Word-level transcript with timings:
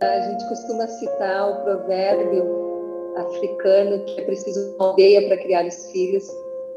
A 0.00 0.20
gente 0.20 0.48
costuma 0.48 0.86
citar 0.86 1.50
o 1.50 1.62
provérbio 1.62 3.14
africano 3.16 4.02
que 4.06 4.20
é 4.20 4.24
preciso 4.24 4.74
uma 4.76 4.88
aldeia 4.88 5.26
para 5.28 5.36
criar 5.36 5.66
os 5.66 5.90
filhos. 5.92 6.26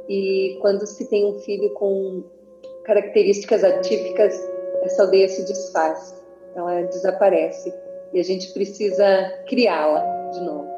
E 0.10 0.58
quando 0.62 0.86
se 0.86 1.06
tem 1.10 1.26
um 1.26 1.40
filho 1.40 1.70
com 1.72 2.24
características 2.84 3.64
atípicas, 3.64 4.38
essa 4.82 5.04
aldeia 5.04 5.30
se 5.30 5.46
desfaz, 5.46 6.22
ela 6.54 6.82
desaparece. 6.82 7.74
E 8.12 8.20
a 8.20 8.24
gente 8.24 8.52
precisa 8.52 9.06
criá-la 9.48 10.02
de 10.32 10.42
novo. 10.42 10.73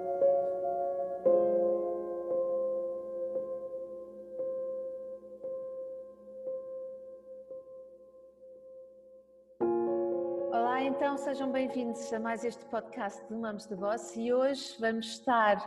Sejam 11.46 11.52
bem-vindos 11.52 12.12
a 12.12 12.20
mais 12.20 12.44
este 12.44 12.66
podcast 12.66 13.22
do 13.30 13.38
Mamos 13.38 13.68
de 13.68 13.76
Voz 13.76 14.16
e 14.16 14.34
hoje 14.34 14.76
vamos 14.80 15.06
estar 15.06 15.58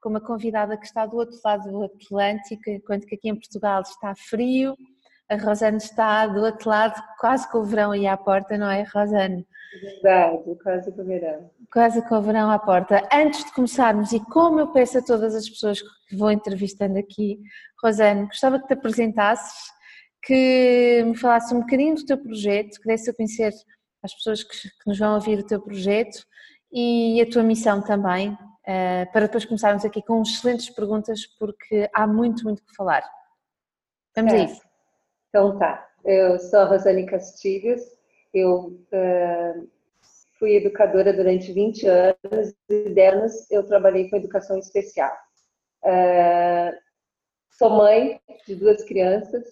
com 0.00 0.08
uma 0.08 0.20
convidada 0.20 0.76
que 0.76 0.84
está 0.84 1.06
do 1.06 1.16
outro 1.16 1.38
lado 1.44 1.70
do 1.70 1.84
Atlântico, 1.84 2.68
enquanto 2.68 3.06
que 3.06 3.14
aqui 3.14 3.28
em 3.28 3.36
Portugal 3.36 3.82
está 3.82 4.14
frio, 4.16 4.74
a 5.28 5.36
Rosane 5.36 5.76
está 5.76 6.26
do 6.26 6.40
outro 6.40 6.68
lado, 6.68 7.00
quase 7.20 7.48
com 7.52 7.58
o 7.58 7.64
verão 7.64 7.92
aí 7.92 8.04
à 8.06 8.16
porta, 8.16 8.58
não 8.58 8.68
é, 8.68 8.82
Rosane? 8.82 9.46
Verdade, 9.80 10.56
quase 10.60 10.90
com 10.90 11.02
o 11.02 11.04
verão. 11.04 11.50
Quase 11.72 12.08
com 12.08 12.14
o 12.16 12.22
verão 12.22 12.50
à 12.50 12.58
porta. 12.58 13.08
Antes 13.12 13.44
de 13.44 13.52
começarmos, 13.52 14.12
e 14.12 14.18
como 14.18 14.58
eu 14.58 14.68
peço 14.72 14.98
a 14.98 15.02
todas 15.02 15.36
as 15.36 15.48
pessoas 15.48 15.80
que 16.08 16.16
vou 16.16 16.32
entrevistando 16.32 16.98
aqui, 16.98 17.38
Rosane, 17.80 18.26
gostava 18.26 18.58
que 18.58 18.66
te 18.66 18.72
apresentasses, 18.72 19.70
que 20.20 21.04
me 21.06 21.16
falasse 21.16 21.54
um 21.54 21.60
bocadinho 21.60 21.94
do 21.94 22.04
teu 22.04 22.18
projeto, 22.18 22.80
que 22.80 22.88
desse 22.88 23.10
a 23.10 23.14
conhecer 23.14 23.52
às 24.02 24.14
pessoas 24.14 24.42
que, 24.42 24.56
que 24.56 24.86
nos 24.86 24.98
vão 24.98 25.14
ouvir 25.14 25.38
o 25.38 25.46
teu 25.46 25.60
projeto 25.60 26.24
e 26.72 27.20
a 27.20 27.30
tua 27.30 27.42
missão 27.42 27.82
também, 27.82 28.30
uh, 28.30 29.12
para 29.12 29.26
depois 29.26 29.44
começarmos 29.44 29.84
aqui 29.84 30.02
com 30.02 30.22
excelentes 30.22 30.70
perguntas, 30.70 31.26
porque 31.38 31.88
há 31.94 32.06
muito, 32.06 32.44
muito 32.44 32.64
que 32.64 32.74
falar. 32.74 33.02
Vamos 34.14 34.32
é. 34.32 34.36
a 34.36 34.44
isso. 34.44 34.62
Então 35.28 35.58
tá, 35.58 35.86
eu 36.04 36.38
sou 36.38 36.60
a 36.60 36.64
Rosane 36.64 37.06
Castilhos, 37.06 37.82
eu 38.32 38.78
uh, 38.92 39.68
fui 40.38 40.56
educadora 40.56 41.12
durante 41.12 41.52
20 41.52 41.86
anos 41.86 42.54
e 42.68 42.90
10 42.90 43.14
anos 43.14 43.50
eu 43.50 43.64
trabalhei 43.64 44.08
com 44.08 44.16
educação 44.16 44.58
especial. 44.58 45.12
Uh, 45.82 46.76
sou 47.50 47.70
mãe 47.70 48.20
de 48.46 48.54
duas 48.54 48.84
crianças, 48.84 49.44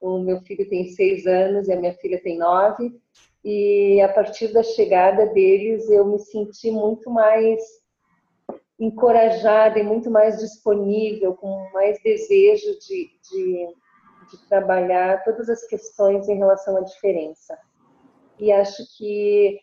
o 0.00 0.18
meu 0.18 0.40
filho 0.42 0.68
tem 0.68 0.88
seis 0.88 1.26
anos 1.26 1.68
e 1.68 1.72
a 1.72 1.76
minha 1.76 1.94
filha 1.94 2.20
tem 2.22 2.38
nove 2.38 3.00
e 3.44 4.00
a 4.00 4.08
partir 4.12 4.52
da 4.52 4.62
chegada 4.62 5.26
deles 5.26 5.88
eu 5.88 6.04
me 6.04 6.18
senti 6.18 6.70
muito 6.70 7.10
mais 7.10 7.60
encorajada 8.78 9.78
e 9.78 9.82
muito 9.82 10.10
mais 10.10 10.38
disponível, 10.38 11.34
com 11.34 11.68
mais 11.72 12.00
desejo 12.02 12.78
de, 12.78 13.10
de, 13.30 13.66
de 14.30 14.48
trabalhar 14.48 15.24
todas 15.24 15.48
as 15.48 15.66
questões 15.66 16.28
em 16.28 16.36
relação 16.36 16.76
à 16.76 16.80
diferença. 16.80 17.58
E 18.38 18.52
acho 18.52 18.84
que 18.96 19.58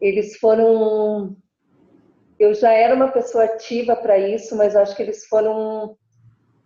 eles 0.00 0.38
foram. 0.38 1.36
Eu 2.38 2.54
já 2.54 2.72
era 2.72 2.94
uma 2.94 3.10
pessoa 3.10 3.44
ativa 3.44 3.96
para 3.96 4.18
isso, 4.18 4.56
mas 4.56 4.76
acho 4.76 4.94
que 4.94 5.02
eles 5.02 5.26
foram 5.26 5.96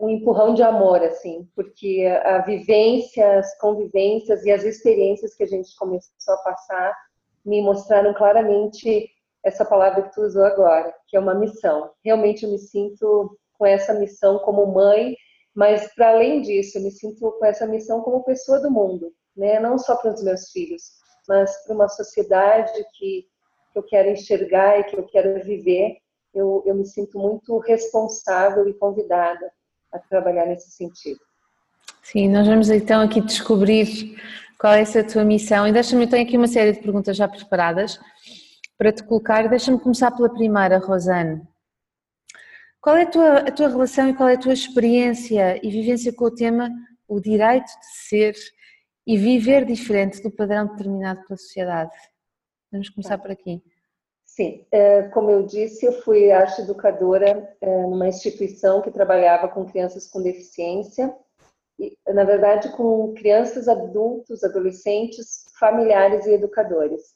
um 0.01 0.09
empurrão 0.09 0.55
de 0.55 0.63
amor, 0.63 1.03
assim, 1.03 1.47
porque 1.55 2.07
a 2.25 2.39
vivência, 2.39 3.39
as 3.39 3.57
convivências 3.59 4.43
e 4.45 4.51
as 4.51 4.65
experiências 4.65 5.35
que 5.35 5.43
a 5.43 5.47
gente 5.47 5.77
começou 5.77 6.35
a 6.35 6.39
passar 6.39 6.97
me 7.45 7.61
mostraram 7.61 8.15
claramente 8.15 9.11
essa 9.45 9.65
palavra 9.65 10.03
que 10.03 10.15
tu 10.15 10.23
usou 10.23 10.45
agora, 10.45 10.95
que 11.07 11.17
é 11.17 11.21
uma 11.21 11.35
missão. 11.35 11.91
Realmente 12.03 12.45
eu 12.45 12.51
me 12.51 12.59
sinto 12.59 13.39
com 13.59 13.67
essa 13.67 13.93
missão 13.93 14.39
como 14.39 14.73
mãe, 14.73 15.15
mas 15.55 15.93
para 15.95 16.11
além 16.11 16.41
disso, 16.41 16.79
eu 16.79 16.83
me 16.83 16.91
sinto 16.91 17.33
com 17.33 17.45
essa 17.45 17.67
missão 17.67 18.01
como 18.01 18.25
pessoa 18.25 18.59
do 18.59 18.71
mundo, 18.71 19.13
né? 19.37 19.61
Não 19.61 19.77
só 19.77 19.97
para 19.97 20.15
os 20.15 20.23
meus 20.23 20.51
filhos, 20.51 20.83
mas 21.29 21.55
para 21.65 21.75
uma 21.75 21.89
sociedade 21.89 22.73
que, 22.95 23.27
que 23.73 23.79
eu 23.79 23.83
quero 23.83 24.09
enxergar 24.09 24.81
e 24.81 24.85
que 24.85 24.97
eu 24.97 25.05
quero 25.05 25.43
viver. 25.45 25.99
Eu, 26.33 26.63
eu 26.65 26.75
me 26.75 26.87
sinto 26.87 27.19
muito 27.19 27.59
responsável 27.59 28.67
e 28.69 28.75
convidada 28.75 29.51
a 29.93 29.99
trabalhar 29.99 30.47
nesse 30.47 30.71
sentido. 30.71 31.21
Sim, 32.03 32.29
nós 32.29 32.47
vamos 32.47 32.71
então 32.71 33.03
aqui 33.03 33.21
descobrir 33.21 34.17
qual 34.59 34.75
é 34.75 34.81
essa 34.81 35.03
tua 35.05 35.25
missão 35.25 35.67
e 35.67 35.73
deixa-me, 35.73 36.05
então 36.05 36.21
aqui 36.21 36.37
uma 36.37 36.49
série 36.49 36.73
de 36.73 36.81
perguntas 36.81 37.17
já 37.17 37.29
preparadas 37.29 37.99
para 38.77 38.93
te 38.93 39.03
colocar. 39.05 39.49
Deixa-me 39.49 39.79
começar 39.79 40.11
pela 40.11 40.33
primeira, 40.33 40.79
Rosane. 40.79 41.43
Qual 42.81 42.97
é 42.97 43.03
a 43.03 43.07
tua, 43.07 43.39
a 43.41 43.53
tua 43.53 43.69
relação 43.69 44.09
e 44.09 44.15
qual 44.15 44.29
é 44.29 44.35
a 44.35 44.39
tua 44.39 44.55
experiência 44.55 45.61
e 45.63 45.71
vivência 45.71 46.13
com 46.15 46.25
o 46.25 46.35
tema 46.35 46.71
o 47.07 47.21
direito 47.21 47.67
de 47.67 47.87
ser 48.09 48.35
e 49.07 49.19
viver 49.19 49.65
diferente 49.65 50.23
do 50.23 50.31
padrão 50.31 50.67
determinado 50.67 51.23
pela 51.27 51.37
sociedade? 51.37 51.95
Vamos 52.73 52.89
começar 52.89 53.19
por 53.19 53.31
aqui. 53.31 53.63
Sim, 54.41 54.65
é, 54.73 55.03
como 55.09 55.31
eu 55.31 55.43
disse, 55.43 55.85
eu 55.85 55.93
fui 56.01 56.31
arte 56.31 56.63
educadora 56.63 57.55
é, 57.61 57.83
numa 57.83 58.09
instituição 58.09 58.81
que 58.81 58.91
trabalhava 58.91 59.47
com 59.49 59.67
crianças 59.67 60.09
com 60.09 60.23
deficiência, 60.23 61.15
e, 61.79 61.95
na 62.07 62.25
verdade, 62.25 62.75
com 62.75 63.13
crianças, 63.13 63.69
adultos, 63.69 64.43
adolescentes, 64.43 65.45
familiares 65.59 66.25
e 66.25 66.33
educadores. 66.33 67.15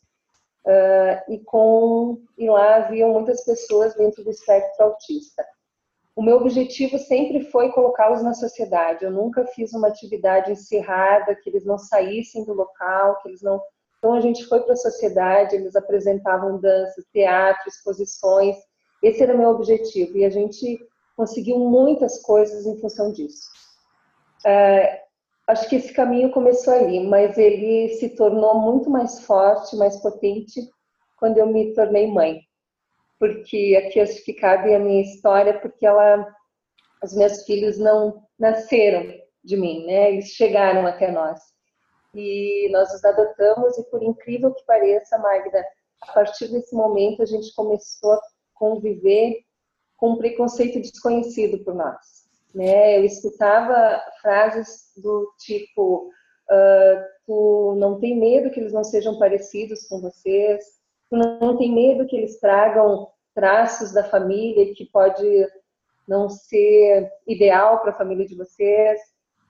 É, 0.67 1.25
e, 1.31 1.39
com, 1.39 2.23
e 2.37 2.47
lá 2.51 2.77
haviam 2.77 3.11
muitas 3.15 3.43
pessoas 3.43 3.95
dentro 3.95 4.23
do 4.23 4.29
espectro 4.29 4.85
autista. 4.85 5.47
O 6.15 6.23
meu 6.23 6.37
objetivo 6.37 6.99
sempre 6.99 7.41
foi 7.47 7.73
colocá-los 7.73 8.23
na 8.23 8.35
sociedade. 8.35 9.03
Eu 9.03 9.11
nunca 9.11 9.47
fiz 9.47 9.73
uma 9.73 9.89
atividade 9.89 10.53
encerrada, 10.53 11.35
que 11.35 11.49
eles 11.49 11.65
não 11.65 11.79
saíssem 11.79 12.45
do 12.45 12.53
local, 12.53 13.19
que 13.23 13.31
eles 13.31 13.41
não 13.41 13.63
então 14.05 14.13
a 14.13 14.21
gente 14.21 14.45
foi 14.45 14.61
para 14.61 14.75
a 14.75 14.77
sociedade, 14.77 15.57
eles 15.57 15.75
apresentavam 15.75 16.61
dança, 16.61 17.03
teatro, 17.11 17.67
exposições. 17.67 18.55
Esse 19.03 19.23
era 19.23 19.35
o 19.35 19.39
meu 19.39 19.49
objetivo 19.49 20.19
e 20.19 20.27
a 20.27 20.29
gente 20.29 20.79
conseguiu 21.17 21.59
muitas 21.59 22.21
coisas 22.21 22.67
em 22.67 22.79
função 22.83 23.11
disso. 23.11 23.49
É, 24.45 25.05
acho 25.49 25.67
que 25.71 25.77
esse 25.77 25.91
caminho 25.95 26.31
começou 26.33 26.75
ali, 26.75 27.01
mas 27.01 27.39
ele 27.39 27.95
se 27.95 28.11
tornou 28.11 28.61
muito 28.61 28.91
mais 28.91 29.25
forte, 29.25 29.75
mais 29.75 29.97
potente 30.03 30.61
quando 31.17 31.39
eu 31.39 31.47
me 31.47 31.73
tornei 31.73 32.07
mãe. 32.07 32.43
Porque 33.19 33.83
aqui 33.87 34.01
acho 34.01 34.23
que 34.23 34.35
cabe 34.35 34.75
a 34.75 34.79
minha 34.79 35.01
história, 35.01 35.59
porque 35.61 35.87
ela, 35.87 36.31
os 37.03 37.15
meus 37.15 37.43
filhos 37.45 37.79
não 37.79 38.23
nasceram 38.39 39.15
de 39.43 39.57
mim, 39.57 39.87
né? 39.87 40.13
Eles 40.13 40.27
chegaram 40.27 40.87
até 40.87 41.11
nós 41.11 41.54
e 42.15 42.69
nós 42.71 42.93
os 42.93 43.05
adotamos 43.05 43.77
e 43.79 43.85
por 43.85 44.03
incrível 44.03 44.53
que 44.55 44.65
pareça, 44.65 45.19
Magda, 45.19 45.65
a 46.03 46.13
partir 46.13 46.49
desse 46.49 46.75
momento 46.75 47.23
a 47.23 47.27
gente 47.27 47.55
começou 47.55 48.13
a 48.13 48.21
conviver 48.55 49.41
com 49.97 50.11
um 50.11 50.17
preconceito 50.17 50.81
desconhecido 50.81 51.63
por 51.65 51.75
nós. 51.75 52.25
Né? 52.55 52.99
Eu 52.99 53.05
escutava 53.05 54.01
frases 54.23 54.93
do 54.97 55.33
tipo: 55.39 56.09
uh, 56.51 57.05
tu 57.27 57.75
não 57.79 57.99
tem 57.99 58.19
medo 58.19 58.51
que 58.51 58.61
eles 58.61 58.73
não 58.73 58.85
sejam 58.85 59.19
parecidos 59.19 59.87
com 59.89 60.01
vocês, 60.01 60.63
tu 61.11 61.17
não 61.17 61.57
tem 61.57 61.75
medo 61.75 62.07
que 62.07 62.17
eles 62.17 62.39
tragam 62.39 63.09
traços 63.35 63.93
da 63.93 64.05
família 64.05 64.73
que 64.75 64.85
pode 64.87 65.49
não 66.07 66.29
ser 66.29 67.11
ideal 67.27 67.81
para 67.81 67.91
a 67.91 67.97
família 67.97 68.27
de 68.27 68.37
vocês 68.37 69.01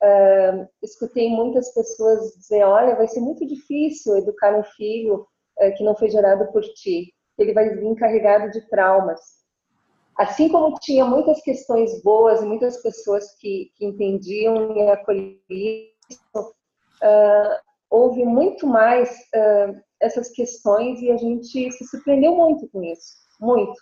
uh, 0.04 0.68
escutei 0.82 1.28
muitas 1.28 1.72
pessoas 1.72 2.34
dizer, 2.36 2.64
olha, 2.64 2.96
vai 2.96 3.08
ser 3.08 3.20
muito 3.20 3.46
difícil 3.46 4.16
educar 4.16 4.54
um 4.54 4.62
filho 4.62 5.26
uh, 5.58 5.74
que 5.76 5.82
não 5.82 5.96
foi 5.96 6.10
gerado 6.10 6.50
por 6.52 6.62
ti, 6.62 7.12
ele 7.38 7.52
vai 7.52 7.70
vir 7.70 7.94
carregado 7.96 8.50
de 8.50 8.60
traumas. 8.68 9.20
Assim 10.16 10.48
como 10.48 10.78
tinha 10.80 11.04
muitas 11.04 11.40
questões 11.42 12.00
boas 12.02 12.40
e 12.40 12.46
muitas 12.46 12.80
pessoas 12.82 13.34
que, 13.40 13.72
que 13.74 13.84
entendiam 13.84 14.76
e 14.76 14.88
acolhiam, 14.88 15.38
uh, 16.36 17.58
houve 17.90 18.24
muito 18.24 18.66
mais 18.66 19.16
essas 20.00 20.30
questões 20.30 21.00
e 21.00 21.12
a 21.12 21.16
gente 21.16 21.70
se 21.70 21.84
surpreendeu 21.86 22.34
muito 22.34 22.68
com 22.70 22.82
isso, 22.82 23.14
muito, 23.40 23.74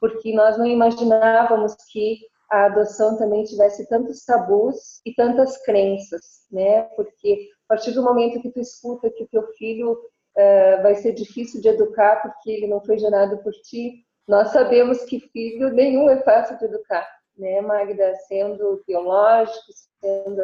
porque 0.00 0.32
nós 0.32 0.56
não 0.56 0.66
imaginávamos 0.66 1.74
que 1.90 2.18
a 2.50 2.66
adoção 2.66 3.16
também 3.16 3.44
tivesse 3.44 3.88
tantos 3.88 4.24
tabus 4.24 5.00
e 5.04 5.14
tantas 5.14 5.56
crenças, 5.64 6.46
né? 6.50 6.82
Porque 6.94 7.48
a 7.64 7.74
partir 7.74 7.92
do 7.92 8.02
momento 8.02 8.40
que 8.40 8.50
tu 8.50 8.60
escuta 8.60 9.10
que 9.10 9.24
o 9.24 9.28
teu 9.28 9.46
filho 9.54 9.92
uh, 9.92 10.82
vai 10.82 10.94
ser 10.94 11.12
difícil 11.12 11.60
de 11.60 11.68
educar 11.68 12.22
porque 12.22 12.50
ele 12.50 12.68
não 12.68 12.80
foi 12.80 12.98
gerado 12.98 13.38
por 13.38 13.52
ti, 13.52 14.04
nós 14.28 14.50
sabemos 14.50 15.04
que 15.04 15.20
filho 15.20 15.70
nenhum 15.70 16.08
é 16.08 16.20
fácil 16.22 16.58
de 16.58 16.64
educar, 16.64 17.06
né, 17.36 17.60
Magda? 17.60 18.14
Sendo 18.28 18.82
biológico, 18.86 19.72
sendo, 20.00 20.42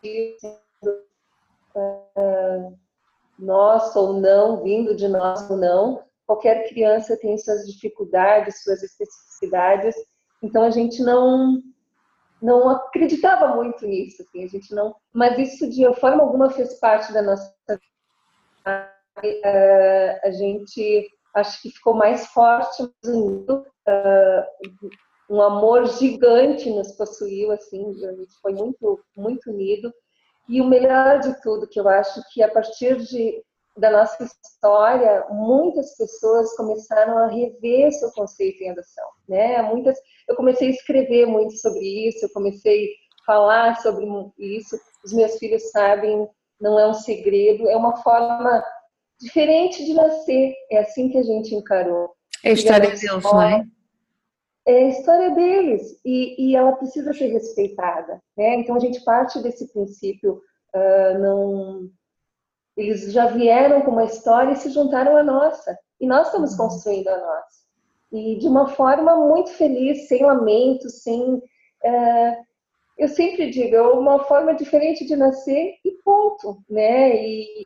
sendo 0.00 1.02
uh, 1.76 2.78
nosso 3.38 3.98
ou 3.98 4.12
não, 4.14 4.62
vindo 4.62 4.94
de 4.94 5.08
nós 5.08 5.48
ou 5.50 5.56
não, 5.56 6.04
qualquer 6.26 6.68
criança 6.68 7.16
tem 7.16 7.36
suas 7.38 7.66
dificuldades, 7.66 8.62
suas 8.62 8.82
especificidades, 8.82 9.94
então 10.42 10.62
a 10.62 10.70
gente 10.70 11.02
não 11.02 11.62
não 12.40 12.68
acreditava 12.68 13.54
muito 13.54 13.86
nisso, 13.86 14.22
assim, 14.22 14.42
a 14.42 14.48
gente 14.48 14.74
não, 14.74 14.96
mas 15.12 15.38
isso 15.38 15.70
de 15.70 15.84
forma 15.94 16.22
alguma 16.22 16.50
fez 16.50 16.74
parte 16.80 17.12
da 17.12 17.22
nossa 17.22 17.54
a 20.24 20.30
gente 20.30 21.08
acho 21.34 21.62
que 21.62 21.70
ficou 21.70 21.94
mais 21.94 22.26
forte, 22.26 22.82
um 25.30 25.40
amor 25.40 25.86
gigante 25.86 26.70
nos 26.70 26.92
possuiu, 26.92 27.52
assim, 27.52 27.84
a 28.06 28.12
gente 28.12 28.34
foi 28.40 28.52
muito, 28.52 29.00
muito 29.16 29.50
unido. 29.50 29.92
E 30.48 30.60
o 30.60 30.68
melhor 30.68 31.20
de 31.20 31.40
tudo, 31.40 31.68
que 31.68 31.80
eu 31.80 31.88
acho 31.88 32.20
que 32.32 32.42
a 32.42 32.50
partir 32.50 32.96
de, 32.96 33.42
da 33.76 33.90
nossa 33.90 34.22
história, 34.22 35.26
muitas 35.30 35.96
pessoas 35.96 36.54
começaram 36.56 37.18
a 37.18 37.26
rever 37.26 37.90
seu 37.92 38.10
conceito 38.12 38.62
em 38.62 38.70
adoção, 38.70 39.08
né? 39.28 39.62
Muitas, 39.62 39.98
eu 40.28 40.36
comecei 40.36 40.68
a 40.68 40.72
escrever 40.72 41.26
muito 41.26 41.56
sobre 41.56 42.08
isso, 42.08 42.24
eu 42.24 42.30
comecei 42.30 42.86
a 43.22 43.24
falar 43.26 43.80
sobre 43.80 44.06
isso. 44.38 44.78
Os 45.04 45.12
meus 45.12 45.38
filhos 45.38 45.70
sabem, 45.70 46.28
não 46.60 46.78
é 46.78 46.86
um 46.86 46.94
segredo, 46.94 47.68
é 47.68 47.76
uma 47.76 47.96
forma 48.02 48.62
diferente 49.18 49.84
de 49.84 49.94
nascer. 49.94 50.54
É 50.70 50.78
assim 50.78 51.08
que 51.08 51.18
a 51.18 51.22
gente 51.22 51.54
encarou. 51.54 52.14
É 52.44 52.50
a 52.50 52.52
história 52.52 52.90
deles, 52.90 53.02
não 53.22 53.42
é? 53.42 53.64
É 54.66 54.84
a 54.84 54.88
história 54.88 55.30
deles 55.30 56.00
e, 56.04 56.50
e, 56.50 56.56
ela 56.56 56.72
precisa 56.72 57.12
ser 57.12 57.28
respeitada, 57.28 58.22
né? 58.36 58.54
Então 58.56 58.76
a 58.76 58.78
gente 58.78 59.02
parte 59.02 59.42
desse 59.42 59.72
princípio, 59.72 60.40
uh, 60.72 61.18
não, 61.18 61.90
eles 62.82 63.12
já 63.12 63.26
vieram 63.26 63.82
com 63.82 63.90
uma 63.90 64.04
história 64.04 64.52
e 64.52 64.56
se 64.56 64.70
juntaram 64.70 65.16
à 65.16 65.22
nossa 65.22 65.76
e 66.00 66.06
nós 66.06 66.26
estamos 66.26 66.52
uhum. 66.52 66.68
construindo 66.68 67.08
a 67.08 67.18
nossa 67.18 67.62
e 68.12 68.36
de 68.36 68.46
uma 68.46 68.68
forma 68.68 69.16
muito 69.16 69.50
feliz, 69.52 70.06
sem 70.06 70.22
lamentos, 70.22 71.02
sem 71.02 71.34
uh, 71.34 72.44
eu 72.98 73.08
sempre 73.08 73.50
digo, 73.50 73.74
é 73.74 73.82
uma 73.82 74.22
forma 74.24 74.54
diferente 74.54 75.06
de 75.06 75.16
nascer 75.16 75.74
e 75.84 75.90
ponto, 76.04 76.62
né? 76.68 77.16
E, 77.16 77.64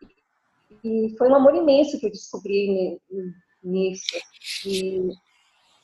e 0.85 1.15
foi 1.19 1.29
um 1.29 1.35
amor 1.35 1.55
imenso 1.55 1.99
que 1.99 2.07
eu 2.07 2.11
descobri 2.11 2.99
nisso. 3.63 4.17
E, 4.65 5.11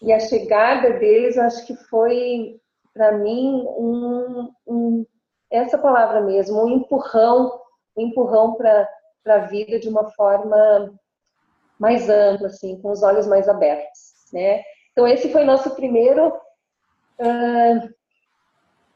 e 0.00 0.12
a 0.12 0.20
chegada 0.20 0.92
deles, 0.98 1.36
acho 1.36 1.66
que 1.66 1.74
foi, 1.74 2.60
para 2.94 3.18
mim, 3.18 3.64
um, 3.76 4.50
um, 4.66 5.06
essa 5.50 5.76
palavra 5.76 6.20
mesmo, 6.20 6.64
um 6.64 6.76
empurrão, 6.76 7.60
um 7.96 8.06
empurrão 8.06 8.54
para 8.54 8.88
a 9.26 9.38
vida 9.38 9.78
de 9.78 9.88
uma 9.88 10.10
forma 10.10 10.92
mais 11.78 12.08
ampla, 12.08 12.46
assim, 12.46 12.80
com 12.80 12.90
os 12.90 13.02
olhos 13.02 13.26
mais 13.26 13.48
abertos, 13.48 14.00
né? 14.32 14.62
Então 14.92 15.06
esse 15.06 15.30
foi 15.30 15.44
nosso 15.44 15.74
primeiro, 15.74 16.28
uh, 16.28 17.86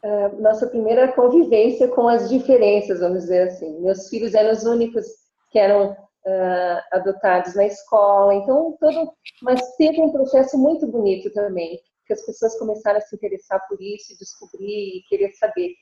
uh, 0.05 0.41
nossa 0.41 0.67
primeira 0.67 1.13
convivência 1.13 1.89
com 1.89 2.09
as 2.09 2.29
diferenças, 2.29 3.01
vamos 3.01 3.21
dizer 3.23 3.49
assim. 3.49 3.81
Meus 3.81 4.09
filhos 4.09 4.35
eram 4.35 4.53
os 4.53 4.65
únicos 4.65 5.05
que 5.51 5.59
eram 5.59 5.93
uh, 6.27 6.83
adotados 6.93 7.55
na 7.55 7.67
escola. 7.67 8.35
Então, 8.35 8.77
todo, 8.79 9.13
mas 9.43 9.75
teve 9.77 10.01
um 10.01 10.13
processo 10.13 10.59
muito 10.59 10.87
bonito 10.87 11.33
também, 11.33 11.81
que 12.07 12.13
as 12.13 12.25
pessoas 12.25 12.59
começaram 12.59 12.99
a 12.99 13.01
se 13.01 13.17
interessar 13.17 13.61
por 13.69 13.81
isso, 13.81 14.19
descobrir 14.19 14.99
e 14.99 15.03
querer 15.09 15.33
saber. 15.33 15.73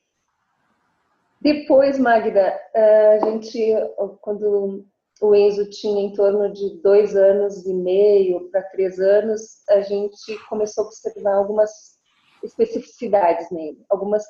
Depois, 1.45 1.99
Magda, 1.99 2.59
uh, 2.75 3.23
a 3.23 3.31
gente, 3.31 3.75
quando 4.23 4.87
o 5.21 5.35
Enzo 5.35 5.69
tinha 5.69 6.03
em 6.03 6.15
torno 6.15 6.51
de 6.51 6.81
dois 6.81 7.15
anos 7.15 7.67
e 7.67 7.75
meio 7.75 8.49
para 8.51 8.63
três 8.63 8.99
anos, 8.99 9.63
a 9.69 9.83
gente 9.83 10.39
começou 10.49 10.85
a 10.85 10.87
observar 10.87 11.35
algumas 11.35 11.99
especificidades 12.43 13.51
nele, 13.51 13.85
algumas 13.91 14.25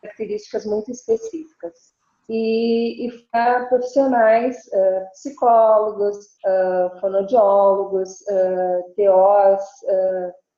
características 0.00 0.64
muito 0.64 0.90
específicas. 0.90 1.92
E, 2.30 3.06
e 3.06 3.12
para 3.30 3.66
profissionais, 3.66 4.56
uh, 4.72 5.10
psicólogos, 5.12 6.16
uh, 6.46 6.98
fonoaudiólogos, 7.00 8.22
uh, 8.22 8.94
TOs, 8.96 9.62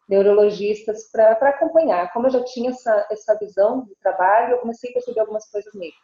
neurologistas, 0.08 1.10
para 1.10 1.32
acompanhar. 1.48 2.12
Como 2.12 2.26
eu 2.26 2.30
já 2.30 2.44
tinha 2.44 2.70
essa, 2.70 3.06
essa 3.10 3.34
visão 3.38 3.84
de 3.84 3.94
trabalho, 3.96 4.52
eu 4.54 4.58
comecei 4.58 4.90
a 4.90 4.92
perceber 4.94 5.20
algumas 5.20 5.48
coisas 5.50 5.72
nele. 5.74 5.94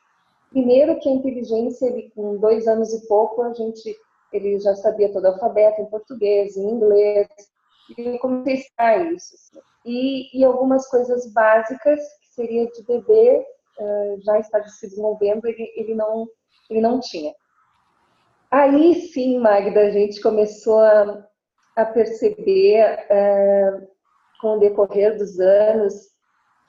Primeiro 0.50 0.98
que 0.98 1.08
a 1.08 1.12
inteligência, 1.12 1.86
ele, 1.86 2.10
com 2.14 2.36
dois 2.36 2.66
anos 2.66 2.92
e 2.92 3.06
pouco, 3.06 3.42
a 3.42 3.54
gente, 3.54 3.96
ele 4.32 4.58
já 4.58 4.74
sabia 4.74 5.12
todo 5.12 5.24
o 5.24 5.28
alfabeto 5.28 5.80
em 5.80 5.86
português, 5.86 6.56
em 6.56 6.68
inglês, 6.68 7.28
e 7.96 8.02
eu 8.02 8.18
comecei 8.18 8.54
a 8.54 8.56
estudar 8.56 9.12
isso. 9.12 9.34
Assim. 9.34 9.60
E, 9.84 10.38
e 10.38 10.44
algumas 10.44 10.86
coisas 10.88 11.32
básicas, 11.32 12.00
que 12.20 12.34
seria 12.34 12.66
de 12.70 12.84
bebê 12.84 13.46
uh, 13.78 14.20
já 14.22 14.38
está 14.38 14.62
se 14.64 14.88
desenvolvendo, 14.88 15.46
ele, 15.46 15.72
ele, 15.76 15.94
não, 15.94 16.26
ele 16.68 16.80
não 16.80 17.00
tinha. 17.00 17.34
Aí 18.50 18.94
sim, 18.94 19.38
Magda, 19.38 19.80
a 19.80 19.90
gente 19.90 20.20
começou 20.20 20.80
a, 20.80 21.26
a 21.76 21.86
perceber, 21.86 23.06
uh, 23.10 23.88
com 24.42 24.56
o 24.56 24.58
decorrer 24.58 25.16
dos 25.16 25.38
anos, 25.38 25.94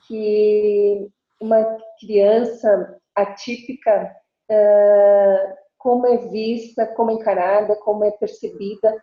que 0.06 1.08
uma 1.40 1.62
criança 1.98 2.96
atípica, 3.16 4.14
uh, 4.50 5.54
como 5.76 6.06
é 6.06 6.16
vista, 6.28 6.86
como 6.94 7.10
é 7.10 7.14
encarada, 7.14 7.74
como 7.76 8.04
é 8.04 8.12
percebida 8.12 8.94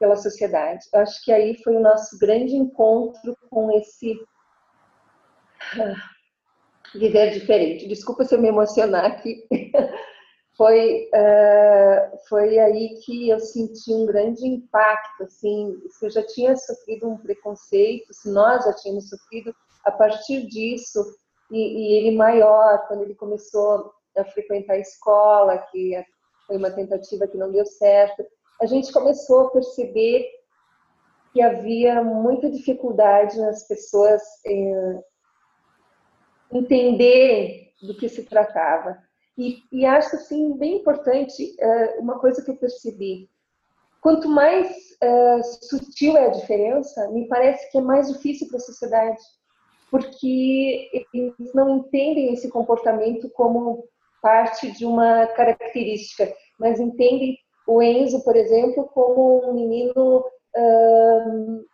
pela 0.00 0.16
sociedade. 0.16 0.80
Eu 0.92 1.00
acho 1.00 1.22
que 1.22 1.30
aí 1.30 1.62
foi 1.62 1.76
o 1.76 1.80
nosso 1.80 2.18
grande 2.18 2.56
encontro 2.56 3.36
com 3.50 3.70
esse 3.76 4.18
viver 6.94 7.32
diferente. 7.32 7.86
Desculpa 7.86 8.24
se 8.24 8.34
eu 8.34 8.40
me 8.40 8.48
emocionar 8.48 9.04
aqui. 9.04 9.46
foi, 10.56 11.10
uh, 11.14 12.18
foi 12.28 12.58
aí 12.58 12.98
que 13.04 13.28
eu 13.28 13.38
senti 13.38 13.92
um 13.92 14.06
grande 14.06 14.46
impacto, 14.46 15.24
assim, 15.24 15.76
se 15.90 16.06
eu 16.06 16.10
já 16.10 16.26
tinha 16.26 16.56
sofrido 16.56 17.08
um 17.08 17.18
preconceito, 17.18 18.12
se 18.12 18.30
nós 18.30 18.64
já 18.64 18.72
tínhamos 18.72 19.08
sofrido, 19.08 19.54
a 19.84 19.92
partir 19.92 20.46
disso, 20.46 21.04
e, 21.50 21.58
e 21.58 21.98
ele 21.98 22.16
maior, 22.16 22.86
quando 22.88 23.02
ele 23.02 23.14
começou 23.14 23.92
a 24.16 24.24
frequentar 24.24 24.74
a 24.74 24.78
escola, 24.78 25.58
que 25.70 25.92
foi 26.46 26.56
uma 26.56 26.70
tentativa 26.70 27.26
que 27.26 27.36
não 27.36 27.52
deu 27.52 27.66
certo, 27.66 28.24
a 28.60 28.66
gente 28.66 28.92
começou 28.92 29.48
a 29.48 29.50
perceber 29.50 30.26
que 31.32 31.42
havia 31.42 32.02
muita 32.02 32.50
dificuldade 32.50 33.38
nas 33.38 33.68
pessoas 33.68 34.22
eh, 34.46 35.04
entender 36.50 37.72
do 37.82 37.94
que 37.94 38.08
se 38.08 38.24
tratava. 38.24 39.05
E, 39.38 39.62
e 39.70 39.84
acho, 39.84 40.16
assim, 40.16 40.56
bem 40.56 40.76
importante, 40.76 41.54
uh, 41.60 42.00
uma 42.00 42.18
coisa 42.18 42.42
que 42.42 42.50
eu 42.50 42.56
percebi. 42.56 43.28
Quanto 44.00 44.28
mais 44.28 44.68
uh, 45.02 45.42
sutil 45.68 46.16
é 46.16 46.26
a 46.26 46.30
diferença, 46.30 47.10
me 47.10 47.28
parece 47.28 47.70
que 47.70 47.78
é 47.78 47.80
mais 47.80 48.12
difícil 48.12 48.48
para 48.48 48.56
a 48.56 48.60
sociedade, 48.60 49.20
porque 49.90 50.90
eles 51.12 51.52
não 51.54 51.78
entendem 51.78 52.32
esse 52.32 52.48
comportamento 52.48 53.28
como 53.30 53.84
parte 54.22 54.70
de 54.72 54.86
uma 54.86 55.26
característica, 55.28 56.32
mas 56.58 56.80
entendem 56.80 57.38
o 57.66 57.82
Enzo, 57.82 58.22
por 58.24 58.36
exemplo, 58.36 58.88
como 58.94 59.50
um 59.50 59.54
menino, 59.54 60.24
uh, 60.56 61.64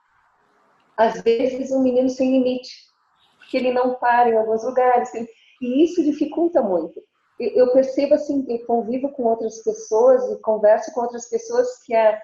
às 0.96 1.20
vezes, 1.22 1.70
um 1.70 1.82
menino 1.82 2.08
sem 2.08 2.30
limite 2.30 2.70
que 3.50 3.58
ele 3.58 3.72
não 3.72 3.94
para 3.96 4.30
em 4.30 4.36
alguns 4.36 4.64
lugares. 4.64 5.12
E 5.60 5.84
isso 5.84 6.02
dificulta 6.02 6.62
muito. 6.62 6.98
Eu 7.54 7.72
percebo 7.72 8.14
assim, 8.14 8.42
que 8.44 8.58
convivo 8.60 9.10
com 9.10 9.24
outras 9.24 9.62
pessoas 9.62 10.30
e 10.30 10.40
converso 10.40 10.92
com 10.92 11.02
outras 11.02 11.28
pessoas 11.28 11.82
que 11.84 11.94
a, 11.94 12.20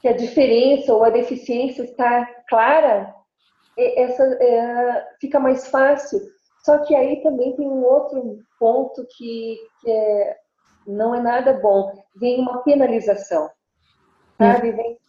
que 0.00 0.08
a 0.08 0.16
diferença 0.16 0.92
ou 0.94 1.04
a 1.04 1.10
deficiência 1.10 1.82
está 1.82 2.26
clara, 2.48 3.14
essa 3.76 4.22
é, 4.22 5.06
fica 5.20 5.38
mais 5.40 5.68
fácil. 5.68 6.20
Só 6.64 6.78
que 6.78 6.94
aí 6.94 7.22
também 7.22 7.56
tem 7.56 7.66
um 7.66 7.82
outro 7.82 8.38
ponto 8.58 9.06
que, 9.16 9.56
que 9.80 9.90
é, 9.90 10.36
não 10.86 11.14
é 11.14 11.20
nada 11.20 11.54
bom. 11.54 11.92
Vem 12.16 12.40
uma 12.40 12.62
penalização, 12.62 13.50
sabe? 14.38 14.72
Vem 14.72 15.00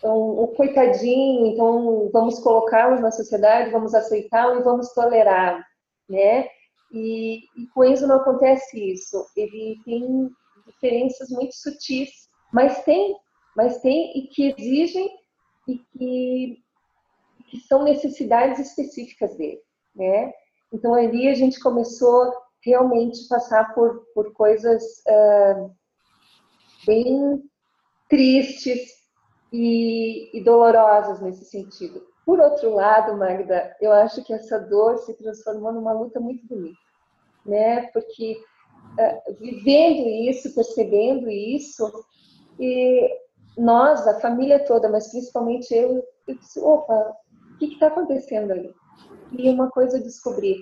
então, 0.00 0.16
o 0.16 0.48
coitadinho, 0.48 1.46
então 1.46 2.08
vamos 2.10 2.38
colocá-lo 2.40 2.98
na 3.00 3.10
sociedade, 3.10 3.70
vamos 3.70 3.94
aceitá-lo 3.94 4.58
e 4.58 4.62
vamos 4.62 4.94
tolerá-lo, 4.94 5.62
né? 6.08 6.48
E, 6.92 7.44
e 7.56 7.66
com 7.72 7.84
Enzo 7.84 8.06
não 8.06 8.16
acontece 8.16 8.92
isso. 8.92 9.26
Ele 9.36 9.80
tem 9.84 10.30
diferenças 10.66 11.28
muito 11.30 11.54
sutis, 11.54 12.10
mas 12.52 12.82
tem, 12.84 13.16
mas 13.56 13.80
tem 13.80 14.18
e 14.18 14.26
que 14.28 14.54
exigem 14.56 15.10
e 15.68 15.78
que, 15.78 16.62
que 17.48 17.60
são 17.60 17.84
necessidades 17.84 18.58
específicas 18.58 19.36
dele, 19.36 19.60
né? 19.94 20.32
Então 20.72 20.94
ali 20.94 21.28
a 21.28 21.34
gente 21.34 21.60
começou 21.60 22.32
realmente 22.64 23.26
passar 23.28 23.74
por, 23.74 24.04
por 24.14 24.32
coisas 24.32 24.82
uh, 25.08 25.74
bem 26.86 27.42
tristes 28.08 29.00
e, 29.52 30.36
e 30.36 30.44
dolorosas 30.44 31.20
nesse 31.20 31.44
sentido. 31.44 32.09
Por 32.30 32.38
outro 32.38 32.72
lado, 32.72 33.16
Magda, 33.16 33.74
eu 33.80 33.90
acho 33.90 34.22
que 34.22 34.32
essa 34.32 34.56
dor 34.56 34.98
se 34.98 35.14
transformou 35.14 35.72
numa 35.72 35.92
luta 35.92 36.20
muito 36.20 36.46
bonita, 36.46 36.78
né? 37.44 37.88
Porque 37.88 38.40
uh, 39.00 39.34
vivendo 39.40 40.06
isso, 40.06 40.54
percebendo 40.54 41.28
isso, 41.28 41.90
e 42.56 43.10
nós, 43.58 44.06
a 44.06 44.20
família 44.20 44.64
toda, 44.64 44.88
mas 44.88 45.10
principalmente 45.10 45.74
eu, 45.74 46.04
eu 46.28 46.36
disse, 46.36 46.60
opa, 46.60 47.16
o 47.52 47.58
que 47.58 47.72
está 47.72 47.88
acontecendo 47.88 48.52
ali? 48.52 48.72
E 49.32 49.50
uma 49.50 49.68
coisa 49.68 49.98
eu 49.98 50.02
descobri, 50.04 50.54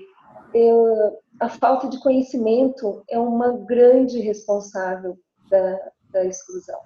eu, 0.55 1.21
a 1.39 1.51
falta 1.51 1.87
de 1.87 2.01
conhecimento 2.01 3.05
é 3.11 3.19
uma 3.19 3.59
grande 3.59 4.21
responsável 4.21 5.19
da, 5.51 5.91
da 6.13 6.25
exclusão. 6.25 6.81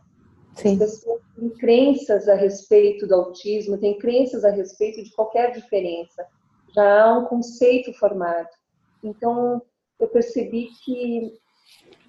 Sim. 0.55 0.75
As 0.83 0.99
pessoas 0.99 1.23
têm 1.37 1.51
crenças 1.51 2.29
a 2.29 2.35
respeito 2.35 3.07
do 3.07 3.15
autismo, 3.15 3.79
têm 3.79 3.99
crenças 3.99 4.45
a 4.45 4.51
respeito 4.51 5.03
de 5.03 5.11
qualquer 5.13 5.53
diferença. 5.53 6.27
Já 6.75 7.03
há 7.03 7.19
um 7.19 7.25
conceito 7.27 7.93
formado. 7.95 8.49
Então, 9.03 9.63
eu 9.99 10.09
percebi 10.09 10.69
que 10.85 11.33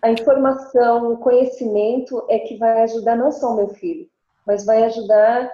a 0.02 0.12
informação, 0.12 1.14
o 1.14 1.18
conhecimento 1.18 2.26
é 2.30 2.40
que 2.40 2.58
vai 2.58 2.82
ajudar 2.82 3.16
não 3.16 3.32
só 3.32 3.52
o 3.52 3.56
meu 3.56 3.70
filho, 3.70 4.10
mas 4.46 4.66
vai 4.66 4.84
ajudar 4.84 5.50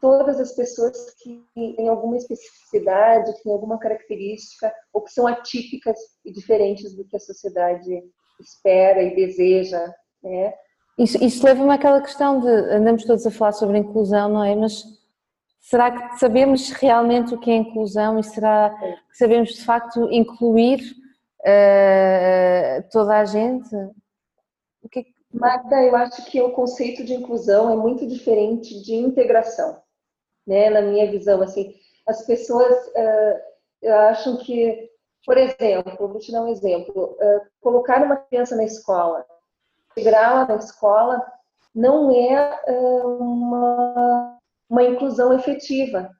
todas 0.00 0.40
as 0.40 0.52
pessoas 0.52 1.14
que 1.22 1.44
têm 1.54 1.88
alguma 1.88 2.16
especificidade, 2.16 3.32
que 3.34 3.42
têm 3.42 3.52
alguma 3.52 3.78
característica 3.78 4.72
ou 4.92 5.02
que 5.02 5.12
são 5.12 5.26
atípicas 5.26 5.98
e 6.24 6.32
diferentes 6.32 6.94
do 6.94 7.04
que 7.04 7.16
a 7.16 7.20
sociedade 7.20 8.02
espera 8.40 9.02
e 9.02 9.14
deseja, 9.14 9.92
né? 10.22 10.54
Isso, 11.00 11.16
isso 11.24 11.46
leva-me 11.46 11.72
àquela 11.72 12.02
questão 12.02 12.40
de 12.40 12.46
andamos 12.46 13.06
todos 13.06 13.26
a 13.26 13.30
falar 13.30 13.52
sobre 13.52 13.78
inclusão, 13.78 14.28
não 14.28 14.44
é? 14.44 14.54
Mas 14.54 14.84
será 15.58 15.90
que 15.90 16.18
sabemos 16.18 16.72
realmente 16.72 17.34
o 17.34 17.40
que 17.40 17.50
é 17.50 17.54
inclusão 17.54 18.18
e 18.18 18.22
será 18.22 18.68
que 19.08 19.16
sabemos 19.16 19.54
de 19.54 19.64
facto 19.64 20.12
incluir 20.12 20.78
uh, 21.40 22.84
toda 22.92 23.18
a 23.18 23.24
gente? 23.24 23.74
O 24.82 24.90
que... 24.90 25.06
Magda, 25.32 25.82
eu 25.82 25.96
acho 25.96 26.22
que 26.26 26.38
o 26.42 26.52
conceito 26.52 27.02
de 27.02 27.14
inclusão 27.14 27.72
é 27.72 27.76
muito 27.76 28.06
diferente 28.06 28.82
de 28.82 28.94
integração, 28.94 29.80
né? 30.46 30.68
Na 30.68 30.82
minha 30.82 31.10
visão, 31.10 31.40
assim, 31.40 31.74
as 32.06 32.26
pessoas 32.26 32.76
uh, 32.88 33.88
acham 34.10 34.36
que, 34.36 34.90
por 35.24 35.38
exemplo, 35.38 36.08
vou 36.08 36.18
te 36.18 36.30
dar 36.30 36.42
um 36.42 36.48
exemplo, 36.48 37.16
uh, 37.18 37.40
colocar 37.62 38.04
uma 38.04 38.16
criança 38.16 38.54
na 38.54 38.64
escola 38.64 39.24
integrar 39.90 40.48
na 40.48 40.56
escola 40.56 41.24
não 41.74 42.10
é 42.10 42.62
uma, 43.18 44.38
uma 44.68 44.82
inclusão 44.82 45.32
efetiva. 45.32 46.10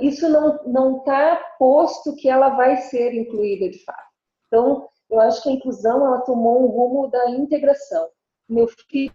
Isso 0.00 0.28
não 0.28 0.98
está 0.98 1.36
posto 1.58 2.14
que 2.16 2.28
ela 2.28 2.50
vai 2.50 2.76
ser 2.76 3.14
incluída 3.14 3.68
de 3.68 3.84
fato. 3.84 4.12
Então, 4.46 4.88
eu 5.10 5.20
acho 5.20 5.42
que 5.42 5.48
a 5.48 5.52
inclusão 5.52 6.06
ela 6.06 6.20
tomou 6.20 6.62
um 6.62 6.66
rumo 6.66 7.10
da 7.10 7.30
integração. 7.30 8.08
Meu 8.48 8.68
filho 8.68 9.12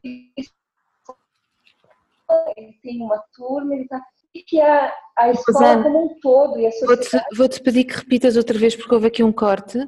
ele 2.56 2.74
tem 2.82 3.02
uma 3.02 3.20
turma, 3.34 3.74
ele 3.74 3.84
está 3.84 4.02
que 4.44 4.60
a, 4.60 4.94
a 5.18 5.32
escola 5.32 5.60
Rosana, 5.60 5.84
como 5.84 6.06
um 6.06 6.20
todo 6.20 6.60
e 6.60 6.68
a 6.68 6.72
sociedade... 6.72 7.10
Vou-te 7.10 7.38
vou 7.38 7.50
-te 7.50 7.62
pedir 7.62 7.84
que 7.86 7.96
repitas 7.96 8.38
outra 8.38 8.58
vez 8.58 8.76
porque 8.76 8.94
houve 8.94 9.08
aqui 9.08 9.24
um 9.24 9.32
corte, 9.32 9.80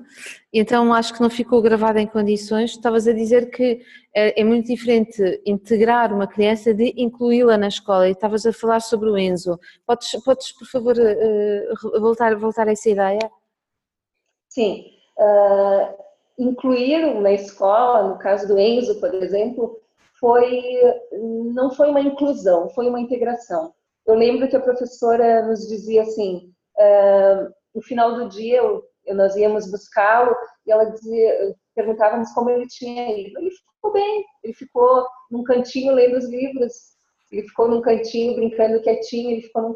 então 0.52 0.94
acho 0.94 1.14
que 1.14 1.22
não 1.22 1.30
ficou 1.30 1.62
gravado 1.62 2.00
em 2.00 2.08
condições. 2.08 2.72
Estavas 2.72 3.08
a 3.08 3.14
dizer 3.14 3.50
que 3.52 3.82
é, 4.14 4.42
é 4.42 4.44
muito 4.44 4.68
diferente 4.68 5.42
integrar 5.46 6.14
uma 6.14 6.28
criança 6.28 6.74
de 6.74 6.94
incluí-la 6.98 7.58
na 7.58 7.68
escola 7.68 8.08
e 8.08 8.12
estavas 8.12 8.46
a 8.46 8.54
falar 8.54 8.80
sobre 8.80 9.10
o 9.10 9.18
Enzo. 9.18 9.60
Podes, 9.86 10.12
podes 10.24 10.52
por 10.52 10.68
favor, 10.68 10.96
uh, 10.98 12.00
voltar, 12.02 12.36
voltar 12.36 12.68
a 12.68 12.72
essa 12.72 12.90
ideia? 12.90 13.32
Sim. 14.50 14.86
Uh, 15.18 15.94
incluir 16.40 17.20
na 17.22 17.34
escola, 17.34 18.10
no 18.10 18.18
caso 18.18 18.48
do 18.48 18.58
Enzo, 18.58 19.00
por 19.00 19.14
exemplo, 19.14 19.80
foi 20.20 20.64
não 21.54 21.72
foi 21.72 21.90
uma 21.90 22.02
inclusão, 22.02 22.70
foi 22.70 22.88
uma 22.90 23.00
integração 23.00 23.74
eu 24.10 24.16
lembro 24.16 24.48
que 24.48 24.56
a 24.56 24.62
professora 24.62 25.46
nos 25.46 25.68
dizia 25.68 26.02
assim, 26.02 26.52
uh, 26.78 27.50
no 27.76 27.82
final 27.82 28.16
do 28.16 28.30
dia 28.30 28.58
eu, 28.58 28.84
nós 29.14 29.36
íamos 29.36 29.70
buscá-lo 29.70 30.36
e 30.66 30.72
ela 30.72 30.86
dizia, 30.86 31.56
perguntávamos 31.76 32.32
como 32.34 32.50
ele 32.50 32.68
tinha 32.68 33.18
ido. 33.18 33.40
Ele 33.40 33.52
ficou 33.52 33.94
bem, 33.94 34.26
ele 34.44 34.54
ficou 34.54 35.08
num 35.30 35.44
cantinho 35.44 35.94
lendo 35.94 36.18
os 36.18 36.28
livros, 36.28 36.74
ele 37.32 37.44
ficou 37.44 37.68
num 37.68 37.82
cantinho 37.82 38.36
brincando 38.36 38.82
quietinho, 38.82 39.32
ele 39.32 39.42
ficou 39.42 39.62
num... 39.62 39.76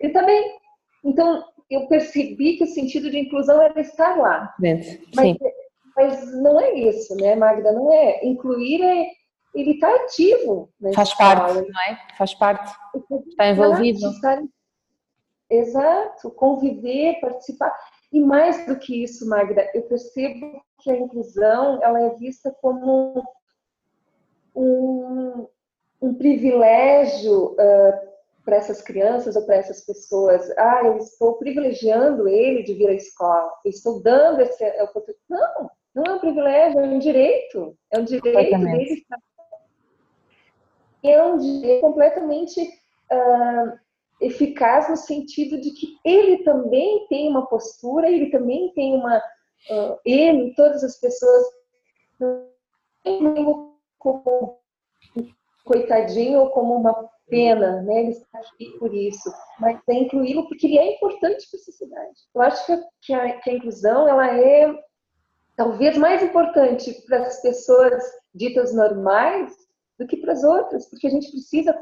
Ele 0.00 0.12
tá 0.12 0.22
bem. 0.22 0.58
Então, 1.04 1.44
eu 1.68 1.86
percebi 1.86 2.56
que 2.56 2.64
o 2.64 2.68
sentido 2.68 3.10
de 3.10 3.18
inclusão 3.18 3.60
era 3.60 3.78
estar 3.80 4.16
lá. 4.16 4.54
Sim. 4.58 5.02
Mas, 5.14 5.36
mas 5.96 6.42
não 6.42 6.58
é 6.58 6.72
isso, 6.72 7.14
né, 7.16 7.36
Magda? 7.36 7.72
Não 7.72 7.92
é. 7.92 8.24
Incluir 8.24 8.82
é 8.82 9.06
ele 9.54 9.72
está 9.72 9.94
ativo. 9.94 10.70
Faz 10.94 11.14
parte, 11.14 11.54
não 11.54 11.82
é? 11.82 11.98
Faz 12.16 12.34
parte. 12.34 12.72
Está 13.28 13.48
envolvido. 13.48 14.10
Estar... 14.10 14.42
Exato, 15.48 16.30
conviver, 16.30 17.20
participar. 17.20 17.76
E 18.12 18.20
mais 18.20 18.66
do 18.66 18.78
que 18.78 19.02
isso, 19.02 19.28
Magda, 19.28 19.68
eu 19.74 19.82
percebo 19.82 20.62
que 20.80 20.90
a 20.90 20.96
inclusão 20.96 21.82
ela 21.82 22.00
é 22.00 22.10
vista 22.10 22.54
como 22.60 23.24
um, 24.54 25.46
um 26.00 26.14
privilégio 26.14 27.52
uh, 27.52 28.10
para 28.44 28.56
essas 28.56 28.80
crianças 28.80 29.36
ou 29.36 29.44
para 29.44 29.56
essas 29.56 29.84
pessoas. 29.84 30.50
Ah, 30.56 30.82
eu 30.84 30.98
estou 30.98 31.34
privilegiando 31.34 32.28
ele 32.28 32.62
de 32.62 32.74
vir 32.74 32.88
à 32.88 32.94
escola, 32.94 33.52
eu 33.64 33.70
estou 33.70 34.02
dando 34.02 34.40
esse 34.40 34.64
oportunidade. 34.82 35.20
Não, 35.28 35.70
não 35.94 36.04
é 36.04 36.14
um 36.14 36.18
privilégio, 36.20 36.80
é 36.80 36.84
um 36.84 36.98
direito. 36.98 37.76
É 37.92 37.98
um 37.98 38.04
direito 38.04 38.58
dele 38.58 38.94
estar 38.94 39.18
é 41.02 41.22
um 41.22 41.38
direito 41.38 41.80
completamente 41.80 42.60
uh, 42.60 43.78
eficaz 44.20 44.88
no 44.88 44.96
sentido 44.96 45.60
de 45.60 45.70
que 45.72 45.98
ele 46.04 46.44
também 46.44 47.06
tem 47.08 47.28
uma 47.28 47.46
postura, 47.46 48.10
ele 48.10 48.30
também 48.30 48.72
tem 48.74 48.94
uma. 48.94 49.18
Uh, 49.70 49.98
ele, 50.04 50.54
todas 50.54 50.82
as 50.82 50.98
pessoas, 51.00 51.44
como 53.98 54.58
coitadinho 55.64 56.40
ou 56.40 56.50
como 56.50 56.74
uma 56.74 57.08
pena, 57.28 57.80
né? 57.82 58.00
Ele 58.00 58.10
está 58.10 58.38
aqui 58.38 58.76
por 58.78 58.92
isso, 58.92 59.32
mas 59.58 59.78
é 59.88 59.94
incluí-lo 59.94 60.48
porque 60.48 60.66
ele 60.66 60.78
é 60.78 60.96
importante 60.96 61.48
para 61.48 61.60
a 61.60 61.62
sociedade. 61.62 62.20
Eu 62.34 62.42
acho 62.42 62.66
que 63.02 63.14
a, 63.14 63.38
que 63.40 63.50
a 63.50 63.54
inclusão 63.54 64.08
ela 64.08 64.36
é 64.36 64.74
talvez 65.56 65.96
mais 65.96 66.22
importante 66.22 66.92
para 67.06 67.20
as 67.20 67.40
pessoas 67.40 68.02
ditas 68.34 68.74
normais 68.74 69.54
do 70.00 70.06
que 70.06 70.16
para 70.16 70.32
as 70.32 70.42
outras, 70.42 70.86
porque 70.86 71.06
a 71.06 71.10
gente 71.10 71.30
precisa 71.30 71.78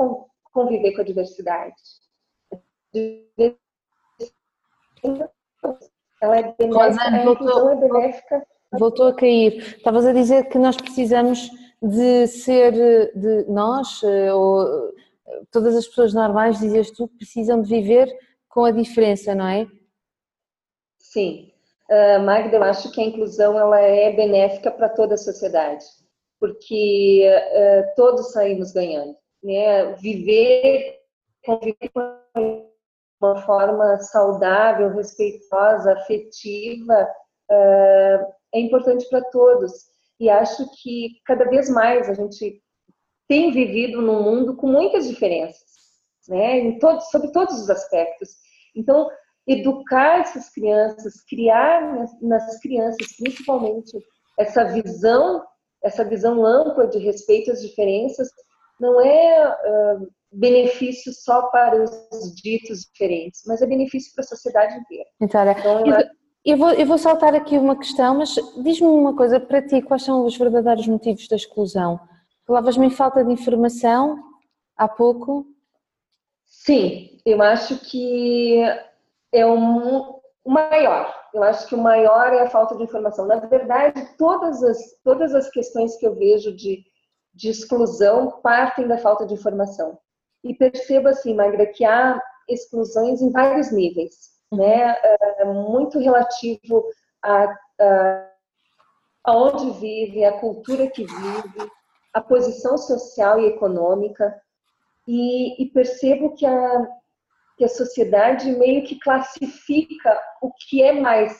conviver 0.52 0.92
com 0.92 1.00
a 1.00 1.04
diversidade. 1.04 1.74
Ela 6.20 6.38
é 6.38 6.52
benéfica, 6.58 7.04
a 7.04 7.24
voltou, 7.24 7.70
é 7.70 7.76
benéfica. 7.76 8.46
Voltou 8.72 9.06
a 9.06 9.14
cair. 9.14 9.76
Estavas 9.76 10.04
a 10.04 10.12
dizer 10.12 10.48
que 10.48 10.58
nós 10.58 10.76
precisamos 10.76 11.48
de 11.80 12.26
ser, 12.26 12.72
de 13.14 13.44
nós, 13.48 14.02
eh, 14.02 14.34
ou 14.34 14.92
todas 15.52 15.76
as 15.76 15.86
pessoas 15.86 16.12
normais, 16.12 16.58
dizias 16.58 16.90
tu, 16.90 17.06
precisam 17.06 17.62
de 17.62 17.68
viver 17.68 18.12
com 18.48 18.64
a 18.64 18.72
diferença, 18.72 19.32
não 19.32 19.46
é? 19.46 19.64
Sim. 20.98 21.52
Uh, 21.88 22.20
Magda, 22.24 22.56
eu 22.56 22.64
acho 22.64 22.90
que 22.90 23.00
a 23.00 23.04
inclusão 23.04 23.56
ela 23.56 23.80
é 23.80 24.12
benéfica 24.12 24.72
para 24.72 24.88
toda 24.88 25.14
a 25.14 25.18
sociedade 25.18 25.84
porque 26.38 27.28
uh, 27.28 27.94
todos 27.96 28.32
saímos 28.32 28.72
ganhando. 28.72 29.16
Né? 29.42 29.92
Viver, 29.94 30.98
conviver 31.44 31.90
de 31.92 32.64
uma 33.20 33.42
forma 33.42 33.98
saudável, 33.98 34.90
respeitosa, 34.90 35.92
afetiva, 35.92 37.08
uh, 37.50 38.32
é 38.54 38.60
importante 38.60 39.08
para 39.08 39.22
todos. 39.30 39.72
E 40.20 40.28
acho 40.28 40.64
que 40.82 41.20
cada 41.24 41.44
vez 41.44 41.68
mais 41.68 42.08
a 42.08 42.14
gente 42.14 42.60
tem 43.28 43.52
vivido 43.52 44.00
num 44.00 44.22
mundo 44.22 44.56
com 44.56 44.66
muitas 44.66 45.06
diferenças, 45.06 45.68
né? 46.28 46.58
Em 46.58 46.78
todos, 46.78 47.08
sobre 47.10 47.30
todos 47.30 47.60
os 47.60 47.70
aspectos. 47.70 48.30
Então, 48.74 49.08
educar 49.46 50.20
essas 50.20 50.50
crianças, 50.50 51.24
criar 51.28 51.94
nas, 51.94 52.20
nas 52.20 52.60
crianças, 52.60 53.16
principalmente, 53.16 53.92
essa 54.38 54.64
visão 54.64 55.44
essa 55.82 56.04
visão 56.04 56.44
ampla 56.44 56.86
de 56.86 56.98
respeito 56.98 57.50
às 57.50 57.60
diferenças 57.60 58.28
não 58.80 59.00
é 59.00 59.48
uh, 59.50 60.08
benefício 60.32 61.12
só 61.12 61.48
para 61.50 61.82
os 61.82 62.34
ditos 62.34 62.80
diferentes, 62.80 63.42
mas 63.46 63.62
é 63.62 63.66
benefício 63.66 64.12
para 64.14 64.24
a 64.24 64.28
sociedade 64.28 64.76
inteira. 64.76 65.04
Então, 65.20 65.50
então 65.50 65.86
eu, 65.86 66.04
eu, 66.44 66.56
vou, 66.56 66.70
eu 66.72 66.86
vou 66.86 66.98
saltar 66.98 67.34
aqui 67.34 67.56
uma 67.56 67.76
questão, 67.76 68.18
mas 68.18 68.34
diz-me 68.62 68.86
uma 68.86 69.16
coisa, 69.16 69.40
para 69.40 69.62
ti, 69.62 69.82
quais 69.82 70.02
são 70.02 70.24
os 70.24 70.36
verdadeiros 70.36 70.86
motivos 70.86 71.26
da 71.28 71.36
exclusão? 71.36 71.98
Falavas-me 72.46 72.86
em 72.86 72.90
falta 72.90 73.24
de 73.24 73.32
informação 73.32 74.18
há 74.76 74.88
pouco. 74.88 75.46
Sim, 76.46 77.18
eu 77.26 77.42
acho 77.42 77.78
que 77.78 78.62
é 79.32 79.46
um, 79.46 80.17
o 80.48 80.50
maior. 80.50 81.14
Eu 81.34 81.42
acho 81.42 81.66
que 81.68 81.74
o 81.74 81.78
maior 81.78 82.32
é 82.32 82.40
a 82.40 82.48
falta 82.48 82.74
de 82.74 82.82
informação. 82.82 83.26
Na 83.26 83.36
verdade, 83.36 84.08
todas 84.16 84.62
as, 84.62 84.78
todas 85.04 85.34
as 85.34 85.50
questões 85.50 85.94
que 85.96 86.06
eu 86.06 86.14
vejo 86.14 86.56
de, 86.56 86.82
de 87.34 87.50
exclusão 87.50 88.40
partem 88.42 88.88
da 88.88 88.96
falta 88.96 89.26
de 89.26 89.34
informação. 89.34 89.98
E 90.42 90.54
percebo 90.54 91.08
assim, 91.08 91.34
Magra, 91.34 91.66
que 91.66 91.84
há 91.84 92.18
exclusões 92.48 93.20
em 93.20 93.30
vários 93.30 93.70
níveis, 93.70 94.30
né? 94.50 94.96
É 95.38 95.44
muito 95.44 95.98
relativo 95.98 96.82
a, 97.22 97.54
a 97.78 98.30
aonde 99.24 99.78
vive, 99.78 100.24
a 100.24 100.40
cultura 100.40 100.88
que 100.88 101.04
vive, 101.04 101.70
a 102.14 102.22
posição 102.22 102.78
social 102.78 103.38
e 103.38 103.48
econômica. 103.48 104.34
E, 105.06 105.62
e 105.62 105.66
percebo 105.66 106.34
que 106.34 106.46
a, 106.46 106.88
que 107.58 107.64
a 107.64 107.68
sociedade 107.68 108.50
meio 108.52 108.84
que 108.84 108.98
classifica 109.00 110.18
o 110.40 110.50
que 110.52 110.80
é 110.82 110.92
mais, 110.92 111.36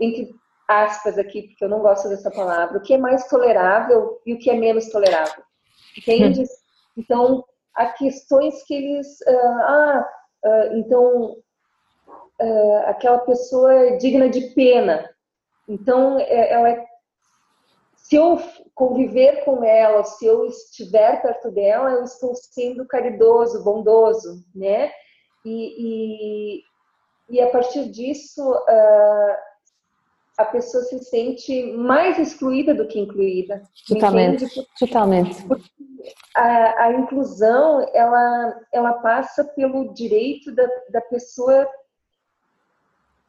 entre 0.00 0.28
aspas 0.68 1.16
aqui, 1.16 1.42
porque 1.42 1.64
eu 1.64 1.68
não 1.68 1.80
gosto 1.80 2.08
dessa 2.08 2.30
palavra, 2.30 2.78
o 2.78 2.82
que 2.82 2.94
é 2.94 2.98
mais 2.98 3.28
tolerável 3.28 4.20
e 4.26 4.34
o 4.34 4.38
que 4.38 4.50
é 4.50 4.54
menos 4.54 4.88
tolerável. 4.90 5.42
Entende? 5.96 6.42
Hum. 6.42 6.46
Então, 6.96 7.44
há 7.74 7.86
questões 7.86 8.62
que 8.64 8.74
eles. 8.74 9.20
Uh, 9.20 9.60
ah, 9.60 10.08
uh, 10.44 10.76
então, 10.76 11.36
uh, 12.40 12.78
aquela 12.86 13.18
pessoa 13.18 13.72
é 13.72 13.96
digna 13.96 14.28
de 14.28 14.52
pena. 14.54 15.08
Então, 15.68 16.18
é, 16.18 16.52
ela 16.52 16.70
é, 16.70 16.84
se 17.94 18.16
eu 18.16 18.38
conviver 18.74 19.44
com 19.44 19.62
ela, 19.62 20.02
se 20.02 20.26
eu 20.26 20.44
estiver 20.46 21.22
perto 21.22 21.50
dela, 21.52 21.92
eu 21.92 22.02
estou 22.02 22.34
sendo 22.34 22.86
caridoso, 22.86 23.62
bondoso, 23.62 24.44
né? 24.54 24.90
E, 25.44 26.58
e, 26.58 26.62
e 27.30 27.40
a 27.40 27.50
partir 27.50 27.90
disso, 27.90 28.42
uh, 28.42 29.36
a 30.38 30.44
pessoa 30.46 30.82
se 30.84 30.98
sente 31.04 31.72
mais 31.72 32.18
excluída 32.18 32.74
do 32.74 32.86
que 32.86 32.98
incluída. 32.98 33.62
Totalmente, 33.86 34.44
porque, 34.46 34.66
totalmente. 34.78 35.42
Porque 35.44 35.70
a, 36.34 36.84
a, 36.84 36.92
inclusão, 36.92 37.86
ela, 37.92 38.60
ela 38.72 38.92
passa 38.94 39.44
pelo 39.44 39.92
direito 39.92 40.52
da, 40.52 40.66
da 40.90 41.00
pessoa 41.00 41.68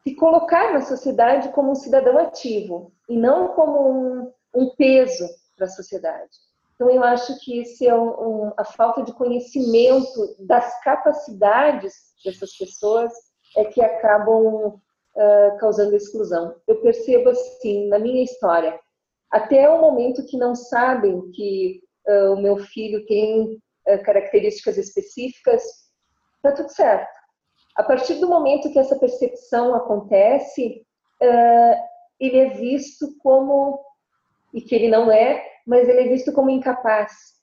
se 0.02 0.14
colocar 0.14 0.72
na 0.72 0.82
sociedade 0.82 1.48
como 1.50 1.72
um 1.72 1.74
cidadão 1.74 2.18
ativo 2.18 2.92
e 3.08 3.16
não 3.16 3.48
como 3.48 3.90
um, 3.90 4.32
um 4.54 4.70
peso 4.76 5.26
para 5.56 5.66
a 5.66 5.70
sociedade. 5.70 6.30
Então, 6.74 6.90
eu 6.90 7.04
acho 7.04 7.38
que 7.40 7.60
esse 7.60 7.86
é 7.86 7.94
um, 7.94 8.08
um, 8.08 8.52
a 8.56 8.64
falta 8.64 9.02
de 9.02 9.12
conhecimento 9.12 10.36
das 10.40 10.80
capacidades 10.82 11.94
dessas 12.24 12.56
pessoas 12.56 13.12
é 13.56 13.64
que 13.64 13.80
acabam 13.80 14.80
uh, 15.14 15.58
causando 15.58 15.94
exclusão. 15.94 16.54
Eu 16.66 16.80
percebo 16.80 17.30
assim, 17.30 17.88
na 17.88 17.98
minha 17.98 18.24
história, 18.24 18.78
até 19.30 19.68
o 19.68 19.80
momento 19.80 20.26
que 20.26 20.36
não 20.36 20.54
sabem 20.54 21.30
que 21.30 21.80
uh, 22.08 22.32
o 22.32 22.40
meu 22.40 22.58
filho 22.58 23.06
tem 23.06 23.54
uh, 23.88 24.02
características 24.04 24.76
específicas, 24.76 25.62
está 26.36 26.52
tudo 26.52 26.70
certo. 26.70 27.14
A 27.76 27.84
partir 27.84 28.14
do 28.14 28.28
momento 28.28 28.72
que 28.72 28.78
essa 28.78 28.96
percepção 28.96 29.74
acontece, 29.74 30.86
ele 32.20 32.38
é 32.38 32.50
visto 32.50 33.16
como, 33.18 33.80
e 34.52 34.60
que 34.60 34.76
ele 34.76 34.86
não 34.86 35.10
é, 35.10 35.44
mas 35.66 35.88
ele 35.88 36.00
é 36.00 36.08
visto 36.08 36.32
como 36.32 36.50
incapaz. 36.50 37.34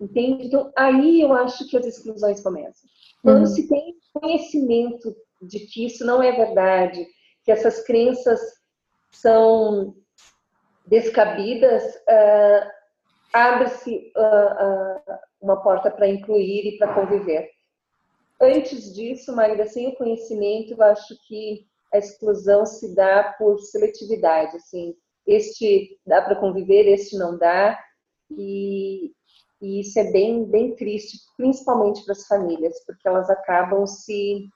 Entende? 0.00 0.46
Então, 0.46 0.72
aí 0.76 1.20
eu 1.20 1.32
acho 1.32 1.68
que 1.68 1.76
as 1.76 1.86
exclusões 1.86 2.42
começam. 2.42 2.88
Quando 3.22 3.40
uhum. 3.40 3.46
se 3.46 3.68
tem 3.68 3.94
conhecimento 4.14 5.14
de 5.42 5.60
que 5.60 5.86
isso 5.86 6.04
não 6.04 6.22
é 6.22 6.32
verdade, 6.32 7.06
que 7.44 7.52
essas 7.52 7.82
crenças 7.84 8.40
são 9.12 9.94
descabidas, 10.86 11.84
uh, 11.84 12.70
abre-se 13.32 14.12
uh, 14.16 15.12
uh, 15.12 15.18
uma 15.40 15.62
porta 15.62 15.90
para 15.90 16.08
incluir 16.08 16.66
e 16.66 16.78
para 16.78 16.94
conviver. 16.94 17.48
Antes 18.40 18.94
disso, 18.94 19.34
Maíra, 19.34 19.66
sem 19.66 19.88
o 19.88 19.96
conhecimento, 19.96 20.72
eu 20.72 20.82
acho 20.82 21.14
que 21.28 21.66
a 21.92 21.98
exclusão 21.98 22.64
se 22.64 22.94
dá 22.94 23.34
por 23.38 23.58
seletividade, 23.60 24.56
assim, 24.56 24.94
este 25.30 25.98
dá 26.06 26.20
para 26.22 26.36
conviver, 26.36 26.86
este 26.86 27.16
não 27.16 27.38
dá, 27.38 27.78
e, 28.30 29.12
e, 29.60 29.80
isso 29.80 29.98
é 29.98 30.10
bem, 30.10 30.44
bem 30.44 30.74
triste, 30.74 31.18
principalmente 31.36 32.04
para 32.04 32.12
as 32.12 32.26
famílias, 32.26 32.84
porque 32.84 33.06
elas 33.06 33.28
acabam 33.30 33.86
se 33.86 34.48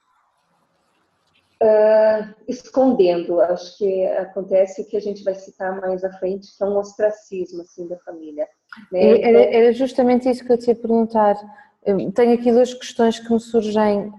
uh, 1.61 2.35
escondendo. 2.47 3.39
Acho 3.41 3.77
que 3.77 4.05
acontece 4.07 4.81
o 4.81 4.87
que 4.87 4.97
a 4.97 5.01
gente 5.01 5.23
vai 5.23 5.35
citar 5.35 5.79
mais 5.79 6.03
à 6.03 6.11
frente, 6.19 6.55
que 6.57 6.63
é 6.63 6.67
um 6.67 6.77
ostracismo 6.77 7.61
assim, 7.61 7.87
da 7.87 7.97
família. 7.99 8.47
Né? 8.91 9.21
Era, 9.21 9.43
era 9.43 9.73
justamente 9.73 10.29
isso 10.29 10.45
que 10.45 10.51
eu 10.51 10.57
te 10.57 10.67
ia 10.69 10.75
perguntar. 10.75 11.35
Eu 11.85 12.11
tenho 12.11 12.33
aqui 12.33 12.51
duas 12.51 12.73
questões 12.73 13.19
que 13.19 13.31
me 13.31 13.39
surgem 13.39 14.11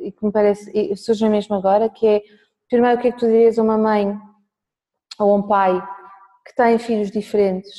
e 0.00 0.12
que 0.12 0.24
me 0.24 0.32
parece, 0.32 0.96
surgem 0.96 1.28
mesmo 1.28 1.54
agora, 1.56 1.88
que 1.88 2.06
é, 2.06 2.22
primeiro, 2.68 2.98
o 2.98 3.00
que 3.00 3.08
é 3.08 3.12
que 3.12 3.18
tu 3.18 3.26
dirias 3.26 3.58
a 3.58 3.62
uma 3.62 3.76
mãe 3.76 4.16
ou 5.18 5.36
um 5.36 5.42
pai 5.42 5.82
que 6.50 6.56
tem 6.56 6.78
filhos 6.78 7.10
diferentes 7.10 7.70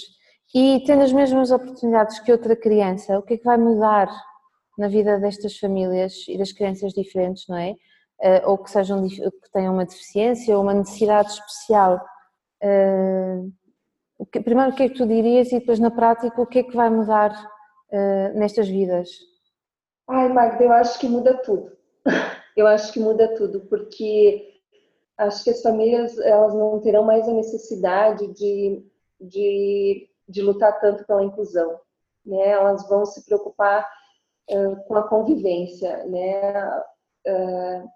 e 0.56 0.82
tendo 0.86 1.04
as 1.04 1.12
mesmas 1.12 1.52
oportunidades 1.52 2.20
que 2.20 2.32
outra 2.32 2.56
criança, 2.56 3.20
o 3.20 3.22
que 3.22 3.34
é 3.34 3.38
que 3.38 3.44
vai 3.44 3.58
mudar 3.58 4.10
na 4.78 4.88
vida 4.88 5.20
destas 5.20 5.58
famílias 5.58 6.26
e 6.28 6.38
das 6.38 6.54
crianças 6.54 6.94
diferentes, 6.94 7.46
não 7.48 7.58
é? 7.58 7.76
Eh, 8.22 8.42
ou 8.46 8.58
que 8.58 8.72
sejam 8.72 9.08
que 9.08 9.52
tenham 9.52 9.74
uma 9.74 9.86
deficiência 9.86 10.56
ou 10.56 10.64
uma 10.64 10.74
necessidade 10.74 11.30
especial. 11.32 12.00
Eh, 12.62 13.42
primeiro, 14.44 14.72
o 14.72 14.76
que 14.76 14.84
é 14.84 14.90
que 14.90 14.96
tu 14.96 15.06
dirias 15.06 15.52
e 15.52 15.60
depois 15.60 15.80
na 15.80 15.92
prática 15.92 16.42
o 16.42 16.46
que 16.46 16.60
é 16.60 16.64
que 16.64 16.76
vai 16.76 16.90
mudar 16.90 17.32
eh, 17.92 18.34
nestas 18.36 18.68
vidas? 18.70 19.10
Ai, 20.08 20.30
Magda, 20.30 20.64
eu 20.64 20.72
acho 20.72 21.00
que 21.00 21.08
muda 21.08 21.34
tudo. 21.44 21.72
Eu 22.54 22.68
acho 22.68 22.92
que 22.92 23.00
muda 23.00 23.34
tudo, 23.36 23.62
porque 23.70 24.61
acho 25.22 25.44
que 25.44 25.52
as 25.52 25.62
famílias 25.62 26.18
elas 26.20 26.54
não 26.54 26.80
terão 26.80 27.04
mais 27.04 27.28
a 27.28 27.34
necessidade 27.34 28.28
de, 28.34 28.84
de, 29.20 30.10
de 30.28 30.42
lutar 30.42 30.80
tanto 30.80 31.06
pela 31.06 31.24
inclusão, 31.24 31.80
né? 32.26 32.50
Elas 32.50 32.88
vão 32.90 33.06
se 33.06 33.24
preocupar 33.26 33.88
uh, 34.50 34.76
com 34.88 34.96
a 34.96 35.08
convivência, 35.08 36.06
né? 36.06 36.82
Uh, 37.28 37.88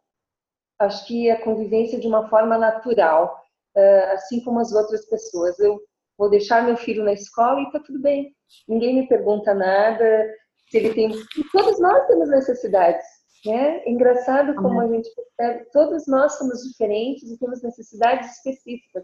acho 0.80 1.06
que 1.08 1.30
a 1.30 1.42
convivência 1.42 2.00
de 2.00 2.08
uma 2.08 2.30
forma 2.30 2.58
natural, 2.58 3.44
uh, 3.76 4.14
assim 4.14 4.44
como 4.44 4.60
as 4.60 4.72
outras 4.72 5.06
pessoas. 5.06 5.58
Eu 5.60 5.82
vou 6.18 6.30
deixar 6.30 6.64
meu 6.64 6.78
filho 6.78 7.04
na 7.04 7.14
escola 7.14 7.62
e 7.62 7.72
tá 7.72 7.80
tudo 7.80 8.00
bem. 8.02 8.36
Ninguém 8.68 8.96
me 8.96 9.08
pergunta 9.08 9.54
nada 9.54 10.32
se 10.70 10.78
ele 10.78 10.94
tem. 10.94 11.12
todos 11.52 11.80
nós 11.80 12.06
temos 12.08 12.30
necessidades 12.30 13.15
né? 13.46 13.78
É 13.86 13.90
engraçado 13.90 14.56
como 14.56 14.82
a 14.82 14.88
gente 14.88 15.10
percebe, 15.16 15.66
todos 15.72 16.08
nós 16.08 16.38
somos 16.38 16.62
diferentes 16.62 17.30
e 17.30 17.38
temos 17.38 17.62
necessidades 17.62 18.38
específicas, 18.38 19.04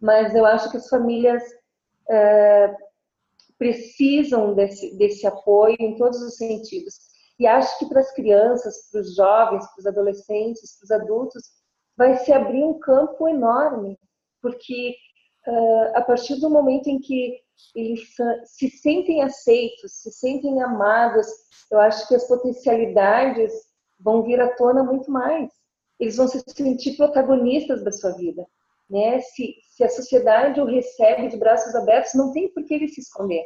mas 0.00 0.34
eu 0.34 0.44
acho 0.44 0.70
que 0.70 0.76
as 0.76 0.88
famílias 0.88 1.42
é, 2.10 2.74
precisam 3.58 4.54
desse, 4.54 4.96
desse 4.96 5.26
apoio 5.26 5.76
em 5.80 5.96
todos 5.96 6.20
os 6.22 6.36
sentidos. 6.36 6.94
E 7.38 7.46
acho 7.46 7.78
que 7.78 7.86
para 7.86 8.00
as 8.00 8.12
crianças, 8.12 8.90
para 8.90 9.00
os 9.00 9.14
jovens, 9.14 9.66
para 9.66 9.80
os 9.80 9.86
adolescentes, 9.86 10.76
para 10.78 10.84
os 10.84 11.02
adultos, 11.02 11.42
vai 11.96 12.16
se 12.18 12.32
abrir 12.32 12.64
um 12.64 12.78
campo 12.78 13.28
enorme, 13.28 13.98
porque 14.40 14.94
uh, 15.46 15.96
a 15.96 16.02
partir 16.02 16.36
do 16.40 16.50
momento 16.50 16.88
em 16.88 16.98
que 16.98 17.40
eles 17.74 18.14
se 18.44 18.70
sentem 18.70 19.22
aceitos, 19.22 19.92
se 19.92 20.12
sentem 20.12 20.62
amados, 20.62 21.26
eu 21.70 21.80
acho 21.80 22.06
que 22.06 22.14
as 22.14 22.26
potencialidades 22.26 23.52
vão 23.98 24.22
vir 24.22 24.40
à 24.40 24.48
tona 24.54 24.82
muito 24.82 25.10
mais. 25.10 25.50
Eles 25.98 26.16
vão 26.16 26.28
se 26.28 26.42
sentir 26.48 26.96
protagonistas 26.96 27.82
da 27.82 27.90
sua 27.90 28.12
vida. 28.12 28.46
Né? 28.88 29.20
Se, 29.20 29.54
se 29.62 29.84
a 29.84 29.88
sociedade 29.88 30.60
o 30.60 30.64
recebe 30.64 31.28
de 31.28 31.36
braços 31.36 31.74
abertos, 31.74 32.14
não 32.14 32.32
tem 32.32 32.52
por 32.52 32.64
que 32.64 32.74
ele 32.74 32.88
se 32.88 33.00
esconder. 33.00 33.44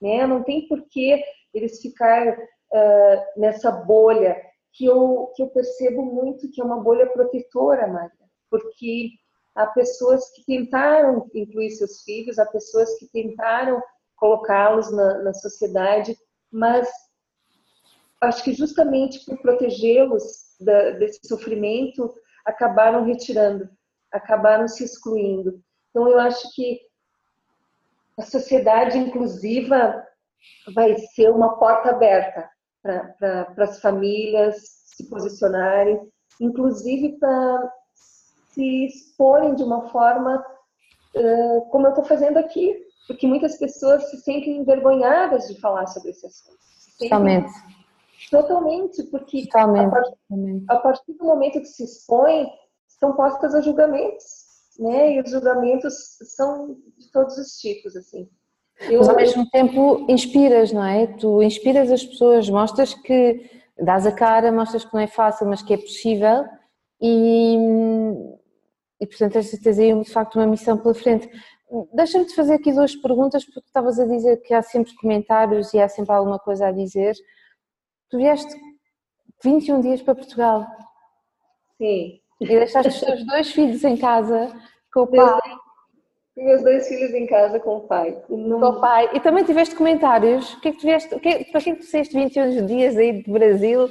Né? 0.00 0.26
Não 0.26 0.42
tem 0.42 0.68
por 0.68 0.86
que 0.88 1.22
eles 1.52 1.80
ficar 1.80 2.28
uh, 2.28 3.40
nessa 3.40 3.70
bolha 3.70 4.40
que 4.72 4.84
eu, 4.84 5.32
que 5.34 5.42
eu 5.42 5.48
percebo 5.48 6.02
muito 6.02 6.50
que 6.50 6.60
é 6.60 6.64
uma 6.64 6.80
bolha 6.80 7.06
protetora, 7.06 7.86
Maria. 7.88 8.12
Porque 8.50 9.10
há 9.54 9.66
pessoas 9.66 10.30
que 10.30 10.44
tentaram 10.44 11.28
incluir 11.34 11.70
seus 11.70 12.02
filhos, 12.02 12.38
há 12.38 12.46
pessoas 12.46 12.96
que 12.98 13.08
tentaram 13.08 13.82
colocá-los 14.16 14.92
na, 14.92 15.22
na 15.22 15.34
sociedade, 15.34 16.16
mas 16.50 16.88
acho 18.20 18.42
que 18.42 18.52
justamente 18.52 19.24
por 19.24 19.38
protegê-los 19.38 20.22
desse 20.98 21.20
sofrimento, 21.26 22.12
acabaram 22.44 23.04
retirando, 23.04 23.68
acabaram 24.12 24.66
se 24.66 24.84
excluindo. 24.84 25.60
Então, 25.90 26.08
eu 26.08 26.18
acho 26.18 26.52
que 26.54 26.80
a 28.18 28.22
sociedade 28.22 28.98
inclusiva 28.98 30.04
vai 30.74 30.96
ser 30.96 31.30
uma 31.30 31.58
porta 31.58 31.90
aberta 31.90 32.48
para 32.82 33.64
as 33.64 33.80
famílias 33.80 34.56
se 34.96 35.08
posicionarem, 35.08 36.00
inclusive 36.40 37.18
para 37.18 37.72
se 37.94 38.86
exporem 38.86 39.54
de 39.54 39.62
uma 39.62 39.88
forma 39.90 40.44
uh, 41.14 41.60
como 41.70 41.86
eu 41.86 41.90
estou 41.90 42.04
fazendo 42.04 42.38
aqui, 42.38 42.76
porque 43.06 43.26
muitas 43.26 43.56
pessoas 43.56 44.10
se 44.10 44.18
sentem 44.18 44.58
envergonhadas 44.58 45.46
de 45.48 45.60
falar 45.60 45.86
sobre 45.86 46.10
esse 46.10 46.26
assunto. 46.26 46.58
Totalmente. 46.98 47.50
Totalmente, 48.30 49.02
porque 49.04 49.44
Totalmente. 49.44 49.86
A, 49.86 49.90
partir, 49.90 50.64
a 50.68 50.76
partir 50.76 51.12
do 51.14 51.24
momento 51.24 51.60
que 51.60 51.66
se 51.66 51.84
expõe, 51.84 52.46
são 52.86 53.14
postas 53.14 53.54
a 53.54 53.60
julgamentos, 53.60 54.24
né? 54.78 55.14
E 55.14 55.20
os 55.20 55.30
julgamentos 55.30 55.94
são 56.34 56.76
de 56.96 57.10
todos 57.12 57.36
os 57.38 57.58
tipos, 57.58 57.96
assim. 57.96 58.28
Eu, 58.80 58.98
Mas 58.98 59.08
ao 59.08 59.16
mesmo 59.16 59.50
tempo 59.50 60.06
inspiras, 60.08 60.72
não 60.72 60.84
é? 60.84 61.06
Tu 61.06 61.42
inspiras 61.42 61.90
as 61.90 62.04
pessoas, 62.04 62.48
mostras 62.48 62.94
que 62.94 63.50
dás 63.78 64.06
a 64.06 64.12
cara, 64.12 64.52
mostras 64.52 64.84
que 64.84 64.94
não 64.94 65.00
é 65.00 65.06
fácil, 65.06 65.46
mas 65.46 65.62
que 65.62 65.74
é 65.74 65.76
possível 65.76 66.44
e, 67.00 67.56
e 69.00 69.06
portanto 69.06 69.32
tens 69.32 69.78
aí 69.78 70.02
de 70.02 70.10
facto 70.10 70.36
uma 70.36 70.46
missão 70.46 70.78
pela 70.78 70.94
frente. 70.94 71.28
Deixa-me 71.92 72.24
te 72.24 72.34
fazer 72.34 72.54
aqui 72.54 72.72
duas 72.72 72.96
perguntas, 72.96 73.44
porque 73.44 73.66
estavas 73.66 73.98
a 73.98 74.06
dizer 74.06 74.38
que 74.38 74.54
há 74.54 74.62
sempre 74.62 74.94
comentários 74.96 75.74
e 75.74 75.80
há 75.80 75.88
sempre 75.88 76.14
alguma 76.14 76.38
coisa 76.38 76.68
a 76.68 76.72
dizer. 76.72 77.14
Tu 78.10 78.16
vieste 78.16 78.54
21 79.42 79.80
dias 79.80 80.02
para 80.02 80.14
Portugal. 80.14 80.66
Sim. 81.76 82.20
E 82.40 82.46
deixaste 82.46 82.88
os 82.88 83.00
teus 83.00 83.26
dois 83.26 83.50
filhos 83.52 83.84
em 83.84 83.96
casa 83.96 84.52
com 84.92 85.00
o 85.02 85.06
pai. 85.06 85.40
Meus 86.36 86.62
dois 86.62 86.86
filhos 86.86 87.12
em 87.12 87.26
casa 87.26 87.58
com 87.58 87.78
o 87.78 87.80
pai. 87.80 88.16
Não... 88.28 88.60
Com 88.60 88.66
o 88.66 88.80
pai. 88.80 89.10
E 89.12 89.20
também 89.20 89.44
tiveste 89.44 89.74
comentários. 89.74 90.54
O 90.54 90.60
que 90.60 90.68
é 90.68 90.72
que 90.72 90.78
tu 90.78 90.86
vieste, 90.86 91.14
o 91.14 91.20
que, 91.20 91.44
para 91.46 91.60
que 91.60 91.70
é 91.70 91.74
que 91.74 91.80
tu 91.80 91.84
fizeste 91.84 92.14
21 92.14 92.66
dias 92.66 92.96
aí 92.96 93.22
de 93.22 93.30
Brasil? 93.30 93.88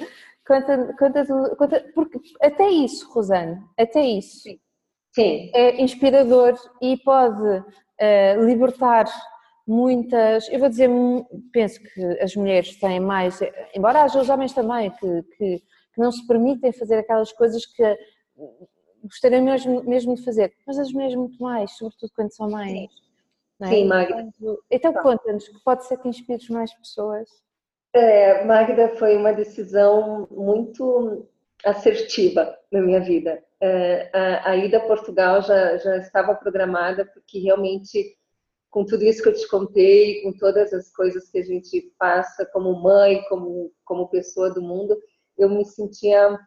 Conta, 0.47 0.95
conta, 0.97 1.25
conta, 1.57 1.85
porque 1.93 2.19
até 2.41 2.69
isso, 2.69 3.11
Rosane, 3.11 3.61
até 3.77 4.01
isso 4.01 4.43
Sim. 4.43 4.59
Sim. 5.11 5.51
é 5.53 5.81
inspirador 5.81 6.57
e 6.81 6.95
pode 6.97 7.43
uh, 7.43 8.45
libertar 8.45 9.05
muitas, 9.67 10.47
eu 10.49 10.59
vou 10.59 10.69
dizer, 10.69 10.89
penso 11.51 11.81
que 11.81 12.01
as 12.21 12.35
mulheres 12.35 12.79
têm 12.79 12.99
mais, 12.99 13.39
embora 13.75 14.03
haja 14.03 14.19
os 14.19 14.29
homens 14.29 14.53
também 14.53 14.89
que, 14.91 15.23
que, 15.37 15.59
que 15.59 16.01
não 16.01 16.11
se 16.11 16.25
permitem 16.25 16.71
fazer 16.71 16.99
aquelas 16.99 17.31
coisas 17.33 17.65
que 17.65 17.83
gostariam 19.03 19.43
mesmo, 19.43 19.83
mesmo 19.83 20.15
de 20.15 20.23
fazer, 20.23 20.53
mas 20.65 20.79
as 20.79 20.91
mulheres 20.91 21.15
muito 21.15 21.41
mais, 21.41 21.71
sobretudo 21.71 22.11
quando 22.15 22.33
são 22.33 22.49
mães. 22.49 22.89
Sim, 22.89 22.89
é? 23.61 23.67
Sim 23.67 23.85
Magda. 23.87 24.29
Então 24.71 24.93
conta-nos 24.93 25.47
que 25.47 25.63
pode 25.63 25.85
ser 25.85 25.97
que 25.97 26.07
inspires 26.07 26.49
mais 26.49 26.73
pessoas. 26.73 27.29
É, 27.93 28.43
Magda 28.45 28.89
foi 28.97 29.17
uma 29.17 29.33
decisão 29.33 30.27
muito 30.29 31.27
assertiva 31.65 32.55
na 32.71 32.81
minha 32.81 32.99
vida. 32.99 33.43
É, 33.59 34.09
a, 34.13 34.51
a, 34.51 34.55
ida 34.55 34.77
a 34.77 34.85
Portugal 34.87 35.41
já, 35.41 35.77
já 35.77 35.97
estava 35.97 36.35
programada 36.35 37.05
porque 37.05 37.39
realmente 37.39 38.16
com 38.77 38.85
tudo 38.85 39.03
isso 39.05 39.23
que 39.23 39.29
eu 39.29 39.33
te 39.33 39.47
contei, 39.47 40.21
com 40.21 40.31
todas 40.33 40.71
as 40.71 40.93
coisas 40.93 41.27
que 41.31 41.39
a 41.39 41.43
gente 41.43 41.91
passa 41.97 42.45
como 42.53 42.79
mãe, 42.79 43.23
como, 43.27 43.73
como 43.83 44.07
pessoa 44.07 44.53
do 44.53 44.61
mundo, 44.61 44.95
eu 45.35 45.49
me 45.49 45.65
sentia 45.65 46.37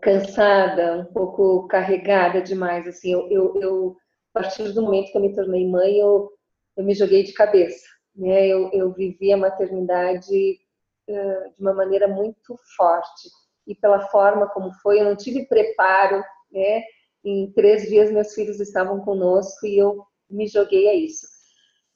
cansada, 0.00 0.98
um 0.98 1.12
pouco 1.12 1.66
carregada 1.66 2.40
demais. 2.40 2.86
Assim, 2.86 3.14
eu, 3.14 3.28
eu, 3.32 3.60
eu, 3.60 3.96
a 4.32 4.42
partir 4.42 4.70
do 4.72 4.80
momento 4.80 5.10
que 5.10 5.18
eu 5.18 5.22
me 5.22 5.34
tornei 5.34 5.66
mãe, 5.66 5.98
eu, 5.98 6.30
eu 6.76 6.84
me 6.84 6.94
joguei 6.94 7.24
de 7.24 7.32
cabeça. 7.32 7.84
Né? 8.14 8.46
Eu, 8.46 8.70
eu 8.72 8.92
vivi 8.92 9.32
a 9.32 9.36
maternidade 9.36 10.60
uh, 11.08 11.52
de 11.52 11.60
uma 11.60 11.74
maneira 11.74 12.06
muito 12.06 12.56
forte. 12.76 13.28
E 13.66 13.74
pela 13.74 14.06
forma 14.06 14.48
como 14.50 14.72
foi, 14.74 15.00
eu 15.00 15.04
não 15.04 15.16
tive 15.16 15.48
preparo, 15.48 16.22
né? 16.52 16.84
Em 17.24 17.50
três 17.50 17.88
dias 17.88 18.12
meus 18.12 18.32
filhos 18.34 18.60
estavam 18.60 19.00
conosco 19.00 19.66
e 19.66 19.76
eu 19.76 20.06
me 20.30 20.46
joguei 20.46 20.88
a 20.88 20.94
isso. 20.94 21.26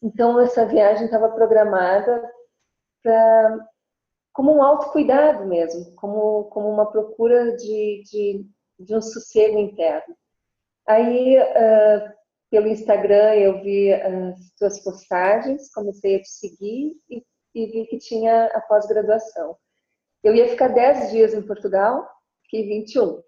Então 0.03 0.40
essa 0.40 0.66
viagem 0.66 1.05
estava 1.05 1.31
programada 1.31 2.31
para 3.03 3.68
como 4.33 4.55
um 4.55 4.62
autocuidado 4.62 5.47
mesmo, 5.47 5.95
como, 5.95 6.45
como 6.45 6.68
uma 6.68 6.90
procura 6.90 7.55
de, 7.57 8.03
de, 8.11 8.47
de 8.79 8.97
um 8.97 9.03
sossego 9.03 9.59
interno. 9.59 10.16
Aí, 10.87 11.38
uh, 11.38 12.12
pelo 12.51 12.68
Instagram, 12.68 13.35
eu 13.35 13.62
vi 13.62 13.92
as 13.92 14.51
tuas 14.59 14.83
postagens, 14.83 15.71
comecei 15.73 16.16
a 16.16 16.23
te 16.23 16.29
seguir 16.29 16.97
e, 17.11 17.23
e 17.55 17.66
vi 17.66 17.87
que 17.87 17.99
tinha 17.99 18.47
a 18.47 18.61
pós-graduação. 18.62 19.57
Eu 20.25 20.35
ia 20.35 20.49
ficar 20.49 20.68
10 20.68 21.11
dias 21.11 21.35
em 21.35 21.42
Portugal, 21.42 22.09
fiquei 22.53 22.69
21. 22.69 23.23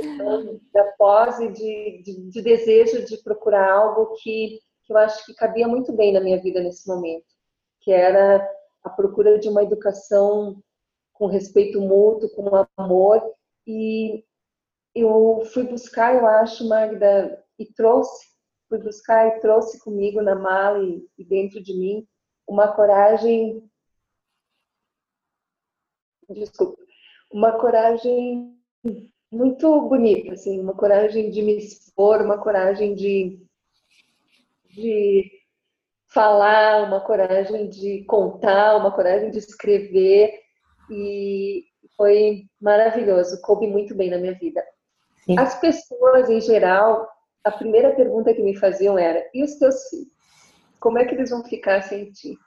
então, 0.00 0.60
da 0.72 0.84
pós 0.96 1.38
e 1.40 1.52
de, 1.52 2.02
de, 2.02 2.30
de, 2.30 2.42
desejo 2.42 3.04
de 3.04 3.22
procurar 3.22 3.70
algo 3.70 4.16
que, 4.16 4.58
que 4.84 4.92
eu 4.92 4.96
acho 4.96 5.24
que 5.26 5.34
cabia 5.34 5.68
muito 5.68 5.92
bem 5.92 6.12
na 6.12 6.20
minha 6.20 6.40
vida 6.40 6.62
nesse 6.62 6.88
momento, 6.88 7.26
que 7.82 7.92
era 7.92 8.48
a 8.82 8.88
procura 8.88 9.38
de 9.38 9.48
uma 9.50 9.62
educação 9.62 10.62
com 11.12 11.26
respeito 11.26 11.80
mútuo, 11.80 12.30
com 12.30 12.66
amor. 12.76 13.22
E 13.66 14.24
eu 14.94 15.42
fui 15.52 15.64
buscar, 15.64 16.14
eu 16.14 16.26
acho, 16.26 16.66
Magda, 16.66 17.44
e 17.58 17.66
trouxe, 17.66 18.28
fui 18.68 18.78
buscar 18.78 19.28
e 19.28 19.40
trouxe 19.40 19.78
comigo 19.78 20.22
na 20.22 20.34
mala 20.34 20.82
e, 20.82 21.06
e 21.18 21.24
dentro 21.24 21.62
de 21.62 21.74
mim 21.74 22.06
uma 22.46 22.74
coragem. 22.74 23.62
Desculpa, 26.28 26.83
uma 27.34 27.50
coragem 27.58 28.54
muito 29.28 29.80
bonita, 29.88 30.34
assim, 30.34 30.60
uma 30.60 30.72
coragem 30.72 31.30
de 31.30 31.42
me 31.42 31.56
expor, 31.56 32.22
uma 32.22 32.38
coragem 32.38 32.94
de, 32.94 33.44
de 34.70 35.32
falar, 36.06 36.84
uma 36.86 37.00
coragem 37.00 37.68
de 37.68 38.04
contar, 38.04 38.76
uma 38.76 38.92
coragem 38.92 39.32
de 39.32 39.38
escrever 39.38 40.32
e 40.88 41.64
foi 41.96 42.44
maravilhoso, 42.60 43.42
coube 43.42 43.66
muito 43.66 43.96
bem 43.96 44.10
na 44.10 44.18
minha 44.18 44.34
vida. 44.34 44.64
Sim. 45.24 45.36
As 45.36 45.58
pessoas 45.58 46.30
em 46.30 46.40
geral, 46.40 47.08
a 47.42 47.50
primeira 47.50 47.96
pergunta 47.96 48.32
que 48.32 48.42
me 48.42 48.56
faziam 48.56 48.96
era: 48.96 49.28
e 49.34 49.42
os 49.42 49.56
teus 49.56 49.88
filhos? 49.88 50.06
Como 50.78 50.98
é 50.98 51.04
que 51.04 51.16
eles 51.16 51.30
vão 51.30 51.42
ficar 51.42 51.82
sem 51.82 52.12
ti? 52.12 52.38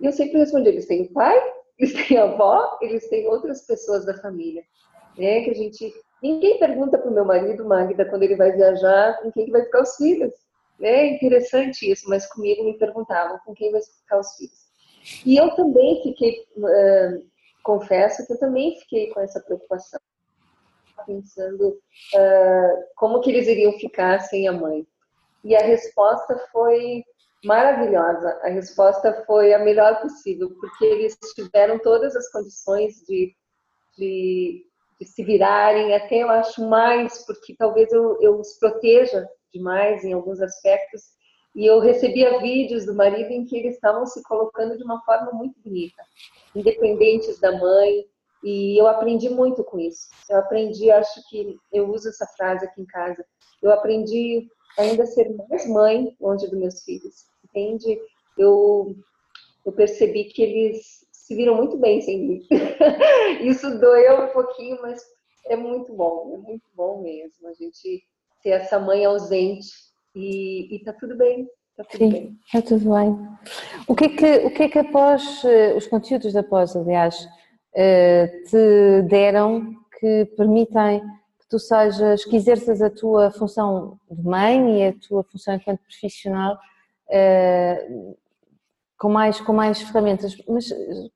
E 0.00 0.06
eu 0.06 0.10
sempre 0.10 0.38
respondi: 0.38 0.70
eles 0.70 0.86
têm 0.86 1.12
pai, 1.12 1.38
eles 1.78 1.92
têm 2.06 2.16
avó, 2.18 2.78
eles 2.80 3.08
têm 3.08 3.26
outras 3.26 3.66
pessoas 3.66 4.04
da 4.04 4.14
família, 4.14 4.62
né? 5.16 5.42
Que 5.42 5.50
a 5.50 5.54
gente 5.54 5.94
ninguém 6.22 6.58
pergunta 6.58 6.98
para 6.98 7.10
o 7.10 7.14
meu 7.14 7.24
marido 7.24 7.64
Magda 7.64 8.04
quando 8.04 8.22
ele 8.22 8.36
vai 8.36 8.52
viajar 8.52 9.20
com 9.22 9.30
quem 9.30 9.46
que 9.46 9.52
vai 9.52 9.62
ficar 9.62 9.82
os 9.82 9.96
filhos. 9.96 10.32
É 10.80 11.06
interessante 11.06 11.90
isso, 11.90 12.08
mas 12.08 12.26
comigo 12.26 12.64
me 12.64 12.76
perguntavam 12.76 13.38
com 13.44 13.54
quem 13.54 13.72
vai 13.72 13.80
ficar 13.80 14.18
os 14.18 14.34
filhos. 14.36 14.66
E 15.24 15.36
eu 15.36 15.54
também 15.54 16.02
fiquei, 16.02 16.44
uh, 16.56 17.26
confesso 17.62 18.26
que 18.26 18.32
eu 18.32 18.38
também 18.38 18.78
fiquei 18.80 19.08
com 19.10 19.20
essa 19.20 19.40
preocupação, 19.40 20.00
pensando 21.06 21.68
uh, 21.68 22.84
como 22.96 23.20
que 23.20 23.30
eles 23.30 23.46
iriam 23.46 23.72
ficar 23.78 24.20
sem 24.20 24.48
a 24.48 24.52
mãe. 24.52 24.86
E 25.44 25.54
a 25.54 25.60
resposta 25.60 26.36
foi 26.50 27.04
maravilhosa. 27.46 28.38
A 28.42 28.48
resposta 28.48 29.24
foi 29.26 29.54
a 29.54 29.58
melhor 29.58 30.00
possível, 30.00 30.50
porque 30.60 30.84
eles 30.84 31.16
tiveram 31.34 31.78
todas 31.78 32.14
as 32.16 32.30
condições 32.30 32.96
de, 33.06 33.34
de, 33.96 34.66
de 35.00 35.06
se 35.06 35.22
virarem, 35.24 35.94
até 35.94 36.22
eu 36.22 36.28
acho 36.28 36.68
mais, 36.68 37.24
porque 37.24 37.54
talvez 37.56 37.90
eu, 37.92 38.20
eu 38.20 38.40
os 38.40 38.58
proteja 38.58 39.26
demais 39.54 40.04
em 40.04 40.12
alguns 40.12 40.40
aspectos. 40.42 41.02
E 41.54 41.64
eu 41.64 41.80
recebia 41.80 42.38
vídeos 42.40 42.84
do 42.84 42.94
marido 42.94 43.30
em 43.30 43.46
que 43.46 43.56
eles 43.56 43.76
estavam 43.76 44.04
se 44.04 44.22
colocando 44.24 44.76
de 44.76 44.84
uma 44.84 45.00
forma 45.04 45.32
muito 45.32 45.58
bonita, 45.62 46.02
independentes 46.54 47.38
da 47.40 47.52
mãe. 47.58 48.04
E 48.44 48.78
eu 48.78 48.86
aprendi 48.86 49.30
muito 49.30 49.64
com 49.64 49.78
isso. 49.78 50.08
Eu 50.28 50.38
aprendi, 50.38 50.90
acho 50.90 51.26
que 51.30 51.56
eu 51.72 51.90
uso 51.90 52.10
essa 52.10 52.26
frase 52.36 52.66
aqui 52.66 52.82
em 52.82 52.86
casa. 52.86 53.24
Eu 53.62 53.72
aprendi 53.72 54.46
ainda 54.78 55.06
ser 55.06 55.34
mais 55.48 55.66
mãe 55.68 56.14
longe 56.20 56.46
dos 56.46 56.58
meus 56.58 56.82
filhos, 56.84 57.26
entende? 57.56 57.98
Eu, 58.36 58.94
eu 59.64 59.72
percebi 59.72 60.24
que 60.24 60.42
eles 60.42 61.06
se 61.10 61.34
viram 61.34 61.56
muito 61.56 61.78
bem 61.78 62.00
sem 62.02 62.20
mim. 62.20 62.42
Isso 63.42 63.78
doeu 63.80 64.24
um 64.24 64.28
pouquinho, 64.28 64.78
mas 64.82 65.02
é 65.46 65.56
muito 65.56 65.92
bom, 65.94 66.34
é 66.34 66.36
muito 66.36 66.64
bom 66.74 67.02
mesmo. 67.02 67.48
A 67.48 67.54
gente 67.54 68.04
ter 68.42 68.50
essa 68.50 68.78
mãe 68.78 69.04
ausente 69.04 69.68
e, 70.14 70.74
e 70.74 70.84
tá 70.84 70.92
tudo 70.92 71.16
bem. 71.16 71.48
Tá 71.76 71.84
tudo 71.84 71.98
Sim, 71.98 72.10
bem. 72.10 72.38
está 72.46 72.62
tudo 72.62 72.94
bem. 72.94 73.18
O 73.88 73.94
que 73.94 74.04
é 74.04 74.08
que, 74.08 74.46
o 74.46 74.50
que, 74.50 74.62
é 74.62 74.68
que 74.68 74.78
após, 74.78 75.44
eh, 75.44 75.74
os 75.74 75.86
conteúdos 75.86 76.32
da 76.32 76.42
pós, 76.42 76.74
aliás, 76.74 77.28
eh, 77.74 78.26
te 78.48 79.02
deram 79.08 79.74
que 80.00 80.24
permitem 80.36 81.00
que 81.00 81.48
tu 81.50 81.58
sejas, 81.58 82.24
que 82.24 82.36
exerças 82.36 82.80
a 82.80 82.88
tua 82.88 83.30
função 83.30 83.98
de 84.10 84.22
mãe 84.22 84.80
e 84.80 84.86
a 84.86 84.94
tua 84.94 85.22
função 85.24 85.54
enquanto 85.54 85.80
profissional 85.80 86.58
eh, 87.10 87.88
com 88.98 89.08
mais, 89.08 89.40
com 89.40 89.52
mais 89.52 89.82
ferramentas. 89.82 90.36
Mas 90.48 90.68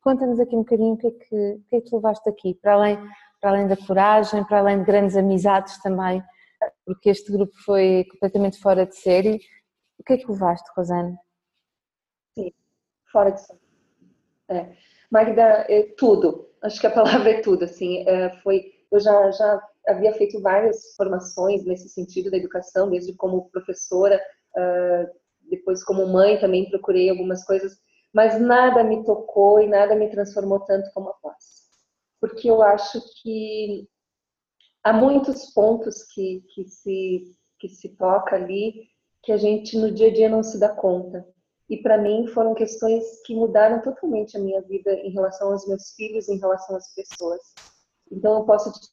conta-nos 0.02 0.40
aqui 0.40 0.54
um 0.54 0.60
bocadinho 0.60 0.94
o 0.94 0.98
que, 0.98 1.06
é 1.06 1.10
que, 1.10 1.34
o 1.34 1.62
que 1.68 1.76
é 1.76 1.80
que 1.80 1.94
levaste 1.94 2.28
aqui, 2.28 2.54
para 2.54 2.74
além, 2.74 2.98
para 3.40 3.50
além 3.50 3.66
da 3.66 3.76
coragem, 3.76 4.44
para 4.44 4.58
além 4.58 4.78
de 4.78 4.84
grandes 4.84 5.16
amizades 5.16 5.80
também, 5.82 6.22
porque 6.84 7.10
este 7.10 7.32
grupo 7.32 7.52
foi 7.64 8.06
completamente 8.10 8.58
fora 8.60 8.86
de 8.86 8.96
série. 8.96 9.40
O 9.98 10.04
que 10.04 10.14
é 10.14 10.16
que 10.18 10.30
levaste, 10.30 10.68
Rosane? 10.76 11.16
Sim, 12.36 12.52
fora 13.10 13.30
de 13.30 13.40
série. 13.40 13.60
É. 14.48 14.76
Magda, 15.10 15.66
é 15.68 15.82
tudo. 15.96 16.48
Acho 16.62 16.80
que 16.80 16.86
a 16.86 16.90
palavra 16.90 17.30
é 17.30 17.40
tudo. 17.40 17.64
Assim, 17.64 18.04
é, 18.06 18.30
foi, 18.42 18.72
eu 18.92 19.00
já, 19.00 19.30
já 19.30 19.60
havia 19.88 20.12
feito 20.14 20.40
várias 20.40 20.94
formações 20.96 21.64
nesse 21.64 21.88
sentido 21.88 22.30
da 22.30 22.36
educação, 22.36 22.90
desde 22.90 23.14
como 23.14 23.50
professora, 23.50 24.20
uh, 24.56 25.19
depois 25.70 25.84
como 25.84 26.06
mãe 26.06 26.38
também 26.40 26.68
procurei 26.68 27.08
algumas 27.08 27.44
coisas, 27.44 27.78
mas 28.12 28.40
nada 28.40 28.82
me 28.82 29.04
tocou 29.04 29.60
e 29.60 29.68
nada 29.68 29.94
me 29.94 30.10
transformou 30.10 30.60
tanto 30.60 30.90
como 30.92 31.10
a 31.10 31.12
pós. 31.14 31.60
Porque 32.20 32.50
eu 32.50 32.60
acho 32.60 33.00
que 33.22 33.88
há 34.82 34.92
muitos 34.92 35.46
pontos 35.52 36.02
que, 36.12 36.44
que, 36.52 36.64
se, 36.68 37.36
que 37.58 37.68
se 37.68 37.90
toca 37.90 38.34
ali 38.34 38.88
que 39.22 39.32
a 39.32 39.36
gente 39.36 39.76
no 39.78 39.92
dia 39.92 40.08
a 40.08 40.12
dia 40.12 40.28
não 40.28 40.42
se 40.42 40.58
dá 40.58 40.70
conta. 40.70 41.24
E 41.68 41.76
para 41.76 41.98
mim 41.98 42.26
foram 42.26 42.52
questões 42.54 43.22
que 43.24 43.34
mudaram 43.34 43.80
totalmente 43.80 44.36
a 44.36 44.40
minha 44.40 44.60
vida 44.62 44.92
em 44.92 45.12
relação 45.12 45.52
aos 45.52 45.68
meus 45.68 45.92
filhos, 45.94 46.28
em 46.28 46.38
relação 46.38 46.74
às 46.74 46.92
pessoas. 46.94 47.40
Então 48.10 48.38
eu 48.38 48.44
posso 48.44 48.72
te 48.72 48.88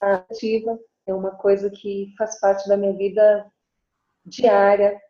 ativa 0.00 0.76
é 1.06 1.14
uma 1.14 1.30
coisa 1.30 1.70
que 1.70 2.12
faz 2.18 2.40
parte 2.40 2.68
da 2.68 2.76
minha 2.76 2.92
vida 2.92 3.46
diária. 4.26 5.00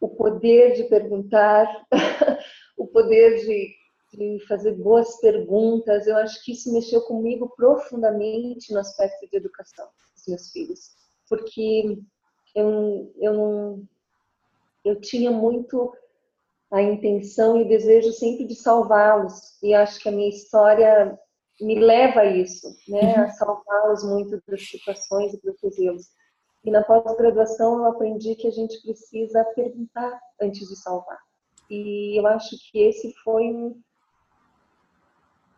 O 0.00 0.08
poder 0.08 0.74
de 0.74 0.84
perguntar, 0.84 1.66
o 2.76 2.86
poder 2.86 3.38
de, 3.44 3.74
de 4.12 4.46
fazer 4.46 4.72
boas 4.72 5.20
perguntas, 5.20 6.06
eu 6.06 6.16
acho 6.16 6.42
que 6.44 6.52
isso 6.52 6.72
mexeu 6.72 7.00
comigo 7.02 7.52
profundamente 7.56 8.72
no 8.72 8.80
aspecto 8.80 9.28
de 9.28 9.36
educação 9.36 9.88
dos 10.14 10.26
meus 10.26 10.50
filhos, 10.50 10.90
porque 11.28 11.98
eu, 12.54 13.12
eu 13.20 13.82
eu 14.84 15.00
tinha 15.00 15.30
muito 15.30 15.92
a 16.70 16.82
intenção 16.82 17.58
e 17.58 17.62
o 17.62 17.68
desejo 17.68 18.12
sempre 18.12 18.44
de 18.44 18.54
salvá-los. 18.54 19.58
E 19.62 19.74
acho 19.74 20.00
que 20.00 20.08
a 20.08 20.12
minha 20.12 20.28
história 20.28 21.18
me 21.60 21.78
leva 21.78 22.20
a 22.20 22.24
isso, 22.24 22.68
né? 22.88 23.16
A 23.16 23.24
uhum. 23.24 23.30
salvá-los 23.30 24.04
muito 24.04 24.42
das 24.46 24.66
situações 24.66 25.34
e 25.34 25.38
protegê-los. 25.38 26.06
E 26.68 26.70
na 26.70 26.82
pós-graduação 26.82 27.78
eu 27.78 27.86
aprendi 27.86 28.34
que 28.34 28.46
a 28.46 28.50
gente 28.50 28.78
precisa 28.82 29.42
perguntar 29.54 30.20
antes 30.38 30.68
de 30.68 30.76
salvar. 30.76 31.18
E 31.70 32.20
eu 32.20 32.26
acho 32.26 32.58
que 32.70 32.78
esse 32.78 33.10
foi 33.24 33.44
um, 33.44 33.80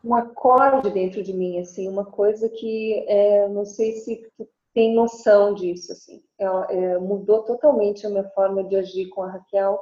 um 0.05 0.15
acorde 0.15 0.89
dentro 0.89 1.21
de 1.21 1.33
mim, 1.33 1.59
assim, 1.59 1.89
uma 1.89 2.05
coisa 2.05 2.47
que 2.47 3.03
é, 3.09 3.45
não 3.49 3.65
sei 3.65 3.91
se 3.97 4.25
tu 4.37 4.47
tem 4.73 4.95
noção 4.95 5.53
disso, 5.53 5.91
assim. 5.91 6.23
Ela, 6.39 6.65
é, 6.71 6.97
mudou 6.97 7.43
totalmente 7.43 8.07
a 8.07 8.09
minha 8.09 8.29
forma 8.29 8.63
de 8.63 8.77
agir 8.77 9.09
com 9.09 9.23
a 9.23 9.31
Raquel, 9.31 9.77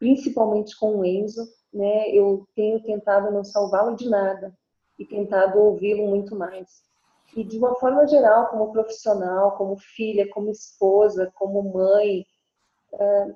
principalmente 0.00 0.76
com 0.76 0.96
o 0.96 1.04
Enzo, 1.04 1.46
né? 1.72 2.08
Eu 2.10 2.48
tenho 2.56 2.82
tentado 2.82 3.30
não 3.30 3.44
salvá-lo 3.44 3.94
de 3.94 4.08
nada 4.08 4.52
e 4.98 5.06
tentado 5.06 5.56
ouvi-lo 5.56 6.08
muito 6.08 6.34
mais. 6.34 6.82
E 7.36 7.42
de 7.42 7.58
uma 7.58 7.74
forma 7.76 8.06
geral, 8.06 8.48
como 8.48 8.72
profissional, 8.72 9.56
como 9.56 9.76
filha, 9.76 10.28
como 10.30 10.50
esposa, 10.50 11.32
como 11.34 11.72
mãe, 11.72 12.24
é, 12.92 13.34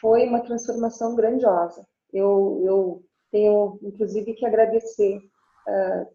foi 0.00 0.26
uma 0.26 0.40
transformação 0.40 1.14
grandiosa. 1.14 1.86
Eu, 2.12 2.60
eu 2.64 3.04
tenho, 3.30 3.78
inclusive, 3.82 4.34
que 4.34 4.44
agradecer 4.44 5.18
uh, 5.18 6.06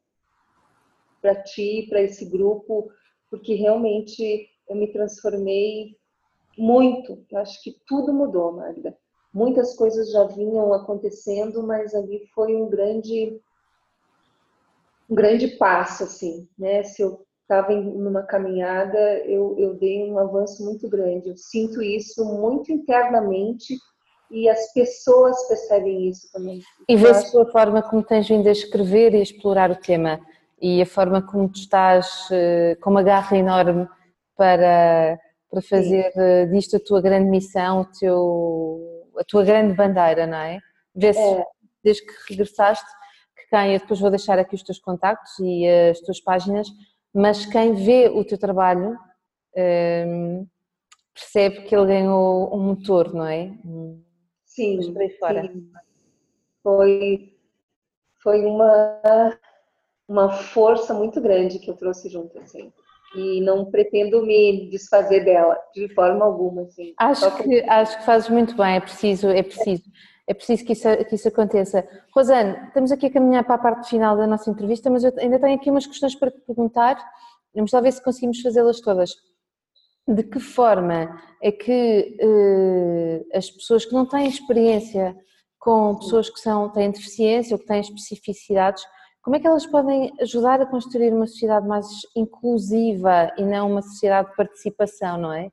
para 1.21 1.41
ti, 1.41 1.87
para 1.89 2.01
esse 2.01 2.25
grupo, 2.25 2.91
porque 3.29 3.55
realmente 3.55 4.47
eu 4.69 4.75
me 4.75 4.91
transformei 4.91 5.97
muito. 6.57 7.25
Eu 7.31 7.39
acho 7.39 7.61
que 7.63 7.81
tudo 7.87 8.13
mudou, 8.13 8.51
Magda. 8.51 8.95
Muitas 9.33 9.75
coisas 9.75 10.11
já 10.11 10.25
vinham 10.25 10.73
acontecendo, 10.73 11.63
mas 11.63 11.95
ali 11.95 12.27
foi 12.35 12.55
um 12.55 12.69
grande 12.69 13.39
um 15.09 15.15
grande 15.15 15.47
passo 15.47 16.03
assim, 16.03 16.47
né? 16.57 16.83
Se 16.83 17.01
eu 17.01 17.25
estava 17.41 17.73
numa 17.73 18.23
caminhada, 18.23 18.99
eu, 19.25 19.55
eu 19.57 19.73
dei 19.75 20.03
um 20.11 20.19
avanço 20.19 20.63
muito 20.65 20.89
grande. 20.89 21.29
Eu 21.29 21.37
sinto 21.37 21.81
isso 21.81 22.25
muito 22.25 22.71
internamente 22.71 23.77
e 24.29 24.49
as 24.49 24.73
pessoas 24.73 25.47
percebem 25.47 26.09
isso 26.09 26.29
também. 26.31 26.61
E 26.89 26.95
vê-se 26.97 27.37
a 27.39 27.45
forma 27.45 27.81
como 27.81 28.03
tens 28.03 28.27
vindo 28.27 28.47
a 28.47 28.51
escrever 28.51 29.13
e 29.13 29.17
a 29.17 29.23
explorar 29.23 29.71
o 29.71 29.75
tema 29.75 30.19
e 30.61 30.81
a 30.81 30.85
forma 30.85 31.21
como 31.21 31.47
tu 31.47 31.59
estás 31.59 32.27
eh, 32.31 32.75
com 32.81 32.89
uma 32.89 33.03
garra 33.03 33.37
enorme 33.37 33.87
para, 34.35 35.17
para 35.49 35.61
fazer 35.61 36.11
Sim. 36.11 36.19
Eh, 36.19 36.45
disto 36.47 36.75
a 36.75 36.79
tua 36.79 37.01
grande 37.01 37.29
missão, 37.29 37.81
o 37.81 37.85
teu, 37.85 39.07
a 39.17 39.23
tua 39.23 39.45
grande 39.45 39.73
bandeira, 39.73 40.27
não 40.27 40.37
é? 40.37 40.59
Vê-se, 40.93 41.19
é. 41.19 41.45
desde 41.83 42.05
que 42.05 42.13
regressaste, 42.29 42.89
quem, 43.49 43.73
eu 43.73 43.79
depois 43.79 43.99
vou 43.99 44.09
deixar 44.09 44.37
aqui 44.39 44.55
os 44.55 44.63
teus 44.63 44.79
contactos 44.79 45.37
e 45.39 45.67
as 45.67 45.99
tuas 46.01 46.19
páginas, 46.19 46.67
mas 47.13 47.45
quem 47.45 47.73
vê 47.73 48.09
o 48.09 48.23
teu 48.23 48.37
trabalho 48.37 48.97
um, 49.55 50.47
percebe 51.13 51.63
que 51.63 51.75
ele 51.75 51.87
ganhou 51.87 52.53
um 52.55 52.59
motor, 52.59 53.13
não 53.13 53.25
é? 53.25 53.51
Sim, 54.45 54.81
sim. 54.81 54.93
Foi, 56.61 57.33
foi 58.21 58.45
uma 58.45 59.37
uma 60.07 60.31
força 60.31 60.93
muito 60.93 61.19
grande 61.19 61.59
que 61.59 61.69
eu 61.69 61.75
trouxe 61.75 62.09
junto, 62.09 62.39
assim. 62.39 62.71
E 63.15 63.41
não 63.41 63.65
pretendo 63.65 64.25
me 64.25 64.69
desfazer 64.69 65.23
dela 65.25 65.57
de 65.73 65.93
forma 65.93 66.25
alguma, 66.25 66.63
assim. 66.63 66.93
Acho 66.97 67.43
que, 67.43 67.61
acho 67.61 67.97
que 67.97 68.05
fazes 68.05 68.29
muito 68.29 68.55
bem, 68.55 68.75
é 68.75 68.79
preciso, 68.79 69.29
é 69.29 69.43
preciso. 69.43 69.83
É 70.27 70.33
preciso 70.33 70.65
que 70.65 70.73
isso, 70.73 70.87
que 71.07 71.15
isso 71.15 71.27
aconteça. 71.27 71.87
Rosane, 72.13 72.67
estamos 72.67 72.91
aqui 72.91 73.05
a 73.05 73.11
caminhar 73.11 73.43
para 73.45 73.55
a 73.55 73.59
parte 73.59 73.89
final 73.89 74.17
da 74.17 74.27
nossa 74.27 74.49
entrevista, 74.49 74.89
mas 74.89 75.03
eu 75.03 75.13
ainda 75.17 75.39
tenho 75.39 75.55
aqui 75.55 75.71
umas 75.71 75.87
questões 75.87 76.15
para 76.15 76.29
te 76.31 76.39
perguntar. 76.41 76.97
Vamos 77.55 77.71
lá 77.71 77.79
ver 77.79 77.93
se 77.93 78.03
conseguimos 78.03 78.41
fazê-las 78.41 78.81
todas. 78.81 79.11
De 80.07 80.23
que 80.23 80.39
forma 80.39 81.17
é 81.41 81.51
que 81.51 82.17
eh, 82.19 83.25
as 83.33 83.49
pessoas 83.49 83.85
que 83.85 83.93
não 83.93 84.05
têm 84.05 84.27
experiência 84.27 85.15
com 85.59 85.95
pessoas 85.95 86.29
que 86.29 86.39
são, 86.39 86.69
têm 86.71 86.91
deficiência 86.91 87.55
ou 87.55 87.59
que 87.59 87.65
têm 87.65 87.81
especificidades 87.81 88.83
como 89.27 89.35
é 89.35 89.41
que 89.41 89.47
elas 89.47 89.65
podem 89.65 90.13
ajudar 90.21 90.61
a 90.61 90.65
construir 90.65 91.13
uma 91.13 91.27
sociedade 91.27 91.67
mais 91.67 91.85
inclusiva 92.15 93.29
e 93.37 93.43
não 93.43 93.69
uma 93.69 93.81
sociedade 93.81 94.29
de 94.29 94.35
participação, 94.37 95.17
não 95.17 95.33
é? 95.33 95.51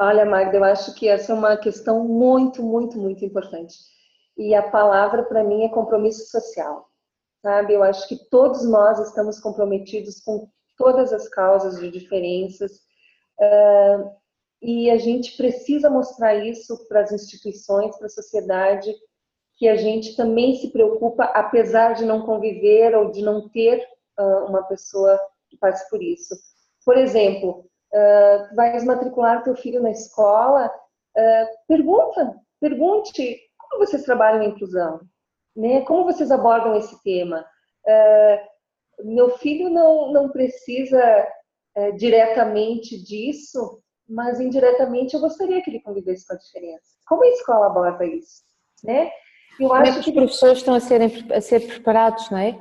Olha, 0.00 0.24
Magda, 0.24 0.56
eu 0.56 0.64
acho 0.64 0.94
que 0.94 1.06
essa 1.06 1.32
é 1.32 1.34
uma 1.34 1.54
questão 1.54 2.02
muito, 2.08 2.62
muito, 2.62 2.96
muito 2.98 3.22
importante. 3.22 3.74
E 4.36 4.54
a 4.54 4.62
palavra 4.62 5.22
para 5.22 5.44
mim 5.44 5.64
é 5.64 5.68
compromisso 5.68 6.30
social, 6.30 6.88
sabe? 7.42 7.74
Eu 7.74 7.82
acho 7.82 8.08
que 8.08 8.28
todos 8.28 8.68
nós 8.68 8.98
estamos 8.98 9.38
comprometidos 9.40 10.20
com 10.20 10.48
todas 10.76 11.12
as 11.12 11.28
causas 11.28 11.78
de 11.78 11.90
diferenças 11.90 12.72
uh, 13.38 14.10
e 14.60 14.90
a 14.90 14.98
gente 14.98 15.36
precisa 15.36 15.88
mostrar 15.88 16.34
isso 16.34 16.88
para 16.88 17.02
as 17.02 17.12
instituições, 17.12 17.96
para 17.96 18.06
a 18.06 18.10
sociedade, 18.10 18.92
que 19.56 19.68
a 19.68 19.76
gente 19.76 20.16
também 20.16 20.56
se 20.56 20.70
preocupa, 20.70 21.24
apesar 21.24 21.92
de 21.92 22.04
não 22.04 22.26
conviver 22.26 22.94
ou 22.96 23.10
de 23.10 23.22
não 23.22 23.48
ter 23.48 23.86
uh, 24.18 24.46
uma 24.48 24.62
pessoa 24.64 25.20
que 25.48 25.56
passe 25.56 25.88
por 25.88 26.02
isso. 26.02 26.34
Por 26.84 26.98
exemplo, 26.98 27.64
uh, 27.92 28.56
vais 28.56 28.84
matricular 28.84 29.42
teu 29.42 29.54
filho 29.54 29.80
na 29.80 29.90
escola, 29.90 30.66
uh, 30.66 31.46
pergunta, 31.68 32.34
pergunte 32.60 33.38
como 33.74 33.86
vocês 33.86 34.04
trabalham 34.04 34.40
a 34.40 34.46
inclusão, 34.46 35.00
né? 35.56 35.80
Como 35.82 36.04
vocês 36.04 36.30
abordam 36.30 36.76
esse 36.76 37.02
tema? 37.02 37.44
Uh, 37.86 39.04
meu 39.12 39.30
filho 39.38 39.68
não, 39.68 40.12
não 40.12 40.28
precisa 40.30 41.26
uh, 41.76 41.96
diretamente 41.96 43.02
disso, 43.02 43.80
mas 44.08 44.40
indiretamente 44.40 45.14
eu 45.14 45.20
gostaria 45.20 45.62
que 45.62 45.70
ele 45.70 45.80
convivesse 45.80 46.26
com 46.26 46.34
a 46.34 46.38
diferença. 46.38 46.84
Como 47.06 47.24
a 47.24 47.28
escola 47.28 47.66
aborda 47.66 48.04
isso? 48.04 48.42
Né? 48.82 49.10
Eu 49.58 49.68
Como 49.68 49.80
acho 49.80 49.98
é 49.98 50.02
que 50.02 50.10
os 50.10 50.14
professores 50.14 50.58
estão 50.58 50.74
a, 50.74 50.80
serem, 50.80 51.10
a 51.32 51.40
ser 51.40 51.60
preparados, 51.66 52.30
não 52.30 52.38
é? 52.38 52.52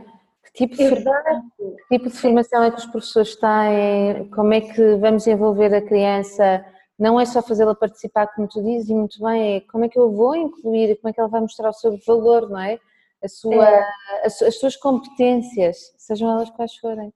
Que 0.44 0.68
tipo, 0.68 0.76
de, 0.76 0.86
que 0.86 1.98
tipo 1.98 2.10
de 2.10 2.18
formação 2.18 2.64
é 2.64 2.72
que 2.72 2.78
os 2.78 2.86
professores 2.86 3.36
têm? 3.36 4.30
Como 4.30 4.54
é 4.54 4.62
que 4.62 4.96
vamos 4.98 5.26
envolver 5.26 5.74
a 5.74 5.82
criança? 5.82 6.64
Não 6.98 7.20
é 7.20 7.26
só 7.26 7.42
fazê-la 7.42 7.74
participar, 7.74 8.28
como 8.28 8.48
tu 8.48 8.62
dizes, 8.62 8.90
e 8.90 8.94
muito 8.94 9.20
bem, 9.22 9.58
é 9.58 9.62
como 9.62 9.86
é 9.86 9.90
que 9.90 9.98
eu 9.98 10.12
vou 10.12 10.36
incluir, 10.36 10.96
como 10.98 11.10
é 11.10 11.14
que 11.14 11.20
ela 11.20 11.30
vai 11.30 11.42
mostrar 11.42 11.70
o 11.70 11.74
seu 11.74 11.98
valor, 12.06 12.50
não 12.50 12.60
é? 12.60 12.80
A 13.24 13.28
sua, 13.28 13.68
é. 13.68 13.84
As, 14.24 14.42
as 14.42 14.60
suas 14.60 14.76
competências, 14.76 15.94
sejam 15.98 16.30
elas 16.30 16.50
quais 16.52 16.76
forem. 16.76 17.14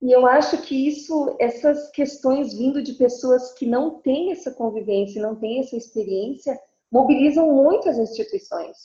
E 0.00 0.12
eu 0.12 0.26
acho 0.26 0.62
que 0.62 0.88
isso, 0.88 1.36
essas 1.40 1.90
questões 1.90 2.54
vindo 2.54 2.80
de 2.82 2.92
pessoas 2.94 3.52
que 3.54 3.66
não 3.66 3.98
têm 4.00 4.30
essa 4.30 4.52
convivência, 4.52 5.20
não 5.20 5.34
têm 5.34 5.60
essa 5.60 5.76
experiência, 5.76 6.58
mobilizam 6.90 7.52
muito 7.52 7.88
as 7.88 7.98
instituições, 7.98 8.76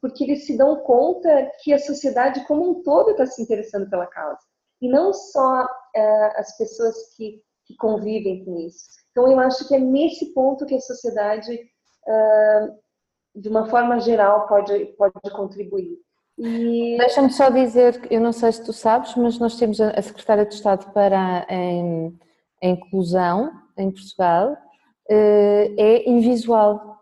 porque 0.00 0.24
eles 0.24 0.46
se 0.46 0.56
dão 0.56 0.76
conta 0.76 1.50
que 1.62 1.72
a 1.72 1.78
sociedade 1.78 2.46
como 2.46 2.70
um 2.70 2.82
todo 2.82 3.10
está 3.10 3.26
se 3.26 3.42
interessando 3.42 3.90
pela 3.90 4.06
causa, 4.06 4.40
e 4.80 4.88
não 4.88 5.12
só 5.12 5.64
uh, 5.64 6.30
as 6.36 6.56
pessoas 6.56 7.14
que, 7.16 7.42
que, 7.70 7.76
convivem 7.76 8.44
com 8.44 8.58
isso. 8.60 8.84
Então, 9.10 9.30
eu 9.30 9.38
acho 9.40 9.66
que 9.66 9.74
é 9.74 9.78
nesse 9.78 10.32
ponto 10.32 10.66
que 10.66 10.74
a 10.74 10.80
sociedade, 10.80 11.52
uh, 11.54 12.74
de 13.34 13.48
uma 13.48 13.66
forma 13.66 13.98
geral, 14.00 14.46
pode, 14.46 14.86
pode 14.96 15.14
contribuir. 15.32 15.98
E... 16.38 16.96
Deixa-me 16.98 17.30
só 17.30 17.50
dizer, 17.50 18.00
eu 18.10 18.20
não 18.20 18.32
sei 18.32 18.52
se 18.52 18.64
tu 18.64 18.72
sabes, 18.72 19.14
mas 19.14 19.38
nós 19.38 19.58
temos 19.58 19.80
a 19.80 20.00
Secretária 20.00 20.46
de 20.46 20.54
Estado 20.54 20.90
para 20.92 21.18
a, 21.18 21.46
a 22.62 22.66
Inclusão 22.66 23.50
em 23.76 23.90
Portugal, 23.90 24.56
eh, 25.08 25.74
é 25.76 26.08
invisual. 26.08 26.98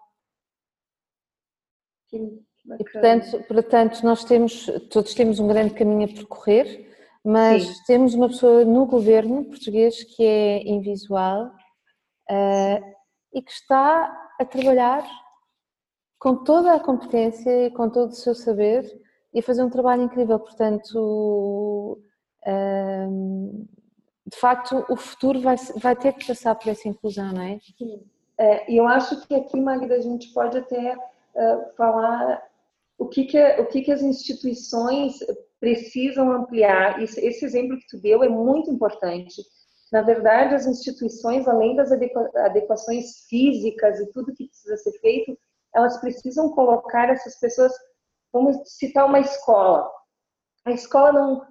E, 2.12 2.85
portanto, 2.85 3.44
portanto, 3.46 4.02
nós 4.02 4.24
temos, 4.24 4.66
todos 4.90 5.14
temos 5.14 5.38
um 5.38 5.46
grande 5.46 5.74
caminho 5.74 6.04
a 6.04 6.14
percorrer, 6.14 6.88
mas 7.24 7.64
Sim. 7.64 7.83
temos 7.87 8.14
uma 8.14 8.28
pessoa 8.28 8.64
no 8.64 8.87
governo 8.87 9.44
português 9.44 10.02
que 10.02 10.24
é 10.24 10.68
invisual 10.68 11.46
uh, 12.31 12.94
e 13.33 13.42
que 13.42 13.50
está 13.50 14.33
a 14.40 14.44
trabalhar 14.44 15.07
com 16.18 16.37
toda 16.44 16.74
a 16.74 16.81
competência 16.81 17.66
e 17.66 17.70
com 17.70 17.88
todo 17.88 18.11
o 18.11 18.14
seu 18.14 18.35
saber 18.35 18.85
e 19.33 19.40
a 19.40 19.42
fazer 19.42 19.62
um 19.62 19.70
trabalho 19.70 20.02
incrível. 20.02 20.38
Portanto, 20.38 22.00
uh, 22.46 23.68
de 24.26 24.37
facto, 24.37 24.85
o 24.88 24.96
futuro 24.96 25.40
vai, 25.40 25.57
vai 25.76 25.96
ter 25.96 26.12
que 26.12 26.26
passar 26.26 26.54
por 26.54 26.68
essa 26.68 26.88
inclusão, 26.88 27.33
não 27.33 27.42
é? 27.42 27.59
Sim. 27.76 28.02
É, 28.38 28.72
eu 28.72 28.87
acho 28.87 29.26
que 29.26 29.35
aqui, 29.35 29.61
Magda, 29.61 29.94
a 29.94 30.00
gente 30.00 30.33
pode 30.33 30.59
até 30.59 30.94
uh, 30.96 31.76
falar 31.76 32.42
o 32.96 33.07
que, 33.07 33.24
que, 33.24 33.42
o 33.61 33.66
que, 33.66 33.83
que 33.83 33.92
as 33.92 34.02
instituições 34.02 35.18
precisam 35.61 36.31
ampliar. 36.33 37.03
Esse, 37.03 37.44
exemplo 37.44 37.79
que 37.79 37.87
tu 37.88 38.01
deu 38.01 38.23
é 38.23 38.29
muito 38.29 38.71
importante. 38.71 39.42
Na 39.92 40.03
verdade, 40.03 40.55
as 40.55 40.66
instituições, 40.66 41.49
além 41.49 41.75
das 41.75 41.90
adequações 41.90 43.27
físicas 43.29 43.99
e 44.01 44.12
tudo 44.12 44.35
que 44.35 44.47
precisa 44.47 44.77
ser 44.77 44.92
feito, 45.01 45.38
elas 45.75 45.99
precisam 46.01 46.51
colocar 46.51 47.09
essas 47.09 47.38
pessoas, 47.40 47.73
vamos 48.33 48.57
citar 48.66 49.07
uma 49.07 49.21
escola. 49.21 49.90
A 50.66 50.73
escola 50.73 51.12
não, 51.12 51.47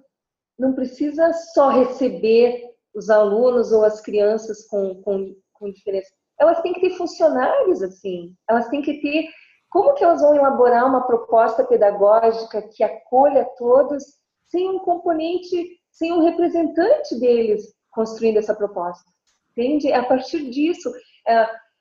não 0.58 0.74
precisa 0.74 1.32
só 1.54 1.70
receber 1.70 2.64
os 2.94 3.10
alunos 3.10 3.72
ou 3.72 3.84
as 3.84 4.00
crianças 4.00 4.66
com, 4.66 5.02
com, 5.02 5.34
com 5.52 5.70
diferença 5.70 6.10
elas 6.38 6.60
têm 6.60 6.72
que 6.72 6.80
ter 6.80 6.96
funcionários 6.96 7.82
assim, 7.82 8.34
elas 8.48 8.68
têm 8.68 8.80
que 8.80 9.00
ter. 9.00 9.28
Como 9.70 9.94
que 9.94 10.02
elas 10.02 10.20
vão 10.20 10.34
elaborar 10.34 10.86
uma 10.86 11.06
proposta 11.06 11.64
pedagógica 11.64 12.62
que 12.62 12.82
acolha 12.82 13.44
todos 13.56 14.02
sem 14.46 14.68
um 14.68 14.78
componente, 14.78 15.78
sem 15.90 16.12
um 16.12 16.22
representante 16.22 17.18
deles 17.18 17.74
construindo 17.90 18.38
essa 18.38 18.54
proposta? 18.54 19.10
Entende? 19.52 19.92
A 19.92 20.04
partir 20.04 20.48
disso, 20.50 20.90
é, 21.26 21.34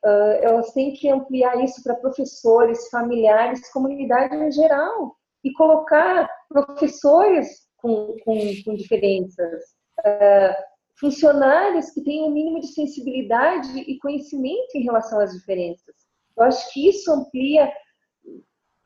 é, 0.05 0.45
elas 0.45 0.71
têm 0.73 0.93
que 0.93 1.09
ampliar 1.09 1.63
isso 1.63 1.81
para 1.83 1.95
professores, 1.95 2.89
familiares, 2.89 3.71
comunidade 3.71 4.35
em 4.35 4.51
geral 4.51 5.15
e 5.43 5.53
colocar 5.53 6.29
professores 6.49 7.67
com, 7.77 8.15
com, 8.23 8.37
com 8.65 8.75
diferenças, 8.75 9.63
é, 10.03 10.55
funcionários 10.99 11.91
que 11.91 12.03
tenham 12.03 12.25
o 12.25 12.29
um 12.29 12.33
mínimo 12.33 12.59
de 12.59 12.67
sensibilidade 12.67 13.79
e 13.79 13.99
conhecimento 13.99 14.75
em 14.75 14.83
relação 14.83 15.19
às 15.19 15.31
diferenças. 15.31 16.06
Eu 16.37 16.43
acho 16.43 16.71
que 16.71 16.89
isso 16.89 17.11
amplia, 17.11 17.71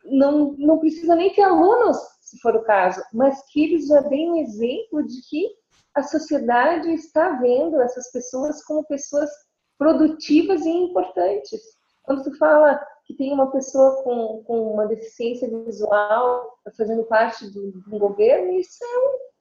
não, 0.05 0.53
não 0.57 0.79
precisa 0.79 1.15
nem 1.15 1.33
ter 1.33 1.41
alunos, 1.41 1.97
se 2.21 2.39
for 2.39 2.55
o 2.55 2.63
caso, 2.63 3.01
mas 3.13 3.43
que 3.51 3.63
eles 3.63 3.87
já 3.87 4.01
deem 4.01 4.31
um 4.31 4.37
exemplo 4.37 5.05
de 5.05 5.21
que 5.29 5.47
a 5.93 6.03
sociedade 6.03 6.89
está 6.93 7.33
vendo 7.33 7.81
essas 7.81 8.09
pessoas 8.11 8.63
como 8.63 8.85
pessoas 8.85 9.29
produtivas 9.77 10.65
e 10.65 10.69
importantes. 10.69 11.59
Quando 12.03 12.23
tu 12.23 12.37
fala 12.37 12.81
que 13.05 13.15
tem 13.15 13.33
uma 13.33 13.51
pessoa 13.51 14.01
com, 14.03 14.43
com 14.43 14.73
uma 14.73 14.87
deficiência 14.87 15.49
visual 15.65 16.57
fazendo 16.77 17.03
parte 17.03 17.45
do, 17.51 17.71
do 17.71 17.99
governo, 17.99 18.53
isso 18.53 18.83
é 18.83 18.97
um 18.99 19.31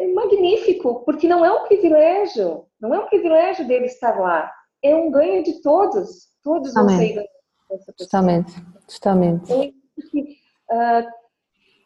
é 0.00 0.06
magnífico, 0.14 1.04
porque 1.04 1.28
não 1.28 1.44
é 1.44 1.52
um 1.52 1.66
privilégio, 1.66 2.64
não 2.80 2.94
é 2.94 2.98
um 3.00 3.06
privilégio 3.06 3.66
dele 3.66 3.84
estar 3.84 4.18
lá, 4.18 4.50
é 4.82 4.96
um 4.96 5.10
ganho 5.10 5.42
de 5.42 5.60
todos, 5.60 6.29
todos 6.42 6.74
vão 6.74 6.88
sair 6.88 7.28
dessa 7.68 7.94
Justamente, 7.98 8.52
justamente. 8.88 9.52
Uh, 9.52 11.06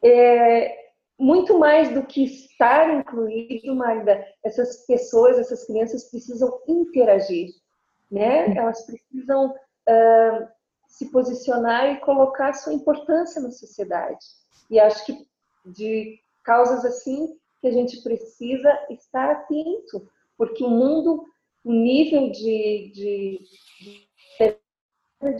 é, 0.04 0.84
muito 1.18 1.58
mais 1.58 1.92
do 1.92 2.04
que 2.04 2.24
estar 2.24 2.92
incluído, 2.94 3.74
Magda, 3.74 4.26
essas 4.42 4.86
pessoas, 4.86 5.38
essas 5.38 5.64
crianças 5.66 6.10
precisam 6.10 6.60
interagir, 6.66 7.50
né? 8.10 8.56
Elas 8.56 8.84
precisam 8.84 9.50
uh, 9.50 10.48
se 10.88 11.10
posicionar 11.10 11.92
e 11.92 12.00
colocar 12.00 12.52
sua 12.52 12.72
importância 12.72 13.40
na 13.40 13.50
sociedade. 13.50 14.24
E 14.70 14.78
acho 14.78 15.04
que 15.06 15.26
de 15.64 16.20
causas 16.42 16.84
assim 16.84 17.36
que 17.60 17.68
a 17.68 17.72
gente 17.72 18.02
precisa 18.02 18.70
estar 18.90 19.30
atento, 19.30 20.06
porque 20.36 20.62
o 20.62 20.68
mundo, 20.68 21.24
o 21.64 21.72
nível 21.72 22.30
de, 22.30 22.92
de, 22.94 23.40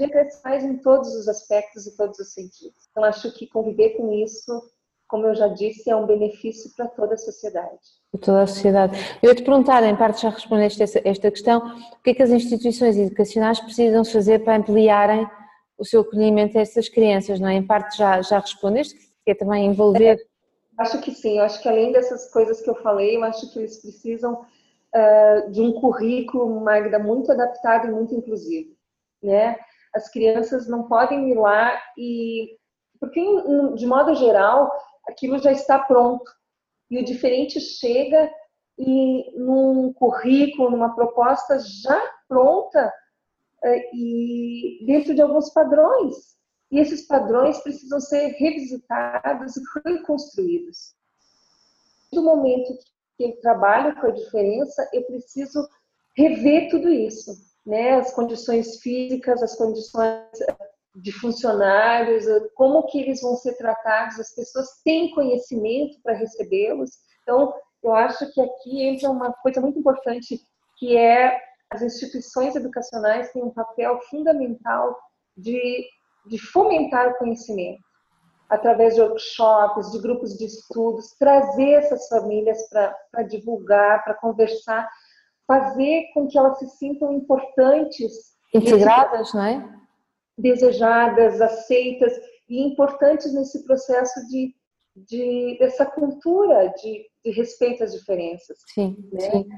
cresce 0.08 0.42
mais 0.44 0.64
em 0.64 0.76
todos 0.78 1.14
os 1.14 1.28
aspectos 1.28 1.86
e 1.86 1.96
todos 1.96 2.18
os 2.18 2.32
sentidos. 2.32 2.88
Então, 2.90 3.04
acho 3.04 3.32
que 3.32 3.46
conviver 3.46 3.90
com 3.90 4.12
isso, 4.12 4.62
como 5.06 5.26
eu 5.26 5.34
já 5.34 5.48
disse, 5.48 5.90
é 5.90 5.96
um 5.96 6.06
benefício 6.06 6.70
para 6.76 6.88
toda 6.88 7.14
a 7.14 7.18
sociedade. 7.18 7.78
Para 8.10 8.20
toda 8.20 8.42
a 8.42 8.46
sociedade. 8.46 8.98
Eu 9.22 9.30
ia 9.30 9.34
te 9.34 9.42
perguntar, 9.42 9.82
em 9.82 9.96
parte 9.96 10.22
já 10.22 10.30
respondeste 10.30 10.82
esta, 10.82 11.00
esta 11.04 11.30
questão, 11.30 11.58
o 11.92 12.02
que 12.02 12.10
é 12.10 12.14
que 12.14 12.22
as 12.22 12.30
instituições 12.30 12.96
educacionais 12.96 13.60
precisam 13.60 14.04
fazer 14.04 14.44
para 14.44 14.56
ampliarem 14.56 15.28
o 15.76 15.84
seu 15.84 16.02
acolhimento 16.02 16.56
a 16.56 16.60
essas 16.60 16.88
crianças, 16.88 17.40
não 17.40 17.48
é? 17.48 17.54
Em 17.54 17.66
parte 17.66 17.96
já, 17.96 18.22
já 18.22 18.38
respondeste, 18.38 18.96
que 19.24 19.30
é 19.30 19.34
também 19.34 19.66
envolver... 19.66 20.18
É 20.20 20.34
Acho 20.76 21.00
que 21.00 21.12
sim, 21.12 21.38
eu 21.38 21.44
acho 21.44 21.62
que 21.62 21.68
além 21.68 21.92
dessas 21.92 22.32
coisas 22.32 22.60
que 22.60 22.68
eu 22.68 22.74
falei, 22.74 23.16
eu 23.16 23.22
acho 23.22 23.52
que 23.52 23.60
eles 23.60 23.80
precisam 23.80 24.34
uh, 24.42 25.50
de 25.50 25.60
um 25.60 25.72
currículo, 25.72 26.60
Magda, 26.60 26.98
muito 26.98 27.30
adaptado 27.30 27.86
e 27.86 27.90
muito 27.92 28.14
inclusivo, 28.14 28.73
né? 29.24 29.56
As 29.94 30.10
crianças 30.10 30.68
não 30.68 30.88
podem 30.88 31.30
ir 31.30 31.34
lá 31.34 31.80
e... 31.96 32.56
Porque, 33.00 33.20
de 33.74 33.86
modo 33.86 34.14
geral, 34.14 34.70
aquilo 35.06 35.38
já 35.38 35.52
está 35.52 35.78
pronto. 35.78 36.24
E 36.90 36.98
o 36.98 37.04
diferente 37.04 37.60
chega 37.60 38.30
e 38.78 39.38
num 39.38 39.92
currículo, 39.92 40.70
numa 40.70 40.94
proposta 40.94 41.58
já 41.58 42.00
pronta 42.28 42.92
uh, 43.62 43.96
e 43.96 44.84
dentro 44.86 45.14
de 45.14 45.22
alguns 45.22 45.50
padrões, 45.50 46.34
e 46.70 46.80
esses 46.80 47.06
padrões 47.06 47.58
precisam 47.60 48.00
ser 48.00 48.28
revisitados 48.38 49.56
e 49.56 49.62
reconstruídos. 49.86 50.94
No 52.12 52.22
momento 52.22 52.76
que 53.16 53.24
eu 53.24 53.40
trabalho 53.40 53.94
com 54.00 54.08
a 54.08 54.12
diferença, 54.12 54.88
eu 54.92 55.02
preciso 55.04 55.68
rever 56.16 56.70
tudo 56.70 56.88
isso, 56.90 57.30
né? 57.64 57.94
As 57.94 58.12
condições 58.12 58.80
físicas, 58.80 59.42
as 59.42 59.56
condições 59.56 60.28
de 60.96 61.12
funcionários, 61.12 62.24
como 62.54 62.86
que 62.86 63.00
eles 63.00 63.20
vão 63.20 63.36
ser 63.36 63.56
tratados, 63.56 64.20
as 64.20 64.34
pessoas 64.34 64.68
têm 64.84 65.10
conhecimento 65.14 66.00
para 66.02 66.14
recebê-los. 66.14 66.90
Então, 67.22 67.52
eu 67.82 67.94
acho 67.94 68.30
que 68.32 68.40
aqui 68.40 68.82
entra 68.82 69.10
uma 69.10 69.32
coisa 69.32 69.60
muito 69.60 69.78
importante, 69.78 70.40
que 70.78 70.96
é 70.96 71.36
as 71.70 71.82
instituições 71.82 72.54
educacionais 72.54 73.32
têm 73.32 73.42
um 73.42 73.50
papel 73.50 74.00
fundamental 74.08 74.96
de 75.36 75.84
de 76.26 76.38
fomentar 76.38 77.08
o 77.08 77.18
conhecimento 77.18 77.82
através 78.48 78.94
de 78.94 79.02
workshops, 79.02 79.90
de 79.90 79.98
grupos 80.00 80.36
de 80.36 80.44
estudos, 80.44 81.14
trazer 81.18 81.72
essas 81.72 82.06
famílias 82.08 82.68
para 82.68 83.22
divulgar, 83.22 84.04
para 84.04 84.14
conversar, 84.14 84.88
fazer 85.46 86.10
com 86.12 86.26
que 86.26 86.38
elas 86.38 86.58
se 86.58 86.68
sintam 86.70 87.12
importantes. 87.12 88.34
Integradas, 88.52 89.32
não 89.34 89.44
é? 89.44 89.74
Desejadas, 90.38 91.40
aceitas 91.40 92.12
e 92.48 92.62
importantes 92.66 93.32
nesse 93.34 93.64
processo 93.64 94.20
de, 94.28 94.54
de 94.96 95.56
dessa 95.58 95.86
cultura 95.86 96.72
de, 96.80 97.06
de 97.24 97.30
respeito 97.32 97.84
às 97.84 97.92
diferenças. 97.92 98.58
Sim, 98.74 98.96
né? 99.12 99.20
sim. 99.20 99.48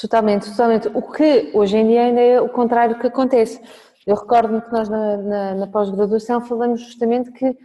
Totalmente, 0.00 0.50
totalmente. 0.50 0.88
O 0.88 1.02
que 1.02 1.52
hoje 1.54 1.76
em 1.76 1.86
dia 1.86 2.02
ainda 2.02 2.20
é 2.20 2.40
o 2.40 2.48
contrário 2.48 2.98
que 2.98 3.06
acontece. 3.06 3.60
Eu 4.06 4.16
recordo-me 4.16 4.60
que 4.60 4.72
nós 4.72 4.88
na, 4.88 5.16
na, 5.16 5.54
na 5.54 5.66
pós-graduação 5.66 6.40
falamos 6.40 6.80
justamente 6.80 7.30
que 7.30 7.56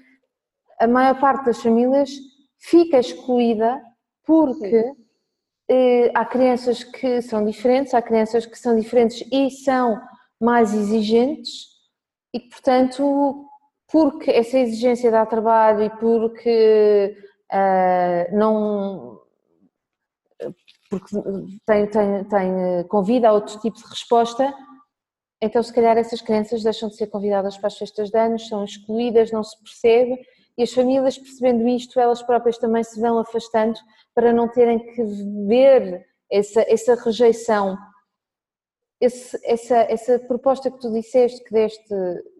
a 0.80 0.88
maior 0.88 1.20
parte 1.20 1.46
das 1.46 1.62
famílias 1.62 2.12
fica 2.60 3.00
excluída 3.00 3.82
porque 4.26 4.66
eh, 4.66 4.94
há 6.14 6.26
crianças 6.26 6.84
que 6.84 7.22
são 7.22 7.46
diferentes, 7.46 7.94
há 7.94 8.02
crianças 8.02 8.46
que 8.46 8.58
são 8.58 8.76
diferentes 8.78 9.24
e 9.32 9.50
são 9.50 10.00
mais 10.40 10.74
exigentes 10.74 11.68
e 12.34 12.40
que, 12.40 12.50
portanto, 12.50 13.48
porque 13.92 14.32
essa 14.32 14.58
exigência 14.58 15.12
dá 15.12 15.26
trabalho 15.26 15.84
e 15.84 15.90
porque 15.92 17.16
uh, 17.52 18.36
não 18.38 19.22
porque 20.90 21.16
tem, 21.66 21.88
tem, 21.88 22.24
tem, 22.26 22.88
convida 22.88 23.30
a 23.30 23.34
outro 23.34 23.60
tipo 23.60 23.78
de 23.78 23.86
resposta, 23.86 24.54
então 25.42 25.62
se 25.64 25.74
calhar 25.74 25.98
essas 25.98 26.22
crianças 26.22 26.64
deixam 26.64 26.90
de 26.90 26.96
ser 26.96 27.08
convidadas 27.08 27.58
para 27.58 27.68
as 27.68 27.78
festas 27.78 28.10
de 28.10 28.18
anos, 28.18 28.48
são 28.48 28.64
excluídas, 28.64 29.32
não 29.32 29.44
se 29.44 29.58
percebe, 29.64 30.20
e 30.58 30.64
as 30.64 30.72
famílias 30.72 31.18
percebendo 31.18 31.68
isto, 31.68 32.00
elas 32.00 32.22
próprias 32.22 32.58
também 32.58 32.84
se 32.84 33.00
vão 33.00 33.18
afastando 33.18 33.80
para 34.14 34.32
não 34.32 34.48
terem 34.48 34.80
que 34.80 35.04
ver 35.48 36.06
essa, 36.32 36.62
essa 36.68 36.96
rejeição 36.96 37.78
esse, 39.04 39.38
essa, 39.44 39.78
essa 39.90 40.20
proposta 40.20 40.72
que 40.72 40.80
tu 40.80 40.90
disseste, 40.90 41.44
que 41.44 41.52
deste 41.52 41.94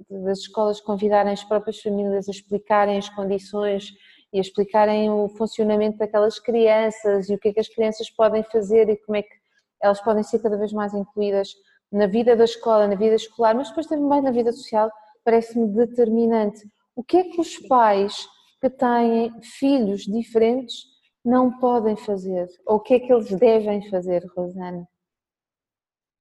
das 0.10 0.40
escolas 0.40 0.80
convidarem 0.80 1.34
as 1.34 1.44
próprias 1.44 1.82
famílias 1.82 2.30
a 2.30 2.32
explicarem 2.32 2.98
as 2.98 3.10
condições 3.10 3.92
e 4.32 4.38
a 4.38 4.42
explicarem 4.42 5.12
o 5.12 5.28
funcionamento 5.28 5.98
daquelas 5.98 6.40
crianças 6.40 7.30
e 7.30 7.36
o 7.36 7.38
que 7.38 7.50
é 7.50 7.54
que 7.54 7.60
as 7.60 7.68
crianças 7.68 8.10
podem 8.10 8.44
fazer 8.44 8.88
e 8.90 8.96
como 8.96 9.18
é 9.18 9.24
que 9.24 9.34
elas 9.82 10.00
podem 10.02 10.24
ser 10.24 10.40
cada 10.40 10.58
vez 10.58 10.72
mais 10.72 10.94
incluídas 10.94 11.50
na 11.92 12.08
vida 12.08 12.34
da 12.34 12.46
escola, 12.46 12.88
na 12.88 12.96
vida 12.96 13.16
escolar, 13.16 13.54
mas 13.54 13.68
depois 13.68 13.86
também 13.86 14.22
na 14.22 14.32
vida 14.32 14.52
social, 14.54 14.90
parece-me 15.26 15.68
determinante. 15.68 16.62
O 16.96 17.04
que 17.04 17.18
é 17.18 17.24
que 17.24 17.42
os 17.42 17.58
pais 17.68 18.28
que 18.62 18.70
têm 18.70 19.34
filhos 19.42 20.04
diferentes 20.04 20.86
não 21.24 21.60
podem 21.60 21.96
fazer? 21.96 22.48
Ou 22.66 22.78
o 22.78 22.80
que 22.80 22.96
é 22.96 23.00
que 23.00 23.12
eles 23.12 23.32
devem 23.32 23.90
fazer, 23.90 24.26
Rosana? 24.36 24.88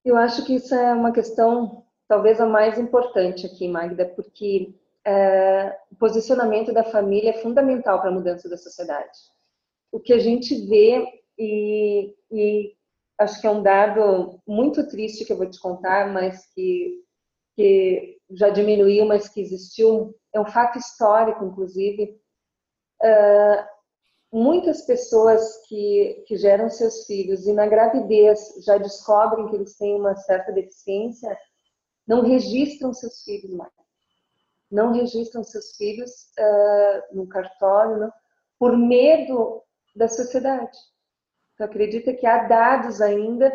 Eu 0.05 0.17
acho 0.17 0.45
que 0.45 0.55
isso 0.55 0.75
é 0.75 0.93
uma 0.93 1.13
questão 1.13 1.85
talvez 2.09 2.41
a 2.41 2.47
mais 2.47 2.79
importante 2.79 3.47
aqui, 3.47 3.69
Magda, 3.69 4.05
porque 4.05 4.75
é, 5.05 5.79
o 5.91 5.97
posicionamento 5.97 6.73
da 6.73 6.85
família 6.85 7.31
é 7.31 7.41
fundamental 7.41 8.01
para 8.01 8.11
a 8.11 8.13
mudança 8.13 8.49
da 8.49 8.57
sociedade. 8.57 9.19
O 9.91 10.01
que 10.01 10.13
a 10.13 10.19
gente 10.19 10.55
vê, 10.67 11.07
e, 11.39 12.15
e, 12.31 12.75
acho 13.19 13.41
que 13.41 13.47
é 13.47 13.51
um 13.51 13.63
dado 13.63 14.41
muito 14.47 14.87
triste 14.89 15.25
que 15.25 15.33
eu 15.33 15.37
vou 15.37 15.49
te 15.49 15.61
contar, 15.61 16.13
mas 16.13 16.47
que, 16.55 17.03
que 17.55 18.19
já 18.31 18.49
diminuiu, 18.49 19.05
mas 19.07 19.29
que 19.29 19.41
existiu, 19.41 20.15
é 20.33 20.41
um 20.41 20.47
fato 20.47 20.79
histórico, 20.79 21.45
inclusive. 21.45 22.19
É, 23.03 23.67
muitas 24.33 24.87
pessoas 24.87 25.59
que, 25.69 26.25
que 26.27 26.37
geram 26.37 26.71
seus 26.71 27.05
filhos 27.05 27.47
e 27.47 27.53
na 27.53 27.67
gravidez 27.67 28.55
já 28.65 28.79
descobrem 28.79 29.49
que 29.49 29.57
eles 29.57 29.77
têm 29.77 29.95
uma 29.95 30.17
certa 30.17 30.51
deficiência, 30.51 31.37
não 32.07 32.23
registram 32.23 32.95
seus 32.95 33.23
filhos 33.23 33.51
mais. 33.51 33.71
Não 34.71 34.93
registram 34.93 35.45
seus 35.45 35.77
filhos 35.77 36.11
uh, 36.39 37.17
no 37.17 37.29
cartório 37.29 37.99
não, 37.99 38.13
por 38.59 38.77
medo 38.77 39.63
da 39.95 40.09
sociedade. 40.09 40.79
Então, 41.53 41.67
acredita 41.67 42.15
que 42.15 42.27
há 42.27 42.45
dados 42.45 43.03
ainda, 43.03 43.53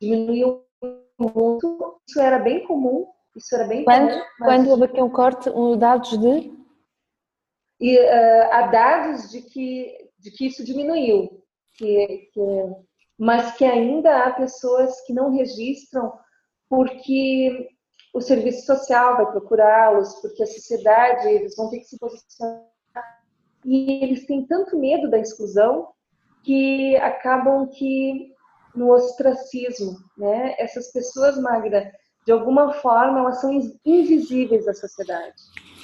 diminuiu 0.00 0.64
muito. 1.16 2.00
Isso 2.08 2.20
era 2.20 2.38
bem 2.38 2.66
comum. 2.66 3.06
Isso 3.36 3.54
era 3.54 3.66
bem 3.66 3.84
quando, 3.84 4.08
comum. 4.08 4.22
Mas... 4.38 4.48
Quando 4.48 4.70
houve 4.70 4.84
aqui 4.84 5.00
um 5.00 5.10
corte, 5.10 5.50
um 5.50 5.76
dados 5.76 6.18
de 6.18 6.60
e 7.80 7.98
uh, 7.98 8.52
há 8.52 8.66
dados 8.66 9.30
de 9.30 9.40
que, 9.40 10.10
de 10.18 10.30
que 10.32 10.46
isso 10.46 10.62
diminuiu, 10.62 11.42
que, 11.72 12.28
que, 12.30 12.40
mas 13.18 13.56
que 13.56 13.64
ainda 13.64 14.24
há 14.24 14.32
pessoas 14.32 15.00
que 15.06 15.14
não 15.14 15.34
registram 15.34 16.12
porque 16.68 17.68
o 18.12 18.20
serviço 18.20 18.66
social 18.66 19.16
vai 19.16 19.30
procurá-los, 19.30 20.14
porque 20.20 20.42
a 20.42 20.46
sociedade, 20.46 21.26
eles 21.28 21.56
vão 21.56 21.70
ter 21.70 21.78
que 21.78 21.86
se 21.86 21.98
posicionar. 21.98 22.68
E 23.64 24.04
eles 24.04 24.26
têm 24.26 24.46
tanto 24.46 24.78
medo 24.78 25.08
da 25.08 25.18
exclusão 25.18 25.88
que 26.44 26.96
acabam 26.96 27.66
que 27.68 28.34
no 28.74 28.92
ostracismo, 28.92 29.96
né? 30.16 30.54
Essas 30.58 30.92
pessoas, 30.92 31.38
Magda, 31.38 31.90
de 32.30 32.34
alguma 32.34 32.74
forma, 32.74 33.18
elas 33.18 33.40
são 33.40 33.50
invisíveis 33.84 34.68
à 34.68 34.72
sociedade. 34.72 35.34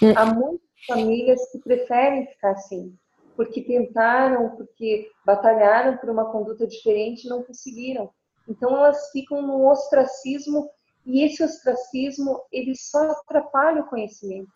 Hum. 0.01 0.13
Há 0.15 0.27
muitos 0.27 0.65
famílias 0.87 1.41
que 1.51 1.59
preferem 1.59 2.25
ficar 2.29 2.53
assim, 2.53 2.97
porque 3.35 3.63
tentaram, 3.63 4.51
porque 4.51 5.11
batalharam 5.25 5.97
por 5.97 6.09
uma 6.09 6.31
conduta 6.31 6.65
diferente 6.65 7.25
e 7.25 7.29
não 7.29 7.43
conseguiram. 7.43 8.11
Então 8.49 8.77
elas 8.77 9.11
ficam 9.11 9.43
no 9.43 9.69
ostracismo 9.69 10.71
e 11.05 11.25
esse 11.25 11.43
ostracismo 11.43 12.41
ele 12.53 12.77
só 12.77 13.11
atrapalha 13.11 13.83
o 13.83 13.89
conhecimento. 13.89 14.53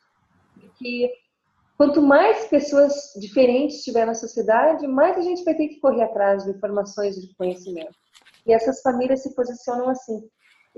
Porque 0.60 1.12
quanto 1.76 2.00
mais 2.00 2.46
pessoas 2.46 2.94
diferentes 3.18 3.82
tiver 3.82 4.06
na 4.06 4.14
sociedade, 4.14 4.86
mais 4.86 5.18
a 5.18 5.22
gente 5.22 5.42
vai 5.42 5.56
ter 5.56 5.66
que 5.66 5.80
correr 5.80 6.04
atrás 6.04 6.44
de 6.44 6.50
informações 6.50 7.16
de 7.16 7.34
conhecimento. 7.34 7.98
E 8.46 8.52
essas 8.52 8.80
famílias 8.80 9.24
se 9.24 9.34
posicionam 9.34 9.88
assim 9.88 10.22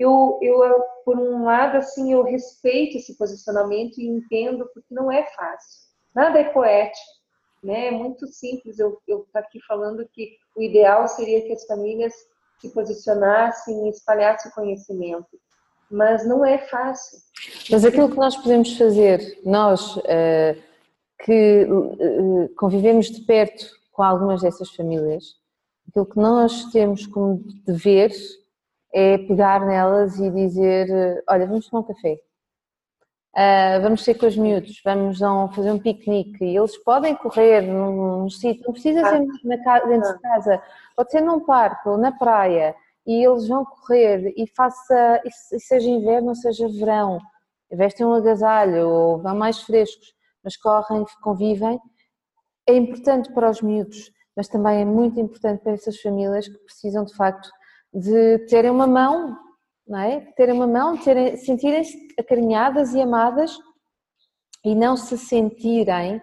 eu, 0.03 0.39
eu, 0.43 0.83
por 1.05 1.19
um 1.19 1.45
lado, 1.45 1.77
assim, 1.77 2.13
eu 2.13 2.23
respeito 2.23 2.97
esse 2.97 3.17
posicionamento 3.17 3.99
e 3.99 4.07
entendo 4.07 4.69
porque 4.75 4.95
não 4.95 5.11
é 5.11 5.25
fácil. 5.35 5.83
Nada 6.15 6.39
é 6.39 6.45
poético, 6.45 7.11
né? 7.63 7.89
É 7.89 7.91
muito 7.91 8.27
simples 8.27 8.79
eu 8.79 8.99
estar 9.09 9.25
tá 9.33 9.41
aqui 9.41 9.61
falando 9.67 10.07
que 10.13 10.37
o 10.57 10.63
ideal 10.63 11.07
seria 11.09 11.43
que 11.43 11.53
as 11.53 11.65
famílias 11.65 12.13
se 12.61 12.69
posicionassem 12.71 13.87
e 13.87 13.91
espalhassem 13.91 14.51
o 14.51 14.55
conhecimento. 14.55 15.41
Mas 15.91 16.27
não 16.27 16.45
é 16.45 16.59
fácil. 16.59 17.19
Mas 17.71 17.85
aquilo 17.85 18.11
que 18.11 18.17
nós 18.17 18.37
podemos 18.37 18.77
fazer, 18.77 19.41
nós 19.45 19.97
uh, 19.97 20.63
que 21.25 21.65
uh, 21.65 22.49
convivemos 22.57 23.11
de 23.11 23.21
perto 23.23 23.67
com 23.93 24.03
algumas 24.03 24.41
dessas 24.41 24.71
famílias, 24.71 25.37
aquilo 25.89 26.07
que 26.07 26.17
nós 26.17 26.65
temos 26.73 27.07
como 27.07 27.43
dever 27.67 28.11
é 28.93 29.19
pegar 29.19 29.65
nelas 29.65 30.19
e 30.19 30.31
dizer: 30.31 31.23
Olha, 31.29 31.47
vamos 31.47 31.69
tomar 31.69 31.83
um 31.83 31.87
café, 31.87 32.21
uh, 33.37 33.83
vamos 33.83 34.05
ser 34.05 34.15
com 34.15 34.27
os 34.27 34.37
miúdos, 34.37 34.81
vamos 34.85 35.19
fazer 35.55 35.73
um 35.73 35.79
piquenique. 35.79 36.45
E 36.45 36.57
eles 36.57 36.77
podem 36.79 37.15
correr 37.17 37.63
num, 37.63 38.21
num 38.21 38.31
sítio, 38.31 38.65
não 38.67 38.73
precisa 38.73 39.01
ser 39.09 39.21
na, 39.45 39.79
dentro 39.81 40.13
de 40.15 40.21
casa, 40.21 40.63
pode 40.97 41.11
ser 41.11 41.21
num 41.23 41.41
parque 41.41 41.89
ou 41.89 41.97
na 41.97 42.13
praia. 42.13 42.75
E 43.07 43.27
eles 43.27 43.49
vão 43.49 43.65
correr 43.65 44.33
e 44.37 44.47
faça, 44.55 45.21
e 45.25 45.61
seja 45.61 45.89
inverno 45.89 46.29
ou 46.29 46.35
seja 46.37 46.69
verão, 46.69 47.19
vestem 47.73 48.07
um 48.07 48.13
agasalho 48.13 48.89
ou 48.89 49.19
vão 49.21 49.35
mais 49.35 49.61
frescos, 49.63 50.15
mas 50.45 50.57
correm, 50.57 51.05
convivem. 51.21 51.81
É 52.69 52.77
importante 52.77 53.33
para 53.33 53.51
os 53.51 53.61
miúdos, 53.61 54.13
mas 54.37 54.47
também 54.47 54.83
é 54.83 54.85
muito 54.85 55.19
importante 55.19 55.63
para 55.63 55.73
essas 55.73 56.01
famílias 56.01 56.47
que 56.47 56.59
precisam 56.59 57.05
de 57.05 57.13
facto 57.17 57.51
de 57.93 58.39
terem 58.47 58.71
uma 58.71 58.87
mão, 58.87 59.37
não 59.87 59.99
é? 59.99 60.21
Terem 60.37 60.55
uma 60.55 60.67
mão, 60.67 60.97
terem, 60.97 61.37
sentirem-se 61.37 62.09
acarinhadas 62.19 62.95
e 62.95 63.01
amadas 63.01 63.59
e 64.65 64.75
não 64.75 64.97
se 64.97 65.19
sentirem 65.19 66.23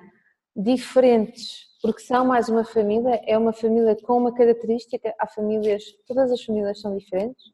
diferentes, 0.55 1.67
porque 1.82 2.01
são 2.01 2.26
mais 2.26 2.49
uma 2.49 2.63
família, 2.63 3.22
é 3.26 3.38
uma 3.38 3.53
família 3.53 3.95
com 4.03 4.17
uma 4.17 4.34
característica, 4.34 5.13
há 5.20 5.28
famílias, 5.28 5.84
todas 6.07 6.32
as 6.32 6.43
famílias 6.43 6.82
são 6.82 6.97
diferentes, 6.97 7.53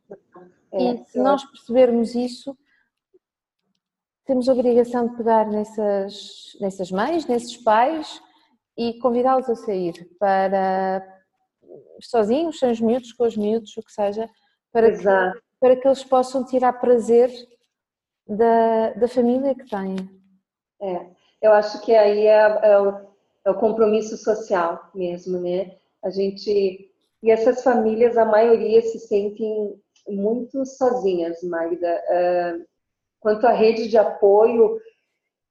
é, 0.72 0.94
e 0.94 1.06
se 1.06 1.20
nós 1.20 1.44
percebermos 1.46 2.16
isso, 2.16 2.58
temos 4.26 4.50
a 4.50 4.54
obrigação 4.54 5.08
de 5.08 5.18
pegar 5.18 5.48
nessas, 5.48 6.58
nessas 6.60 6.92
mães, 6.92 7.28
nesses 7.28 7.58
pais 7.58 8.22
e 8.78 9.00
convidá-los 9.00 9.50
a 9.50 9.56
sair 9.56 10.10
para, 10.20 11.02
sozinhos, 12.02 12.60
sem 12.60 12.72
os 12.72 12.82
miúdos, 12.82 13.14
com 13.14 13.26
os 13.26 13.38
miúdos, 13.38 13.76
o 13.78 13.84
que 13.84 13.92
seja, 13.92 14.30
para, 14.72 14.92
que, 14.92 15.04
para 15.60 15.76
que 15.76 15.88
eles 15.88 16.04
possam 16.04 16.46
tirar 16.46 16.74
prazer 16.74 17.32
da, 18.28 18.94
da 18.94 19.08
família 19.08 19.56
que 19.56 19.70
têm. 19.70 19.96
É, 20.82 21.08
eu 21.42 21.54
acho 21.54 21.82
que 21.82 21.94
aí 21.94 22.28
é, 22.28 22.60
é, 22.64 22.80
o, 22.80 22.90
é 23.46 23.52
o 23.52 23.60
compromisso 23.60 24.18
social 24.18 24.90
mesmo, 24.94 25.40
né? 25.40 25.78
A 26.04 26.10
gente. 26.10 26.92
E 27.24 27.32
essas 27.32 27.64
famílias, 27.64 28.18
a 28.18 28.26
maioria 28.26 28.82
se 28.82 29.00
sentem 29.00 29.82
muito 30.08 30.64
sozinhas, 30.66 31.42
Magda. 31.44 32.04
Uh, 32.10 32.66
quanto 33.20 33.48
à 33.48 33.52
rede 33.52 33.88
de 33.88 33.98
apoio, 33.98 34.80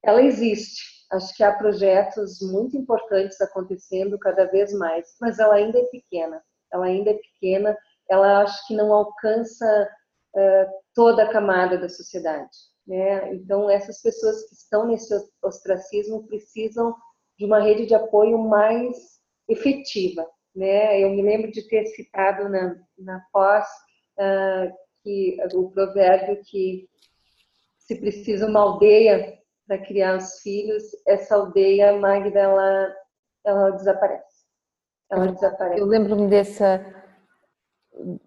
ela 0.03 0.22
existe, 0.22 1.04
Acho 1.15 1.35
que 1.37 1.45
há 1.45 1.53
projetos 1.53 2.41
muito 2.41 2.77
importantes 2.77 3.41
acontecendo 3.41 4.19
cada 4.19 4.47
vez 4.47 4.73
mais, 4.73 5.15
mas 5.21 5.39
ela 5.39 5.55
ainda 5.55 5.79
é 5.79 5.85
pequena. 5.85 6.43
Ela 6.73 6.87
ainda 6.87 7.11
é 7.11 7.15
pequena. 7.15 7.79
Ela 8.11 8.43
acho 8.43 8.67
que 8.67 8.75
não 8.75 8.93
alcança 8.93 9.89
uh, 10.35 10.71
toda 10.93 11.23
a 11.23 11.33
camada 11.33 11.79
da 11.79 11.89
sociedade. 11.89 12.51
Né? 12.85 13.33
Então, 13.35 13.71
essas 13.71 14.03
pessoas 14.03 14.49
que 14.49 14.55
estão 14.55 14.89
nesse 14.89 15.15
ostracismo 15.43 16.27
precisam 16.27 16.95
de 17.39 17.45
uma 17.45 17.61
rede 17.61 17.87
de 17.87 17.95
apoio 17.95 18.37
mais 18.39 18.97
efetiva. 19.49 20.29
Né? 20.55 21.01
Eu 21.01 21.11
me 21.11 21.23
lembro 21.23 21.51
de 21.53 21.62
ter 21.69 21.87
citado 21.87 22.49
na, 22.49 22.77
na 22.99 23.25
pós 23.33 23.67
uh, 24.19 24.73
que, 25.05 25.37
o 25.55 25.71
provérbio 25.71 26.43
que 26.45 26.89
se 27.79 27.95
precisa 27.97 28.47
uma 28.47 28.61
aldeia 28.61 29.39
para 29.67 29.79
criar 29.79 30.17
os 30.17 30.41
filhos, 30.41 30.83
essa 31.07 31.35
aldeia, 31.37 31.97
Magda, 31.99 32.39
ela, 32.39 32.97
ela 33.45 33.71
desaparece. 33.71 34.45
Ela 35.11 35.33
desaparece. 35.33 35.81
Eu 35.81 35.87
lembro-me 35.87 36.29
dessa, 36.29 36.79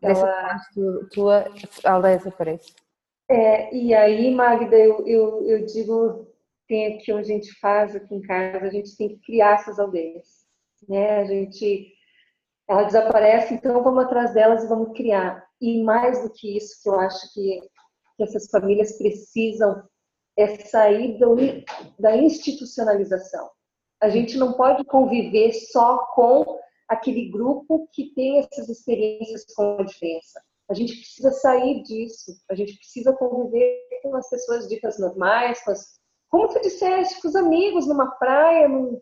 dessa 0.01 0.27
ela... 0.27 0.41
parte 0.41 0.79
tua, 1.11 1.45
a 1.83 1.91
aldeia 1.91 2.17
desaparece. 2.17 2.73
É, 3.29 3.73
e 3.75 3.93
aí, 3.93 4.33
Magda, 4.33 4.75
eu, 4.75 5.05
eu, 5.05 5.43
eu 5.47 5.65
digo, 5.65 6.27
tem 6.67 6.95
aqui 6.95 7.11
onde 7.11 7.31
a 7.31 7.35
gente 7.35 7.59
faz 7.59 7.95
aqui 7.95 8.15
em 8.15 8.21
casa, 8.21 8.65
a 8.65 8.69
gente 8.69 8.95
tem 8.95 9.09
que 9.09 9.19
criar 9.19 9.55
essas 9.55 9.79
aldeias. 9.79 10.45
Né? 10.87 11.19
A 11.19 11.25
gente, 11.25 11.93
ela 12.67 12.83
desaparece, 12.83 13.53
então 13.53 13.83
vamos 13.83 14.05
atrás 14.05 14.33
delas 14.33 14.63
e 14.63 14.67
vamos 14.67 14.95
criar. 14.95 15.45
E 15.59 15.83
mais 15.83 16.23
do 16.23 16.31
que 16.31 16.57
isso, 16.57 16.81
que 16.81 16.89
eu 16.89 16.99
acho 16.99 17.33
que, 17.33 17.61
que 18.15 18.23
essas 18.23 18.49
famílias 18.49 18.97
precisam 18.97 19.83
é 20.37 20.55
sair 20.59 21.17
do, 21.17 21.35
da 21.99 22.15
institucionalização. 22.15 23.49
A 24.01 24.09
gente 24.09 24.37
não 24.37 24.53
pode 24.53 24.83
conviver 24.85 25.51
só 25.53 25.97
com 26.13 26.59
aquele 26.87 27.29
grupo 27.29 27.89
que 27.91 28.13
tem 28.13 28.39
essas 28.39 28.69
experiências 28.69 29.45
com 29.55 29.77
a 29.79 29.83
diferença. 29.83 30.41
A 30.69 30.73
gente 30.73 30.95
precisa 30.95 31.31
sair 31.31 31.81
disso. 31.83 32.31
A 32.49 32.55
gente 32.55 32.77
precisa 32.77 33.13
conviver 33.13 33.79
com 34.03 34.15
as 34.15 34.29
pessoas 34.29 34.67
ditas 34.67 34.99
normais, 34.99 35.63
com 35.63 35.71
as, 35.71 35.99
como 36.29 36.47
tu 36.49 36.61
disseste, 36.61 37.21
com 37.21 37.27
os 37.27 37.35
amigos 37.35 37.87
numa 37.87 38.11
praia, 38.11 38.67
num 38.67 38.99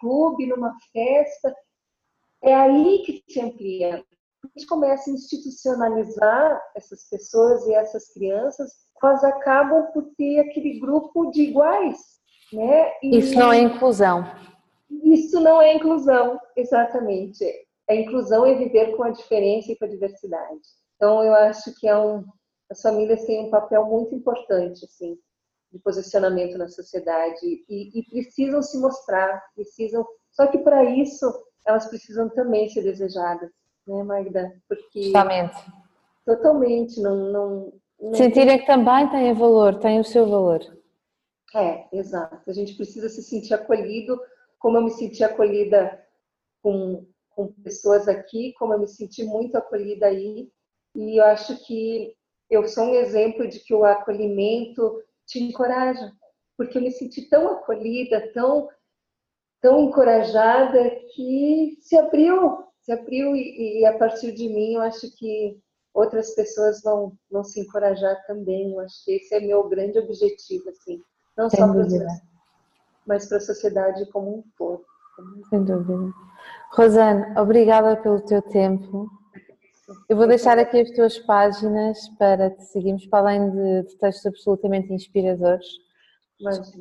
clube, 0.00 0.46
numa 0.46 0.74
festa. 0.92 1.54
É 2.42 2.54
aí 2.54 3.02
que 3.04 3.22
se 3.28 3.40
amplia. 3.40 4.04
A 4.44 4.48
gente 4.58 4.66
começa 4.66 5.08
a 5.08 5.12
institucionalizar 5.12 6.60
essas 6.74 7.08
pessoas 7.08 7.66
e 7.66 7.74
essas 7.74 8.12
crianças, 8.12 8.72
elas 9.02 9.22
acabam 9.22 9.86
por 9.92 10.04
ter 10.16 10.40
aquele 10.40 10.80
grupo 10.80 11.30
de 11.30 11.42
iguais, 11.42 11.98
né? 12.52 12.92
E 13.02 13.18
isso 13.18 13.38
não 13.38 13.52
é 13.52 13.60
inclusão. 13.60 14.24
Isso 15.04 15.40
não 15.40 15.62
é 15.62 15.74
inclusão, 15.74 16.40
exatamente. 16.56 17.44
A 17.88 17.94
inclusão 17.94 18.44
é 18.44 18.54
viver 18.54 18.96
com 18.96 19.04
a 19.04 19.10
diferença 19.10 19.72
e 19.72 19.76
com 19.76 19.84
a 19.84 19.88
diversidade. 19.88 20.60
Então, 20.96 21.22
eu 21.24 21.34
acho 21.34 21.74
que 21.78 21.88
é 21.88 21.96
um, 21.96 22.24
as 22.70 22.80
famílias 22.80 23.24
têm 23.24 23.46
um 23.46 23.50
papel 23.50 23.84
muito 23.86 24.14
importante, 24.14 24.84
assim, 24.84 25.18
de 25.72 25.78
posicionamento 25.78 26.58
na 26.58 26.68
sociedade 26.68 27.64
e, 27.68 27.98
e 27.98 28.02
precisam 28.04 28.62
se 28.62 28.78
mostrar, 28.78 29.42
precisam. 29.54 30.06
Só 30.32 30.46
que 30.46 30.58
para 30.58 30.84
isso 30.84 31.26
elas 31.66 31.86
precisam 31.86 32.28
também 32.28 32.68
ser 32.68 32.82
desejadas, 32.82 33.50
né, 33.86 34.02
Magda? 34.02 34.52
Porque 34.68 35.06
totalmente, 35.06 35.72
totalmente 36.24 37.00
não, 37.00 37.16
não, 37.32 37.72
não 38.00 38.14
sentirem 38.14 38.58
que 38.58 38.66
também 38.66 39.08
têm 39.10 39.34
valor, 39.34 39.78
têm 39.78 40.00
o 40.00 40.04
seu 40.04 40.26
valor. 40.26 40.60
É, 41.54 41.86
exato. 41.92 42.48
A 42.48 42.52
gente 42.52 42.74
precisa 42.74 43.08
se 43.08 43.22
sentir 43.22 43.54
acolhido, 43.54 44.18
como 44.58 44.78
eu 44.78 44.82
me 44.82 44.90
senti 44.90 45.22
acolhida 45.22 46.02
com, 46.62 47.06
com 47.30 47.52
pessoas 47.62 48.08
aqui, 48.08 48.54
como 48.58 48.72
eu 48.72 48.78
me 48.78 48.88
senti 48.88 49.24
muito 49.24 49.56
acolhida 49.56 50.06
aí. 50.06 50.50
E 50.94 51.20
eu 51.20 51.24
acho 51.24 51.64
que 51.66 52.14
eu 52.48 52.66
sou 52.66 52.84
um 52.84 52.94
exemplo 52.94 53.46
de 53.48 53.60
que 53.60 53.74
o 53.74 53.84
acolhimento 53.84 55.02
te 55.26 55.42
encoraja, 55.42 56.12
porque 56.56 56.78
eu 56.78 56.82
me 56.82 56.90
senti 56.90 57.28
tão 57.28 57.48
acolhida, 57.48 58.30
tão 58.32 58.68
tão 59.62 59.78
encorajada 59.84 60.90
que 61.14 61.78
se 61.80 61.96
abriu, 61.96 62.64
se 62.82 62.92
abriu 62.92 63.34
e, 63.36 63.80
e, 63.80 63.86
a 63.86 63.96
partir 63.96 64.32
de 64.32 64.48
mim 64.48 64.74
eu 64.74 64.82
acho 64.82 65.10
que 65.16 65.56
outras 65.94 66.34
pessoas 66.34 66.82
vão, 66.82 67.12
vão 67.30 67.44
se 67.44 67.60
encorajar 67.60 68.24
também. 68.26 68.72
Eu 68.72 68.80
acho 68.80 69.04
que 69.04 69.12
esse 69.12 69.34
é 69.34 69.40
meu 69.40 69.68
grande 69.68 69.98
objetivo, 69.98 70.68
assim, 70.68 71.00
não 71.36 71.48
Sem 71.48 71.60
só 71.60 71.72
para 71.72 72.22
mas 73.04 73.26
para 73.28 73.38
a 73.38 73.40
sociedade 73.40 74.06
como 74.10 74.38
um 74.38 74.44
todo. 74.56 74.84
Sem 75.50 75.64
dúvida. 75.64 76.12
Rosane, 76.72 77.38
obrigada 77.38 77.96
pelo 77.96 78.20
teu 78.20 78.40
tempo. 78.40 79.10
Eu 80.08 80.16
vou 80.16 80.26
deixar 80.26 80.58
aqui 80.58 80.80
as 80.80 80.90
tuas 80.92 81.18
páginas 81.18 82.08
para 82.18 82.50
te 82.50 82.64
seguirmos, 82.66 83.06
para 83.06 83.18
além 83.18 83.50
de, 83.50 83.82
de 83.82 83.96
textos 83.98 84.26
absolutamente 84.26 84.92
inspiradores, 84.92 85.66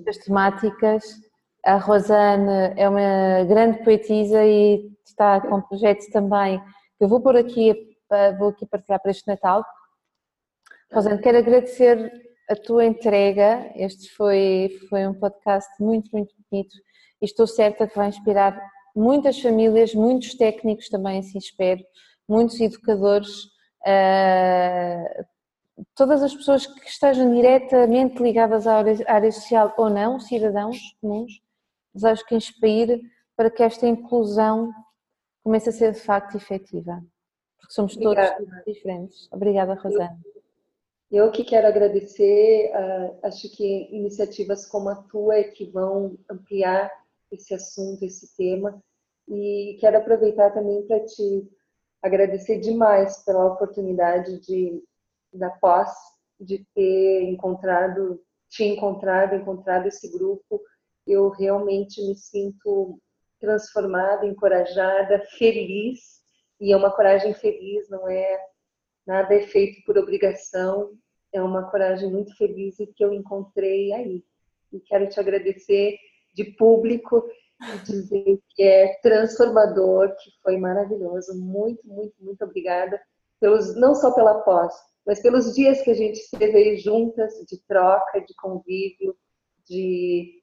as 0.07 0.17
temáticas. 0.19 1.19
A 1.65 1.77
Rosane 1.77 2.73
é 2.77 2.87
uma 2.87 3.43
grande 3.45 3.83
poetisa 3.83 4.45
e 4.45 4.90
está 5.09 5.41
com 5.41 5.61
projetos 5.61 6.07
também 6.07 6.59
que 6.97 7.03
eu 7.03 7.07
vou 7.07 7.21
por 7.21 7.35
aqui, 7.35 7.97
vou 8.37 8.49
aqui 8.49 8.65
partilhar 8.65 9.01
para 9.01 9.11
este 9.11 9.27
Natal. 9.27 9.65
Rosane, 10.93 11.21
quero 11.21 11.37
agradecer 11.37 12.11
a 12.49 12.55
tua 12.55 12.85
entrega. 12.85 13.71
Este 13.75 14.09
foi, 14.15 14.69
foi 14.89 15.07
um 15.07 15.13
podcast 15.13 15.69
muito, 15.79 16.09
muito 16.11 16.33
bonito 16.49 16.75
e 17.21 17.25
estou 17.25 17.47
certa 17.47 17.87
que 17.87 17.95
vai 17.95 18.09
inspirar 18.09 18.59
muitas 18.95 19.39
famílias, 19.39 19.93
muitos 19.93 20.35
técnicos 20.35 20.89
também, 20.89 21.19
assim 21.19 21.37
espero, 21.37 21.81
muitos 22.27 22.59
educadores, 22.59 23.45
uh, 23.85 25.25
todas 25.95 26.23
as 26.23 26.35
pessoas 26.35 26.65
que 26.65 26.89
estejam 26.89 27.33
diretamente 27.33 28.21
ligadas 28.21 28.67
à 28.67 28.77
área, 28.77 28.97
à 29.07 29.13
área 29.13 29.31
social 29.31 29.73
ou 29.77 29.89
não, 29.89 30.19
cidadãos 30.19 30.77
comuns, 30.99 31.31
desejo 31.93 32.25
que 32.25 32.35
inspire 32.35 33.01
para 33.35 33.49
que 33.49 33.63
esta 33.63 33.87
inclusão 33.87 34.71
comece 35.43 35.69
a 35.69 35.73
ser 35.73 35.91
de 35.93 35.99
facto 35.99 36.37
efetiva, 36.37 37.03
porque 37.59 37.73
somos 37.73 37.95
Obrigada. 37.95 38.37
todos 38.37 38.65
diferentes. 38.65 39.27
Obrigada, 39.31 39.73
Rosana. 39.75 40.19
Eu 41.11 41.29
que 41.29 41.43
quero 41.43 41.67
agradecer, 41.67 42.71
uh, 42.73 43.19
acho 43.23 43.49
que 43.55 43.89
iniciativas 43.91 44.65
como 44.65 44.89
a 44.89 44.95
tua 44.95 45.35
é 45.35 45.43
que 45.43 45.65
vão 45.65 46.17
ampliar 46.29 46.89
esse 47.29 47.53
assunto, 47.53 48.03
esse 48.03 48.33
tema, 48.35 48.81
e 49.27 49.77
quero 49.79 49.97
aproveitar 49.97 50.51
também 50.51 50.85
para 50.87 51.05
te 51.05 51.49
agradecer 52.01 52.59
demais 52.59 53.23
pela 53.23 53.45
oportunidade 53.45 54.39
de 54.39 54.83
da 55.33 55.49
pós 55.49 55.89
de 56.39 56.65
ter 56.73 57.23
encontrado, 57.23 58.21
te 58.49 58.63
encontrado, 58.63 59.35
encontrado 59.35 59.87
esse 59.87 60.11
grupo. 60.11 60.61
Eu 61.05 61.29
realmente 61.29 62.05
me 62.05 62.15
sinto 62.15 62.99
transformada, 63.41 64.25
encorajada, 64.25 65.19
feliz, 65.37 66.21
e 66.59 66.71
é 66.71 66.77
uma 66.77 66.91
coragem 66.95 67.33
feliz, 67.33 67.89
não 67.89 68.07
é 68.07 68.39
nada 69.05 69.33
é 69.33 69.41
feito 69.41 69.83
por 69.83 69.97
obrigação, 69.97 70.91
é 71.33 71.41
uma 71.41 71.69
coragem 71.69 72.09
muito 72.09 72.35
feliz 72.37 72.79
e 72.79 72.85
que 72.85 73.03
eu 73.03 73.11
encontrei 73.11 73.91
aí. 73.91 74.23
E 74.71 74.79
quero 74.79 75.09
te 75.09 75.19
agradecer 75.19 75.97
de 76.35 76.45
público 76.45 77.27
e 77.61 77.77
dizer 77.79 78.39
que 78.49 78.63
é 78.63 78.99
transformador, 79.01 80.15
que 80.17 80.31
foi 80.43 80.57
maravilhoso. 80.57 81.35
Muito, 81.35 81.85
muito, 81.85 82.13
muito 82.19 82.43
obrigada 82.45 83.01
pelos 83.39 83.75
não 83.75 83.95
só 83.95 84.13
pela 84.13 84.41
pós, 84.41 84.73
mas 85.05 85.19
pelos 85.19 85.53
dias 85.55 85.81
que 85.81 85.89
a 85.89 85.95
gente 85.95 86.19
esteve 86.19 86.57
aí 86.57 86.77
juntas, 86.77 87.33
de 87.49 87.59
troca, 87.67 88.21
de 88.21 88.35
convívio, 88.35 89.17
de 89.67 90.40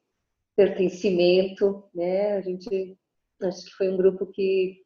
pertencimento, 0.59 1.85
né? 1.95 2.37
A 2.37 2.41
gente 2.41 2.99
acho 3.41 3.65
que 3.65 3.71
foi 3.77 3.89
um 3.89 3.97
grupo 3.97 4.27
que 4.27 4.83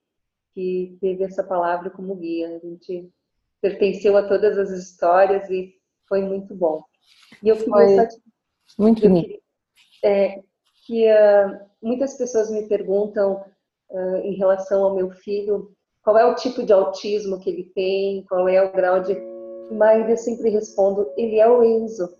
que 0.55 0.99
teve 1.01 1.25
essa 1.25 1.43
palavra 1.43 1.89
como 1.89 2.14
guia. 2.14 2.57
A 2.57 2.59
gente 2.59 3.11
pertenceu 3.59 4.18
a 4.18 4.29
todas 4.29 4.59
as 4.59 4.68
histórias 4.68 5.49
e 5.49 5.75
foi 6.07 6.20
muito 6.20 6.55
bom. 6.55 6.85
E 7.43 7.49
eu 7.49 7.57
queria 7.57 7.73
foi 7.73 8.09
muito 8.79 9.01
bonito. 9.01 9.41
É, 10.05 10.43
que 10.87 11.07
uh, 11.07 11.59
muitas 11.83 12.18
pessoas 12.18 12.51
me 12.51 12.68
perguntam 12.68 13.43
uh, 13.89 14.16
em 14.16 14.35
relação 14.35 14.85
ao 14.85 14.95
meu 14.95 15.11
filho 15.11 15.75
qual 16.03 16.18
é 16.18 16.27
o 16.27 16.35
tipo 16.35 16.66
de 16.66 16.73
autismo 16.75 17.41
que 17.41 17.49
ele 17.49 17.73
tem, 17.75 18.25
qual 18.25 18.47
é 18.47 18.62
o 18.62 18.73
grau 18.75 19.01
de. 19.01 19.16
Mas 19.70 20.07
eu 20.11 20.18
sempre 20.18 20.51
respondo: 20.51 21.11
ele 21.16 21.41
é 21.41 21.49
o 21.49 21.64
Enzo. 21.64 22.14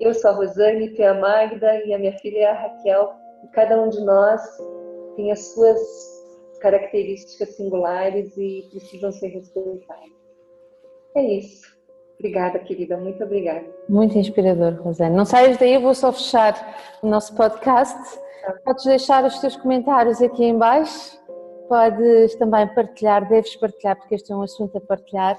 Eu 0.00 0.14
sou 0.14 0.30
a 0.30 0.34
Rosane, 0.34 0.90
tu 0.90 1.02
é 1.02 1.08
a 1.08 1.14
Magda 1.14 1.84
e 1.84 1.92
a 1.92 1.98
minha 1.98 2.16
filha 2.18 2.38
é 2.38 2.46
a 2.46 2.52
Raquel. 2.52 3.12
E 3.44 3.48
cada 3.48 3.80
um 3.80 3.88
de 3.88 4.00
nós 4.04 4.40
tem 5.16 5.32
as 5.32 5.52
suas 5.52 5.78
características 6.60 7.56
singulares 7.56 8.36
e 8.36 8.68
precisam 8.70 9.10
ser 9.10 9.28
respeitadas. 9.28 10.10
É 11.16 11.22
isso. 11.22 11.76
Obrigada, 12.18 12.58
querida. 12.60 12.96
Muito 12.96 13.22
obrigada. 13.22 13.64
Muito 13.88 14.16
inspirador, 14.18 14.74
Rosane. 14.82 15.16
Não 15.16 15.24
saias 15.24 15.56
daí, 15.56 15.74
eu 15.74 15.80
vou 15.80 15.94
só 15.94 16.12
fechar 16.12 16.98
o 17.02 17.08
nosso 17.08 17.34
podcast. 17.34 18.18
Tá. 18.42 18.54
Podes 18.64 18.84
deixar 18.84 19.24
os 19.24 19.38
teus 19.40 19.56
comentários 19.56 20.22
aqui 20.22 20.44
em 20.44 20.56
baixo. 20.56 21.18
Podes 21.68 22.34
também 22.36 22.66
partilhar, 22.74 23.28
deves 23.28 23.54
partilhar, 23.56 23.96
porque 23.96 24.14
este 24.14 24.32
é 24.32 24.36
um 24.36 24.42
assunto 24.42 24.78
a 24.78 24.80
partilhar. 24.80 25.38